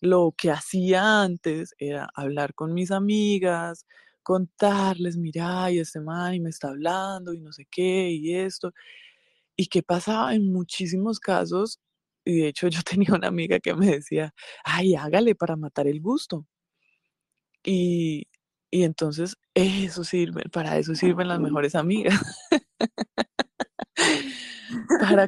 Lo 0.00 0.34
que 0.36 0.50
hacía 0.50 1.22
antes 1.22 1.74
era 1.78 2.08
hablar 2.14 2.54
con 2.54 2.74
mis 2.74 2.90
amigas, 2.90 3.86
contarles, 4.22 5.16
mira, 5.18 5.70
y 5.72 5.78
este 5.80 6.00
man 6.00 6.34
y 6.34 6.40
me 6.40 6.50
está 6.50 6.68
hablando 6.70 7.34
y 7.34 7.40
no 7.40 7.52
sé 7.52 7.66
qué 7.70 8.10
y 8.12 8.34
esto. 8.36 8.72
Y 9.56 9.66
qué 9.68 9.82
pasaba 9.82 10.34
en 10.34 10.52
muchísimos 10.52 11.20
casos, 11.20 11.80
y 12.24 12.38
de 12.40 12.48
hecho 12.48 12.68
yo 12.70 12.82
tenía 12.82 13.14
una 13.14 13.28
amiga 13.28 13.60
que 13.60 13.74
me 13.74 13.86
decía, 13.88 14.34
ay, 14.64 14.94
hágale 14.96 15.34
para 15.36 15.56
matar 15.56 15.86
el 15.88 16.00
gusto. 16.00 16.46
Y, 17.64 18.26
y 18.70 18.84
entonces 18.84 19.36
eso 19.54 20.04
sirve, 20.04 20.44
para 20.50 20.78
eso 20.78 20.94
sirven 20.94 21.28
las 21.28 21.40
mejores 21.40 21.74
amigas, 21.74 22.20
para 25.00 25.26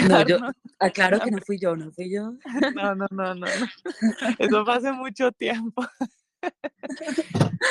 No, 0.00 0.22
yo, 0.26 0.36
acompañarnos. 0.36 0.54
aclaro 0.78 1.20
que 1.20 1.30
no 1.30 1.38
fui 1.46 1.58
yo, 1.58 1.76
no 1.76 1.90
fui 1.92 2.10
yo. 2.12 2.32
No, 2.74 2.94
no, 2.94 3.06
no, 3.10 3.34
no. 3.34 3.46
Eso 4.38 4.64
fue 4.64 4.74
hace 4.74 4.92
mucho 4.92 5.32
tiempo. 5.32 5.84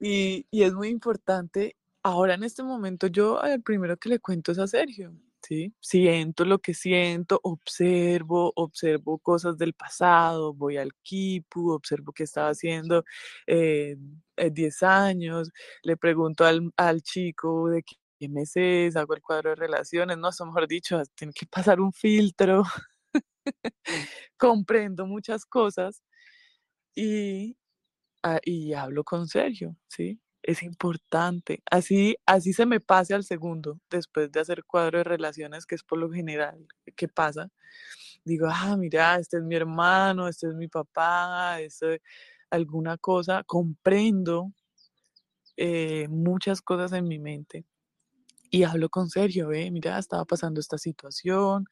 Y, 0.00 0.46
y 0.50 0.62
es 0.62 0.72
muy 0.74 0.88
importante. 0.88 1.76
Ahora 2.02 2.34
en 2.34 2.44
este 2.44 2.62
momento 2.62 3.06
yo 3.06 3.40
el 3.42 3.62
primero 3.62 3.96
que 3.98 4.08
le 4.08 4.18
cuento 4.18 4.52
es 4.52 4.58
a 4.58 4.66
Sergio, 4.66 5.12
¿sí? 5.42 5.74
Siento 5.80 6.46
lo 6.46 6.58
que 6.58 6.72
siento, 6.72 7.38
observo, 7.42 8.52
observo 8.56 9.18
cosas 9.18 9.58
del 9.58 9.74
pasado, 9.74 10.54
voy 10.54 10.78
al 10.78 10.92
Kipu, 11.02 11.72
observo 11.72 12.12
qué 12.12 12.22
estaba 12.24 12.48
haciendo 12.50 13.04
eh, 13.46 13.96
eh, 14.36 14.50
10 14.50 14.82
años, 14.82 15.50
le 15.82 15.96
pregunto 15.98 16.46
al, 16.46 16.72
al 16.78 17.02
chico 17.02 17.68
de 17.68 17.82
qué 18.20 18.26
qué 18.26 18.28
mes 18.28 18.52
es, 18.56 18.96
hago 18.96 19.14
el 19.14 19.22
cuadro 19.22 19.50
de 19.50 19.56
relaciones, 19.56 20.18
no, 20.18 20.28
eso 20.28 20.44
mejor 20.46 20.68
dicho, 20.68 21.02
tiene 21.14 21.32
que 21.34 21.46
pasar 21.46 21.80
un 21.80 21.92
filtro, 21.92 22.64
comprendo 24.38 25.06
muchas 25.06 25.44
cosas 25.46 26.02
y, 26.94 27.56
ah, 28.24 28.40
y 28.44 28.74
hablo 28.74 29.04
con 29.04 29.28
Sergio, 29.28 29.76
¿sí? 29.88 30.20
Es 30.42 30.62
importante. 30.64 31.62
Así, 31.70 32.16
así 32.26 32.52
se 32.54 32.66
me 32.66 32.80
pase 32.80 33.14
al 33.14 33.24
segundo, 33.24 33.80
después 33.90 34.32
de 34.32 34.40
hacer 34.40 34.64
cuadro 34.64 34.98
de 34.98 35.04
relaciones, 35.04 35.66
que 35.66 35.74
es 35.76 35.84
por 35.84 35.98
lo 35.98 36.10
general 36.12 36.66
que 36.96 37.08
pasa. 37.08 37.50
digo, 38.24 38.48
ah, 38.50 38.76
mira, 38.78 39.16
este 39.18 39.38
es 39.38 39.44
mi 39.44 39.56
hermano, 39.56 40.28
este 40.28 40.48
es 40.48 40.54
mi 40.54 40.68
papá, 40.68 41.60
este, 41.60 42.02
alguna 42.50 42.98
cosa, 42.98 43.44
comprendo 43.46 44.52
eh, 45.56 46.06
muchas 46.08 46.62
cosas 46.62 46.92
en 46.92 47.06
mi 47.08 47.18
mente 47.18 47.64
y 48.50 48.64
hablo 48.64 48.88
con 48.90 49.10
Sergio, 49.10 49.52
eh, 49.52 49.70
mira, 49.70 49.98
estaba 49.98 50.24
pasando 50.24 50.60
esta 50.60 50.78
situación. 50.78 51.66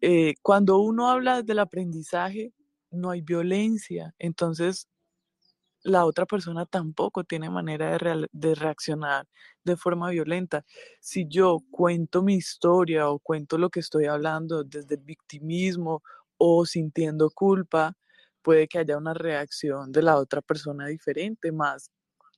Eh, 0.00 0.34
cuando 0.42 0.78
uno 0.80 1.10
habla 1.10 1.42
del 1.42 1.60
aprendizaje, 1.60 2.52
no 2.90 3.10
hay 3.10 3.22
violencia, 3.22 4.14
entonces 4.18 4.88
la 5.82 6.04
otra 6.04 6.26
persona 6.26 6.66
tampoco 6.66 7.24
tiene 7.24 7.50
manera 7.50 7.98
de, 7.98 8.28
de, 8.32 8.54
reaccionar 8.56 9.28
de 9.64 9.76
forma 9.76 10.10
violenta. 10.10 10.64
Si 11.00 11.26
yo 11.28 11.60
cuento 11.70 12.22
mi 12.22 12.34
historia 12.36 13.10
o 13.10 13.20
cuento 13.20 13.58
lo 13.58 13.70
que 13.70 13.80
estoy 13.80 14.06
hablando 14.06 14.64
desde 14.64 14.96
el 14.96 15.02
victimismo 15.02 16.02
o 16.38 16.66
sintiendo 16.66 17.30
culpa, 17.30 17.96
puede 18.42 18.68
que 18.68 18.78
haya 18.80 18.98
una 18.98 19.14
reacción 19.14 19.92
de 19.92 20.02
la 20.02 20.16
otra 20.18 20.42
persona 20.42 20.86
diferente, 20.86 21.52
más 21.52 21.90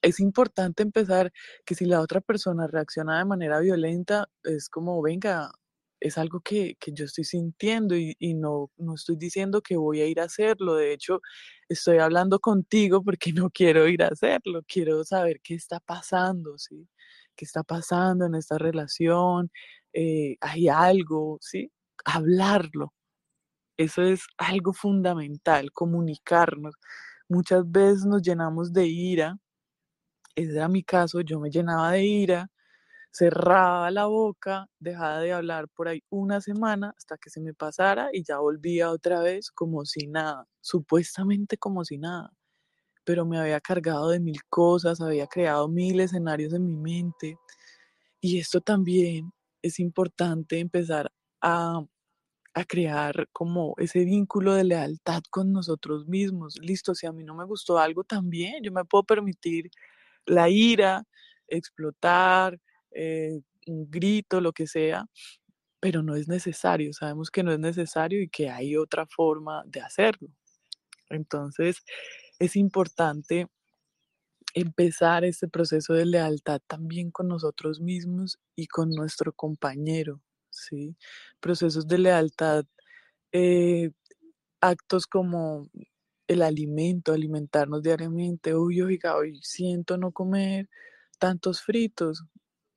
es 0.03 0.20
importante 0.20 0.82
empezar 0.82 1.32
que 1.64 1.74
si 1.74 1.84
la 1.86 2.01
otra 2.01 2.20
persona 2.20 2.66
reacciona 2.66 3.18
de 3.18 3.24
manera 3.24 3.61
violenta, 3.61 4.28
es 4.44 4.68
como, 4.68 5.03
venga, 5.03 5.51
es 6.01 6.18
algo 6.18 6.40
que, 6.40 6.76
que 6.80 6.92
yo 6.92 7.05
estoy 7.07 7.24
sintiendo 7.24 7.96
y, 7.96 8.14
y, 8.18 8.34
no, 8.34 8.70
no 8.76 8.94
estoy 8.94 9.16
diciendo 9.16 9.62
que 9.62 9.76
voy 9.76 10.01
a 10.01 10.07
ir 10.07 10.20
a 10.20 10.24
hacerlo. 10.24 10.76
De 10.76 10.92
hecho, 10.92 11.20
estoy 11.68 11.99
hablando 11.99 12.38
contigo 12.40 13.03
porque 13.03 13.32
no 13.34 13.51
quiero 13.51 13.88
ir 13.88 14.03
a 14.03 14.09
hacerlo. 14.09 14.62
Quiero 14.66 15.05
saber 15.05 15.40
qué 15.42 15.55
está 15.55 15.80
pasando, 15.80 16.59
¿sí? 16.59 16.88
¿Qué 17.36 17.44
está 17.44 17.62
pasando 17.64 18.26
en 18.26 18.34
esta 18.34 18.59
relación? 18.59 19.51
Eh, 19.92 20.36
¿Hay 20.40 20.68
algo, 20.68 21.38
sí? 21.40 21.70
Hablarlo. 22.05 22.92
Eso 23.78 24.03
es 24.03 24.22
algo 24.38 24.72
fundamental, 24.72 25.72
comunicarnos. 25.72 26.74
Muchas 27.28 27.70
veces 27.70 28.05
nos 28.07 28.22
llenamos 28.22 28.72
de 28.72 28.86
ira. 28.88 29.38
Ese 30.39 30.53
era 30.57 30.68
mi 30.68 30.82
caso, 30.84 31.20
yo 31.20 31.41
me 31.41 31.51
llenaba 31.51 31.93
de 31.93 32.05
ira 32.07 32.51
cerraba 33.12 33.91
la 33.91 34.07
boca, 34.07 34.68
dejaba 34.80 35.20
de 35.20 35.32
hablar 35.32 35.68
por 35.70 35.89
ahí 35.89 36.03
una 36.11 36.41
semana 36.41 36.95
hasta 36.97 37.18
que 37.18 37.30
se 37.30 37.41
me 37.41 37.55
pasara 37.55 38.11
y 38.12 38.24
ya 38.24 38.39
volvía 38.39 38.91
otra 38.91 39.20
vez 39.22 39.51
como 39.53 39.84
si 39.86 40.07
nada, 40.09 40.47
supuestamente 40.61 41.59
como 41.59 41.84
si 41.84 41.99
nada, 41.99 42.30
pero 43.05 43.26
me 43.26 43.39
había 43.39 43.61
cargado 43.61 44.11
de 44.11 44.20
mil 44.20 44.41
cosas, 44.51 45.01
había 45.01 45.26
creado 45.28 45.68
mil 45.68 46.01
escenarios 46.01 46.53
en 46.55 46.66
mi 46.66 46.76
mente 46.76 47.39
y 48.20 48.39
esto 48.39 48.61
también 48.61 49.32
es 49.62 49.78
importante 49.80 50.59
empezar 50.61 51.11
a, 51.41 51.84
a 52.55 52.64
crear 52.64 53.28
como 53.32 53.74
ese 53.78 54.05
vínculo 54.05 54.55
de 54.55 54.64
lealtad 54.64 55.22
con 55.30 55.53
nosotros 55.53 56.07
mismos. 56.09 56.57
Listo, 56.61 56.95
si 56.95 57.07
a 57.07 57.12
mí 57.12 57.24
no 57.24 57.34
me 57.36 57.45
gustó 57.47 57.78
algo 57.78 58.05
también, 58.05 58.62
yo 58.64 58.72
me 58.72 58.84
puedo 58.84 59.05
permitir 59.05 59.70
la 60.29 60.49
ira, 60.51 61.05
explotar, 61.49 62.59
eh, 62.93 63.41
un 63.66 63.91
grito, 63.91 64.41
lo 64.41 64.53
que 64.53 64.66
sea, 64.66 65.07
pero 65.81 66.03
no 66.03 66.16
es 66.16 66.29
necesario, 66.29 66.93
sabemos 66.93 67.31
que 67.31 67.43
no 67.43 67.53
es 67.53 67.59
necesario 67.61 68.22
y 68.22 68.29
que 68.29 68.51
hay 68.51 68.76
otra 68.76 69.07
forma 69.07 69.62
de 69.66 69.81
hacerlo. 69.81 70.29
Entonces, 71.11 71.85
es 72.39 72.57
importante 72.57 73.49
empezar 74.55 75.24
este 75.24 75.49
proceso 75.49 75.95
de 75.95 76.07
lealtad 76.07 76.61
también 76.66 77.11
con 77.11 77.29
nosotros 77.29 77.81
mismos 77.81 78.39
y 78.57 78.66
con 78.66 78.91
nuestro 78.91 79.33
compañero, 79.33 80.22
¿sí? 80.51 80.97
Procesos 81.41 81.87
de 81.87 81.99
lealtad, 81.99 82.64
eh, 83.33 83.91
actos 84.61 85.07
como 85.07 85.68
el 86.29 86.43
alimento, 86.43 87.12
alimentarnos 87.12 87.83
diariamente, 87.83 88.55
uy, 88.57 88.83
oiga, 88.83 89.16
hoy 89.16 89.41
siento 89.43 89.99
no 89.99 90.12
comer 90.12 90.68
tantos 91.18 91.62
fritos, 91.62 92.24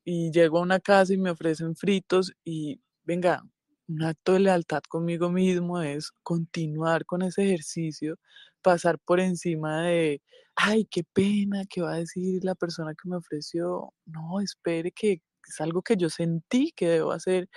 y 0.06 0.32
llego 0.32 0.60
a 0.60 0.62
una 0.64 0.80
casa 0.80 1.14
y 1.14 1.18
me 1.18 1.32
ofrecen 1.32 1.76
fritos 1.76 2.34
y 2.44 2.82
venga, 3.04 3.44
un 3.88 4.04
acto 4.04 4.34
de 4.34 4.40
lealtad 4.42 4.82
conmigo 4.90 5.30
mismo 5.32 5.82
es 5.82 6.12
continuar 6.24 7.06
con 7.06 7.22
ese 7.24 7.44
ejercicio, 7.46 8.18
pasar 8.62 9.00
por 9.00 9.20
encima 9.20 9.84
de, 9.84 10.22
ay, 10.56 10.86
qué 10.90 11.04
pena, 11.14 11.64
¿qué 11.70 11.82
va 11.82 11.94
a 11.94 11.98
decir 12.00 12.44
la 12.46 12.56
persona 12.56 12.94
que 12.94 13.10
me 13.10 13.18
ofreció? 13.18 13.94
No, 14.06 14.40
espere 14.42 14.92
que 14.92 15.22
es 15.48 15.62
algo 15.62 15.82
que 15.84 15.98
yo 15.98 16.10
sentí 16.10 16.72
que 16.76 16.88
debo 16.90 17.12
hacer 17.12 17.50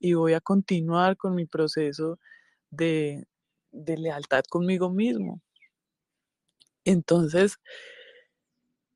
y 0.00 0.14
voy 0.14 0.34
a 0.34 0.40
continuar 0.40 1.16
con 1.16 1.34
mi 1.36 1.46
proceso 1.46 2.18
de, 2.70 3.24
de 3.72 3.98
lealtad 3.98 4.44
conmigo 4.50 4.90
mismo. 4.90 5.40
Entonces, 6.84 7.58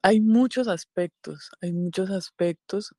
hay 0.03 0.21
muchos 0.21 0.69
aspectos, 0.69 1.51
hay 1.61 1.73
muchos 1.73 2.11
aspectos 2.11 2.95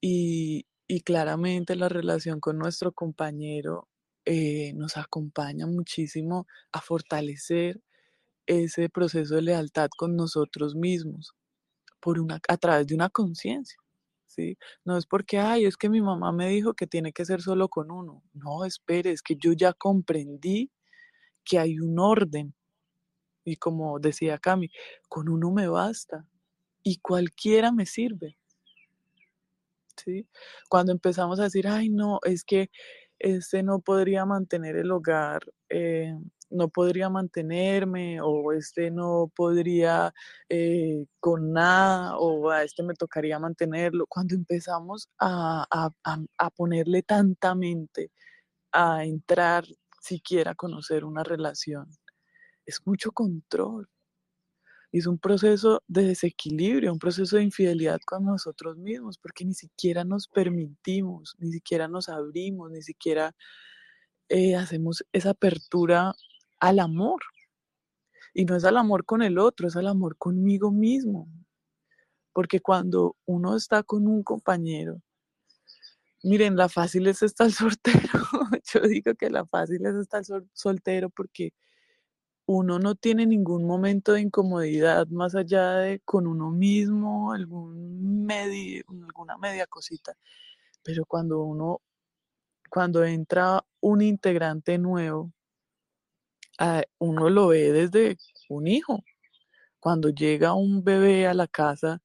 y, 0.00 0.66
y 0.88 1.02
claramente 1.02 1.76
la 1.76 1.88
relación 1.88 2.40
con 2.40 2.58
nuestro 2.58 2.92
compañero 2.92 3.88
eh, 4.26 4.72
nos 4.74 4.96
acompaña 4.96 5.66
muchísimo 5.66 6.46
a 6.72 6.80
fortalecer 6.80 7.80
ese 8.46 8.88
proceso 8.90 9.36
de 9.36 9.42
lealtad 9.42 9.90
con 9.96 10.16
nosotros 10.16 10.74
mismos 10.76 11.34
por 12.00 12.20
una, 12.20 12.40
a 12.48 12.56
través 12.58 12.86
de 12.88 12.94
una 12.94 13.10
conciencia. 13.10 13.78
¿sí? 14.26 14.58
No 14.84 14.96
es 14.98 15.06
porque, 15.06 15.38
ay, 15.38 15.66
es 15.66 15.76
que 15.76 15.88
mi 15.90 16.00
mamá 16.02 16.32
me 16.32 16.48
dijo 16.48 16.74
que 16.74 16.86
tiene 16.86 17.12
que 17.12 17.24
ser 17.26 17.42
solo 17.42 17.68
con 17.68 17.90
uno. 17.90 18.22
No, 18.34 18.64
espere, 18.64 19.12
es 19.12 19.22
que 19.22 19.36
yo 19.36 19.52
ya 19.52 19.72
comprendí 19.74 20.70
que 21.46 21.58
hay 21.58 21.80
un 21.80 21.98
orden. 21.98 22.54
Y 23.44 23.56
como 23.56 23.98
decía 24.00 24.38
Cami, 24.38 24.70
con 25.08 25.28
uno 25.28 25.52
me 25.52 25.68
basta 25.68 26.28
y 26.82 26.98
cualquiera 26.98 27.72
me 27.72 27.86
sirve. 27.86 28.36
¿sí? 29.96 30.28
Cuando 30.68 30.92
empezamos 30.92 31.40
a 31.40 31.44
decir, 31.44 31.66
ay, 31.68 31.88
no, 31.88 32.20
es 32.24 32.44
que 32.44 32.70
este 33.18 33.62
no 33.62 33.80
podría 33.80 34.24
mantener 34.26 34.76
el 34.76 34.90
hogar, 34.90 35.40
eh, 35.68 36.14
no 36.50 36.68
podría 36.68 37.08
mantenerme, 37.08 38.20
o 38.20 38.52
este 38.52 38.90
no 38.90 39.32
podría 39.34 40.12
eh, 40.48 41.06
con 41.20 41.52
nada, 41.52 42.18
o 42.18 42.50
a 42.50 42.62
este 42.62 42.82
me 42.82 42.94
tocaría 42.94 43.38
mantenerlo. 43.38 44.06
Cuando 44.08 44.34
empezamos 44.34 45.08
a, 45.18 45.66
a, 45.70 45.90
a, 46.38 46.50
ponerle 46.50 47.02
tanta 47.02 47.54
mente 47.54 48.10
a 48.72 49.04
entrar 49.04 49.64
siquiera 50.06 50.54
conocer 50.54 51.04
una 51.04 51.22
relación, 51.24 51.90
es 52.66 52.80
mucho 52.86 53.12
control 53.12 53.88
es 54.98 55.06
un 55.06 55.18
proceso 55.18 55.82
de 55.88 56.04
desequilibrio, 56.04 56.92
un 56.92 56.98
proceso 56.98 57.36
de 57.36 57.42
infidelidad 57.42 58.00
con 58.06 58.24
nosotros 58.24 58.76
mismos, 58.76 59.18
porque 59.18 59.44
ni 59.44 59.54
siquiera 59.54 60.04
nos 60.04 60.28
permitimos, 60.28 61.34
ni 61.38 61.52
siquiera 61.52 61.88
nos 61.88 62.08
abrimos, 62.08 62.70
ni 62.70 62.82
siquiera 62.82 63.34
eh, 64.28 64.56
hacemos 64.56 65.04
esa 65.12 65.30
apertura 65.30 66.14
al 66.60 66.78
amor. 66.78 67.20
Y 68.34 68.44
no 68.44 68.56
es 68.56 68.64
al 68.64 68.76
amor 68.76 69.04
con 69.04 69.22
el 69.22 69.38
otro, 69.38 69.68
es 69.68 69.76
al 69.76 69.86
amor 69.86 70.16
conmigo 70.18 70.70
mismo. 70.70 71.28
Porque 72.32 72.60
cuando 72.60 73.16
uno 73.26 73.56
está 73.56 73.82
con 73.82 74.06
un 74.06 74.22
compañero, 74.22 75.00
miren, 76.22 76.56
la 76.56 76.68
fácil 76.68 77.06
es 77.06 77.22
estar 77.22 77.50
soltero. 77.52 78.20
Yo 78.72 78.80
digo 78.80 79.14
que 79.14 79.30
la 79.30 79.46
fácil 79.46 79.84
es 79.86 79.94
estar 79.96 80.22
soltero 80.52 81.10
porque 81.10 81.52
uno 82.46 82.78
no 82.78 82.94
tiene 82.94 83.26
ningún 83.26 83.64
momento 83.66 84.12
de 84.12 84.20
incomodidad 84.22 85.08
más 85.08 85.34
allá 85.34 85.72
de 85.78 86.00
con 86.00 86.26
uno 86.26 86.50
mismo, 86.50 87.32
algún 87.32 88.26
alguna 88.30 89.36
media 89.38 89.66
cosita. 89.66 90.16
Pero 90.82 91.04
cuando 91.06 91.42
uno, 91.42 91.80
cuando 92.70 93.04
entra 93.04 93.64
un 93.80 94.02
integrante 94.02 94.78
nuevo, 94.78 95.32
ah, 96.58 96.82
uno 96.98 97.30
lo 97.30 97.48
ve 97.48 97.72
desde 97.72 98.16
un 98.48 98.68
hijo. 98.68 99.02
Cuando 99.80 100.10
llega 100.10 100.54
un 100.54 100.84
bebé 100.84 101.26
a 101.26 101.34
la 101.34 101.46
casa, 101.48 102.00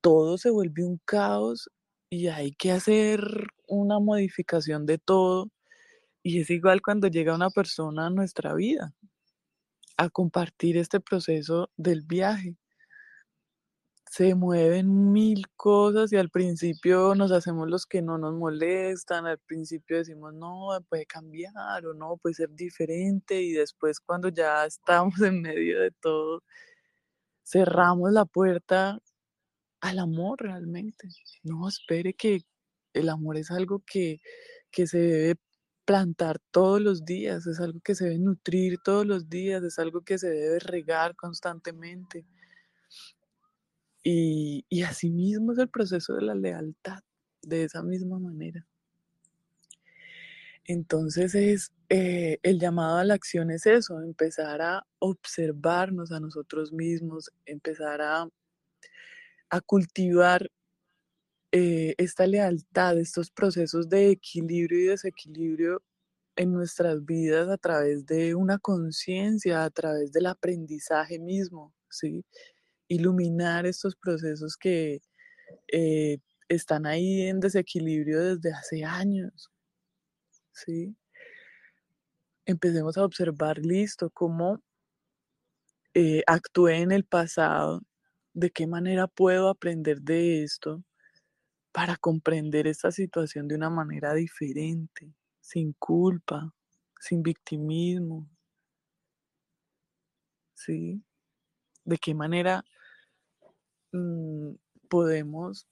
todo 0.00 0.38
se 0.38 0.50
vuelve 0.50 0.84
un 0.84 1.00
caos 1.04 1.70
y 2.10 2.28
hay 2.28 2.52
que 2.52 2.72
hacer 2.72 3.22
una 3.68 4.00
modificación 4.00 4.84
de 4.84 4.98
todo. 4.98 5.50
Y 6.22 6.40
es 6.40 6.50
igual 6.50 6.82
cuando 6.82 7.08
llega 7.08 7.34
una 7.34 7.50
persona 7.50 8.06
a 8.08 8.10
nuestra 8.10 8.54
vida 8.54 8.92
a 9.96 10.10
compartir 10.10 10.76
este 10.76 11.00
proceso 11.00 11.70
del 11.76 12.02
viaje. 12.02 12.56
Se 14.10 14.34
mueven 14.34 15.12
mil 15.12 15.46
cosas 15.56 16.12
y 16.12 16.16
al 16.16 16.30
principio 16.30 17.14
nos 17.14 17.30
hacemos 17.30 17.68
los 17.70 17.86
que 17.86 18.02
no 18.02 18.18
nos 18.18 18.34
molestan, 18.34 19.26
al 19.26 19.38
principio 19.38 19.98
decimos 19.98 20.34
no, 20.34 20.68
puede 20.88 21.06
cambiar 21.06 21.86
o 21.86 21.94
no, 21.94 22.16
puede 22.16 22.34
ser 22.34 22.50
diferente 22.50 23.40
y 23.40 23.52
después 23.52 24.00
cuando 24.00 24.28
ya 24.30 24.66
estamos 24.66 25.14
en 25.22 25.42
medio 25.42 25.80
de 25.80 25.92
todo, 25.92 26.42
cerramos 27.44 28.10
la 28.12 28.24
puerta 28.24 29.00
al 29.80 29.98
amor 29.98 30.42
realmente. 30.42 31.08
No, 31.42 31.68
espere 31.68 32.14
que 32.14 32.42
el 32.92 33.08
amor 33.08 33.36
es 33.36 33.50
algo 33.50 33.82
que, 33.86 34.20
que 34.70 34.86
se 34.86 34.98
debe 34.98 35.40
plantar 35.84 36.38
todos 36.50 36.80
los 36.80 37.04
días, 37.04 37.46
es 37.46 37.60
algo 37.60 37.80
que 37.80 37.94
se 37.94 38.04
debe 38.04 38.18
nutrir 38.18 38.78
todos 38.84 39.06
los 39.06 39.28
días, 39.28 39.62
es 39.64 39.78
algo 39.78 40.02
que 40.02 40.18
se 40.18 40.28
debe 40.30 40.58
regar 40.60 41.16
constantemente. 41.16 42.24
Y, 44.02 44.64
y 44.68 44.82
asimismo 44.82 45.52
es 45.52 45.58
el 45.58 45.68
proceso 45.68 46.14
de 46.14 46.22
la 46.22 46.34
lealtad, 46.34 47.00
de 47.42 47.64
esa 47.64 47.82
misma 47.82 48.18
manera. 48.18 48.66
Entonces 50.64 51.34
es 51.34 51.72
eh, 51.88 52.38
el 52.44 52.60
llamado 52.60 52.98
a 52.98 53.04
la 53.04 53.14
acción 53.14 53.50
es 53.50 53.66
eso, 53.66 54.00
empezar 54.00 54.62
a 54.62 54.86
observarnos 55.00 56.12
a 56.12 56.20
nosotros 56.20 56.72
mismos, 56.72 57.32
empezar 57.46 58.00
a, 58.00 58.28
a 59.50 59.60
cultivar 59.60 60.50
eh, 61.52 61.94
esta 61.98 62.26
lealtad, 62.26 62.98
estos 62.98 63.30
procesos 63.30 63.88
de 63.88 64.10
equilibrio 64.10 64.80
y 64.80 64.86
desequilibrio 64.86 65.82
en 66.36 66.52
nuestras 66.52 67.04
vidas 67.04 67.48
a 67.48 67.58
través 67.58 68.06
de 68.06 68.34
una 68.36 68.58
conciencia, 68.58 69.64
a 69.64 69.70
través 69.70 70.12
del 70.12 70.26
aprendizaje 70.26 71.18
mismo, 71.18 71.74
¿sí? 71.90 72.24
Iluminar 72.88 73.66
estos 73.66 73.96
procesos 73.96 74.56
que 74.56 75.00
eh, 75.72 76.18
están 76.48 76.86
ahí 76.86 77.22
en 77.22 77.40
desequilibrio 77.40 78.36
desde 78.36 78.52
hace 78.54 78.84
años, 78.84 79.50
¿sí? 80.52 80.96
Empecemos 82.46 82.98
a 82.98 83.04
observar, 83.04 83.58
listo, 83.58 84.10
cómo 84.10 84.60
eh, 85.94 86.22
actué 86.26 86.78
en 86.78 86.92
el 86.92 87.04
pasado, 87.04 87.82
de 88.40 88.50
qué 88.50 88.66
manera 88.66 89.06
puedo 89.06 89.50
aprender 89.50 90.00
de 90.00 90.42
esto 90.42 90.82
para 91.72 91.96
comprender 91.96 92.66
esta 92.66 92.90
situación 92.90 93.46
de 93.46 93.54
una 93.54 93.70
manera 93.70 94.14
diferente, 94.14 95.12
sin 95.40 95.74
culpa, 95.74 96.52
sin 96.98 97.22
victimismo. 97.22 98.28
¿Sí? 100.54 101.02
¿De 101.84 101.98
qué 101.98 102.14
manera 102.14 102.64
mm, 103.92 104.52
podemos 104.88 105.66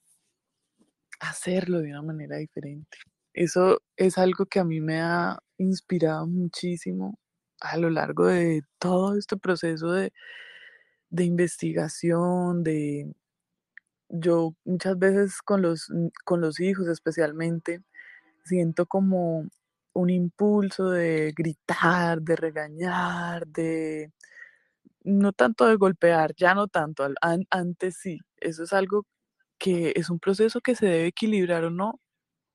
hacerlo 1.19 1.79
de 1.79 1.89
una 1.89 2.03
manera 2.03 2.37
diferente? 2.37 2.97
Eso 3.33 3.81
es 3.97 4.17
algo 4.17 4.45
que 4.45 4.59
a 4.59 4.63
mí 4.63 4.79
me 4.79 5.01
ha 5.01 5.39
inspirado 5.57 6.27
muchísimo 6.27 7.17
a 7.61 7.77
lo 7.77 7.89
largo 7.89 8.27
de 8.27 8.61
todo 8.79 9.17
este 9.17 9.37
proceso 9.37 9.91
de, 9.91 10.13
de 11.09 11.25
investigación, 11.25 12.63
de, 12.63 13.11
yo 14.09 14.55
muchas 14.65 14.97
veces 14.99 15.41
con 15.43 15.61
los, 15.61 15.89
con 16.25 16.41
los 16.41 16.59
hijos 16.59 16.87
especialmente 16.87 17.81
siento 18.45 18.85
como 18.87 19.47
un 19.93 20.09
impulso 20.11 20.89
de 20.91 21.33
gritar, 21.37 22.21
de 22.21 22.35
regañar, 22.35 23.47
de 23.47 24.11
no 25.03 25.33
tanto 25.33 25.67
de 25.67 25.75
golpear, 25.77 26.33
ya 26.37 26.53
no 26.55 26.67
tanto, 26.67 27.07
antes 27.51 27.97
sí, 27.97 28.19
eso 28.37 28.63
es 28.63 28.73
algo 28.73 29.05
que 29.59 29.93
es 29.95 30.09
un 30.09 30.19
proceso 30.19 30.61
que 30.61 30.75
se 30.75 30.87
debe 30.87 31.07
equilibrar 31.07 31.65
o 31.65 31.71
no. 31.71 31.99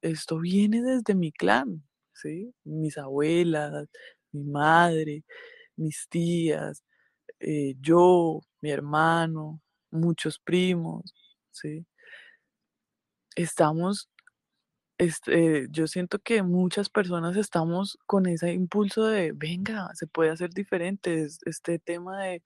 Esto 0.02 0.38
viene 0.40 0.82
desde 0.82 1.14
mi 1.16 1.32
clan, 1.32 1.84
¿sí? 2.14 2.54
Mis 2.64 2.98
abuelas, 2.98 3.88
mi 4.32 4.44
madre, 4.44 5.24
mis 5.76 6.08
tías, 6.10 6.84
eh, 7.44 7.76
yo, 7.80 8.40
mi 8.62 8.70
hermano, 8.70 9.60
muchos 9.90 10.38
primos, 10.40 11.14
¿sí? 11.52 11.86
Estamos, 13.36 14.08
este, 14.98 15.66
yo 15.70 15.86
siento 15.88 16.18
que 16.20 16.42
muchas 16.42 16.90
personas 16.90 17.36
estamos 17.36 17.98
con 18.06 18.26
ese 18.26 18.52
impulso 18.52 19.06
de, 19.06 19.32
venga, 19.34 19.90
se 19.94 20.06
puede 20.06 20.30
hacer 20.30 20.50
diferente, 20.50 21.26
este 21.46 21.78
tema 21.80 22.22
de, 22.24 22.42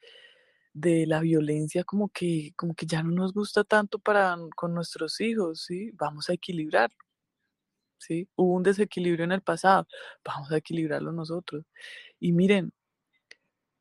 de 0.74 1.06
la 1.06 1.20
violencia 1.20 1.84
como 1.84 2.08
que, 2.10 2.52
como 2.56 2.74
que 2.74 2.86
ya 2.86 3.02
no 3.02 3.10
nos 3.12 3.34
gusta 3.34 3.64
tanto 3.64 3.98
para 3.98 4.36
con 4.56 4.74
nuestros 4.74 5.20
hijos, 5.20 5.64
¿sí? 5.66 5.90
Vamos 5.94 6.30
a 6.30 6.34
equilibrarlo. 6.34 6.96
¿Sí? 8.00 8.28
Hubo 8.36 8.54
un 8.54 8.62
desequilibrio 8.62 9.24
en 9.24 9.32
el 9.32 9.42
pasado, 9.42 9.86
vamos 10.24 10.52
a 10.52 10.56
equilibrarlo 10.58 11.12
nosotros. 11.12 11.64
Y 12.20 12.32
miren, 12.32 12.72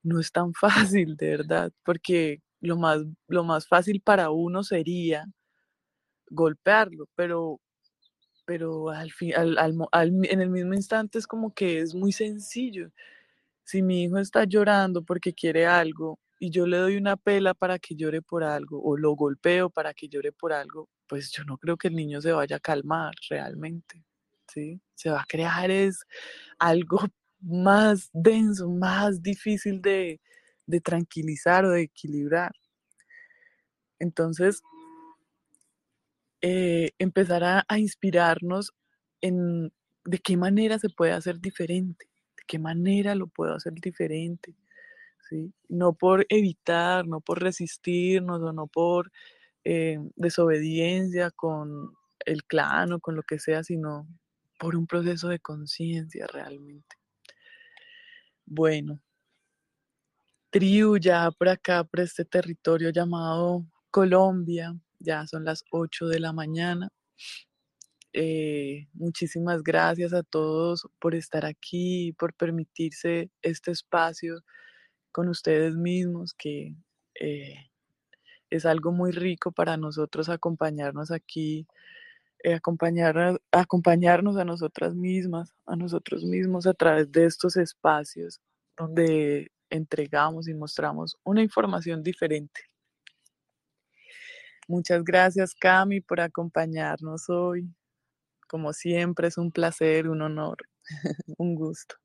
no 0.08 0.20
es 0.20 0.32
tan 0.32 0.54
fácil, 0.96 1.16
de 1.18 1.30
verdad, 1.32 1.72
porque 1.84 2.42
lo 2.62 2.78
más, 2.78 3.04
lo 3.28 3.44
más 3.44 3.68
fácil 3.68 4.02
para 4.02 4.32
uno 4.32 4.64
sería 4.64 5.26
golpearlo, 6.30 7.08
pero, 7.16 7.60
pero 8.46 8.90
al 8.90 9.12
fin, 9.12 9.34
en 9.36 10.42
el 10.42 10.50
mismo 10.50 10.74
instante 10.74 11.20
es 11.20 11.28
como 11.28 11.54
que 11.54 11.80
es 11.82 11.96
muy 11.96 12.12
sencillo. 12.12 12.92
Si 13.64 13.82
mi 13.82 14.04
hijo 14.04 14.18
está 14.20 14.46
llorando 14.46 15.04
porque 15.04 15.34
quiere 15.34 15.68
algo 15.68 16.20
y 16.40 16.52
yo 16.52 16.68
le 16.68 16.78
doy 16.78 16.98
una 16.98 17.18
pela 17.18 17.54
para 17.54 17.80
que 17.80 17.96
llore 17.96 18.22
por 18.22 18.44
algo 18.44 18.82
o 18.84 18.98
lo 18.98 19.14
golpeo 19.14 19.70
para 19.70 19.94
que 19.94 20.10
llore 20.10 20.32
por 20.32 20.54
algo, 20.54 20.90
pues 21.08 21.32
yo 21.32 21.44
no 21.46 21.58
creo 21.58 21.78
que 21.78 21.90
el 21.90 21.96
niño 21.96 22.22
se 22.22 22.32
vaya 22.34 22.58
a 22.58 22.60
calmar 22.60 23.14
realmente. 23.30 24.04
¿sí? 24.48 24.82
Se 24.96 25.10
va 25.12 25.22
a 25.22 25.26
crear 25.28 25.72
es 25.72 26.06
algo 26.60 27.00
más 27.42 28.10
denso, 28.14 28.70
más 28.70 29.22
difícil 29.22 29.82
de, 29.82 30.20
de 30.66 30.82
tranquilizar 30.82 31.66
o 31.66 31.72
de 31.72 31.84
equilibrar. 31.84 32.52
Entonces, 34.00 34.62
eh, 36.42 36.92
empezar 37.00 37.44
a, 37.44 37.80
inspirarnos 37.80 38.72
en 39.22 39.72
de 40.06 40.20
qué 40.20 40.38
manera 40.38 40.80
se 40.80 40.90
puede 40.90 41.12
hacer 41.12 41.40
diferente, 41.40 42.06
de 42.38 42.44
qué 42.48 42.60
manera 42.60 43.16
lo 43.16 43.28
puedo 43.28 43.56
hacer 43.56 43.74
diferente. 43.74 44.56
¿sí? 45.30 45.54
No 45.68 45.94
por 45.94 46.26
evitar, 46.30 47.08
no 47.08 47.22
por 47.22 47.42
resistirnos 47.42 48.42
o 48.42 48.54
no 48.54 48.68
por 48.68 49.12
eh, 49.64 50.00
desobediencia 50.16 51.32
con 51.32 51.92
el 52.26 52.44
clan 52.46 52.94
o 52.94 53.00
con 53.00 53.16
lo 53.16 53.24
que 53.24 53.40
sea, 53.40 53.64
sino 53.64 54.08
por 54.60 54.76
un 54.76 54.88
proceso 54.88 55.30
de 55.30 55.40
conciencia 55.40 56.28
realmente. 56.28 56.97
Bueno, 58.50 59.02
tribu 60.50 60.98
ya 60.98 61.30
por 61.32 61.50
acá, 61.50 61.84
por 61.84 62.00
este 62.00 62.24
territorio 62.24 62.90
llamado 62.92 63.66
Colombia, 63.92 64.74
ya 65.00 65.28
son 65.28 65.44
las 65.44 65.64
8 65.72 66.08
de 66.08 66.20
la 66.22 66.32
mañana. 66.32 66.90
Eh, 68.14 68.88
muchísimas 68.94 69.64
gracias 69.64 70.14
a 70.14 70.24
todos 70.24 70.88
por 71.00 71.14
estar 71.14 71.46
aquí, 71.46 72.14
por 72.18 72.34
permitirse 72.34 73.30
este 73.42 73.72
espacio 73.72 74.42
con 75.12 75.28
ustedes 75.30 75.76
mismos, 75.76 76.34
que 76.34 76.74
eh, 77.20 77.70
es 78.50 78.66
algo 78.66 78.94
muy 78.94 79.12
rico 79.12 79.52
para 79.52 79.78
nosotros 79.78 80.30
acompañarnos 80.30 81.12
aquí, 81.12 81.68
eh, 82.48 82.54
acompañar, 82.54 83.42
acompañarnos 83.52 84.38
a 84.38 84.46
nosotras 84.46 84.96
mismas, 84.96 85.54
a 85.66 85.76
nosotros 85.76 86.24
mismos 86.24 86.66
a 86.66 86.74
través 86.74 87.12
de 87.12 87.26
estos 87.26 87.58
espacios 87.58 88.40
donde 88.78 89.52
entregamos 89.70 90.48
y 90.48 90.54
mostramos 90.54 91.18
una 91.26 91.42
información 91.42 92.02
diferente. 92.02 92.62
Muchas 94.66 95.04
gracias, 95.04 95.54
Cami, 95.56 96.00
por 96.00 96.22
acompañarnos 96.22 97.30
hoy. 97.30 97.68
Como 98.48 98.72
siempre, 98.72 99.28
es 99.28 99.38
un 99.38 99.52
placer, 99.52 100.08
un 100.08 100.22
honor, 100.22 100.58
un 101.38 101.54
gusto. 101.54 101.96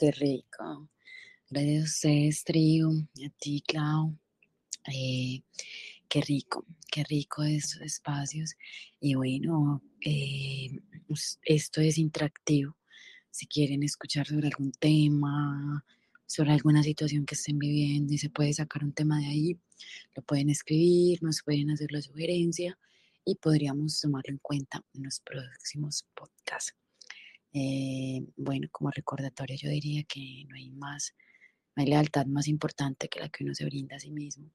Qué 0.00 0.12
rico. 0.12 0.88
Gracias 1.50 1.82
a 1.82 1.84
ustedes, 1.84 2.42
Trio, 2.42 2.88
a 2.90 3.30
ti, 3.38 3.62
Clau. 3.66 4.16
Eh, 4.86 5.42
qué 6.08 6.20
rico, 6.22 6.64
qué 6.90 7.04
rico 7.04 7.42
estos 7.44 7.82
espacios. 7.82 8.54
Y 9.00 9.14
bueno, 9.14 9.82
eh, 10.00 10.80
esto 11.44 11.80
es 11.80 11.98
interactivo. 11.98 12.76
Si 13.30 13.46
quieren 13.46 13.82
escuchar 13.82 14.26
sobre 14.26 14.48
algún 14.48 14.72
tema, 14.72 15.84
sobre 16.26 16.52
alguna 16.52 16.82
situación 16.82 17.26
que 17.26 17.34
estén 17.34 17.58
viviendo 17.58 18.12
y 18.12 18.18
se 18.18 18.30
puede 18.30 18.52
sacar 18.52 18.84
un 18.84 18.92
tema 18.92 19.18
de 19.18 19.26
ahí, 19.26 19.60
lo 20.14 20.22
pueden 20.22 20.50
escribir, 20.50 21.22
nos 21.22 21.42
pueden 21.42 21.70
hacer 21.70 21.92
la 21.92 22.02
sugerencia 22.02 22.78
y 23.24 23.36
podríamos 23.36 24.00
tomarlo 24.00 24.32
en 24.32 24.38
cuenta 24.38 24.82
en 24.94 25.04
los 25.04 25.20
próximos 25.20 26.06
podcasts. 26.14 26.74
Eh, 27.52 28.26
bueno, 28.36 28.68
como 28.70 28.90
recordatorio 28.90 29.56
yo 29.56 29.70
diría 29.70 30.04
que 30.04 30.44
no 30.48 30.56
hay 30.56 30.70
más, 30.70 31.14
no 31.76 31.82
hay 31.82 31.88
lealtad 31.88 32.26
más 32.26 32.48
importante 32.48 33.08
que 33.08 33.20
la 33.20 33.28
que 33.28 33.44
uno 33.44 33.54
se 33.54 33.64
brinda 33.64 33.96
a 33.96 34.00
sí 34.00 34.10
mismo 34.10 34.50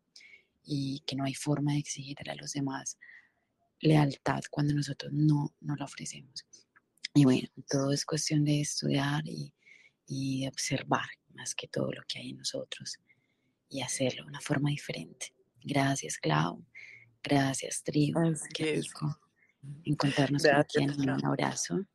y 0.64 1.03
que 1.05 1.16
no 1.16 1.26
hay 1.26 1.34
forma 1.34 1.74
de 1.74 1.80
exigirle 1.80 2.32
a 2.32 2.36
los 2.36 2.53
demás 2.53 2.97
lealtad 3.80 4.41
cuando 4.49 4.74
nosotros 4.74 5.11
no, 5.14 5.53
no 5.59 5.76
la 5.76 5.86
ofrecemos. 5.86 6.45
Y 7.14 7.26
bueno, 7.26 7.47
todo 7.70 7.91
es 7.91 8.05
cuestión 8.05 8.43
de 8.43 8.61
estudiar 8.61 9.24
y, 9.26 9.53
y 10.07 10.41
de 10.41 10.47
observar 10.47 11.05
más 11.34 11.53
que 11.53 11.68
todo 11.68 11.91
lo 11.91 12.01
que 12.07 12.20
hay 12.20 12.32
en 12.32 12.38
nosotros 12.38 12.99
y 13.70 13.82
hacerlo 13.82 14.24
de 14.24 14.30
una 14.30 14.41
forma 14.41 14.70
diferente. 14.70 15.34
Gracias, 15.61 16.18
Clau. 16.18 16.66
Gracias, 17.24 17.84
Trigo. 17.84 18.22
Qué 18.53 18.76
rico 18.76 19.20
encontrarnos 19.86 20.45
aquí. 20.45 20.86
Un 20.86 21.26
abrazo. 21.26 21.86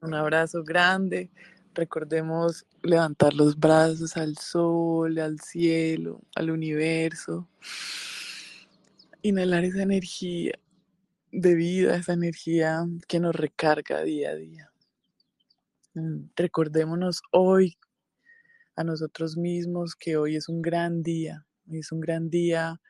Un 0.00 0.14
abrazo 0.14 0.64
grande. 0.64 1.30
Recordemos 1.74 2.66
levantar 2.82 3.32
los 3.34 3.56
brazos 3.58 4.16
al 4.16 4.36
sol, 4.36 5.18
al 5.18 5.40
cielo, 5.40 6.20
al 6.34 6.50
universo. 6.50 7.48
Inhalar 9.22 9.64
esa 9.64 9.82
energía 9.82 10.58
de 11.30 11.54
vida, 11.54 11.96
esa 11.96 12.12
energía 12.12 12.84
que 13.06 13.20
nos 13.20 13.36
recarga 13.36 14.02
día 14.02 14.30
a 14.30 14.34
día. 14.34 14.72
Mm, 15.94 16.30
recordémonos 16.34 17.22
hoy 17.30 17.76
a 18.76 18.84
nosotros 18.84 19.36
mismos 19.36 19.94
que 19.94 20.16
hoy 20.16 20.36
es 20.36 20.48
un 20.48 20.62
gran 20.62 21.02
día, 21.02 21.46
hoy 21.68 21.78
es 21.80 21.92
un 21.92 22.00
gran 22.00 22.30
día 22.30 22.80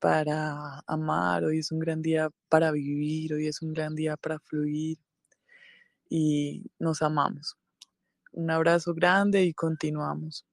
para 0.00 0.82
amar, 0.86 1.44
hoy 1.44 1.58
es 1.58 1.72
un 1.72 1.78
gran 1.78 2.02
día 2.02 2.30
para 2.48 2.72
vivir, 2.72 3.34
hoy 3.34 3.46
es 3.46 3.62
un 3.62 3.72
gran 3.72 3.94
día 3.94 4.16
para 4.16 4.38
fluir 4.40 4.98
y 6.08 6.70
nos 6.78 7.02
amamos. 7.02 7.56
Un 8.36 8.50
abrazo 8.52 8.94
grande 8.94 9.42
y 9.42 9.52
continuamos. 9.52 10.44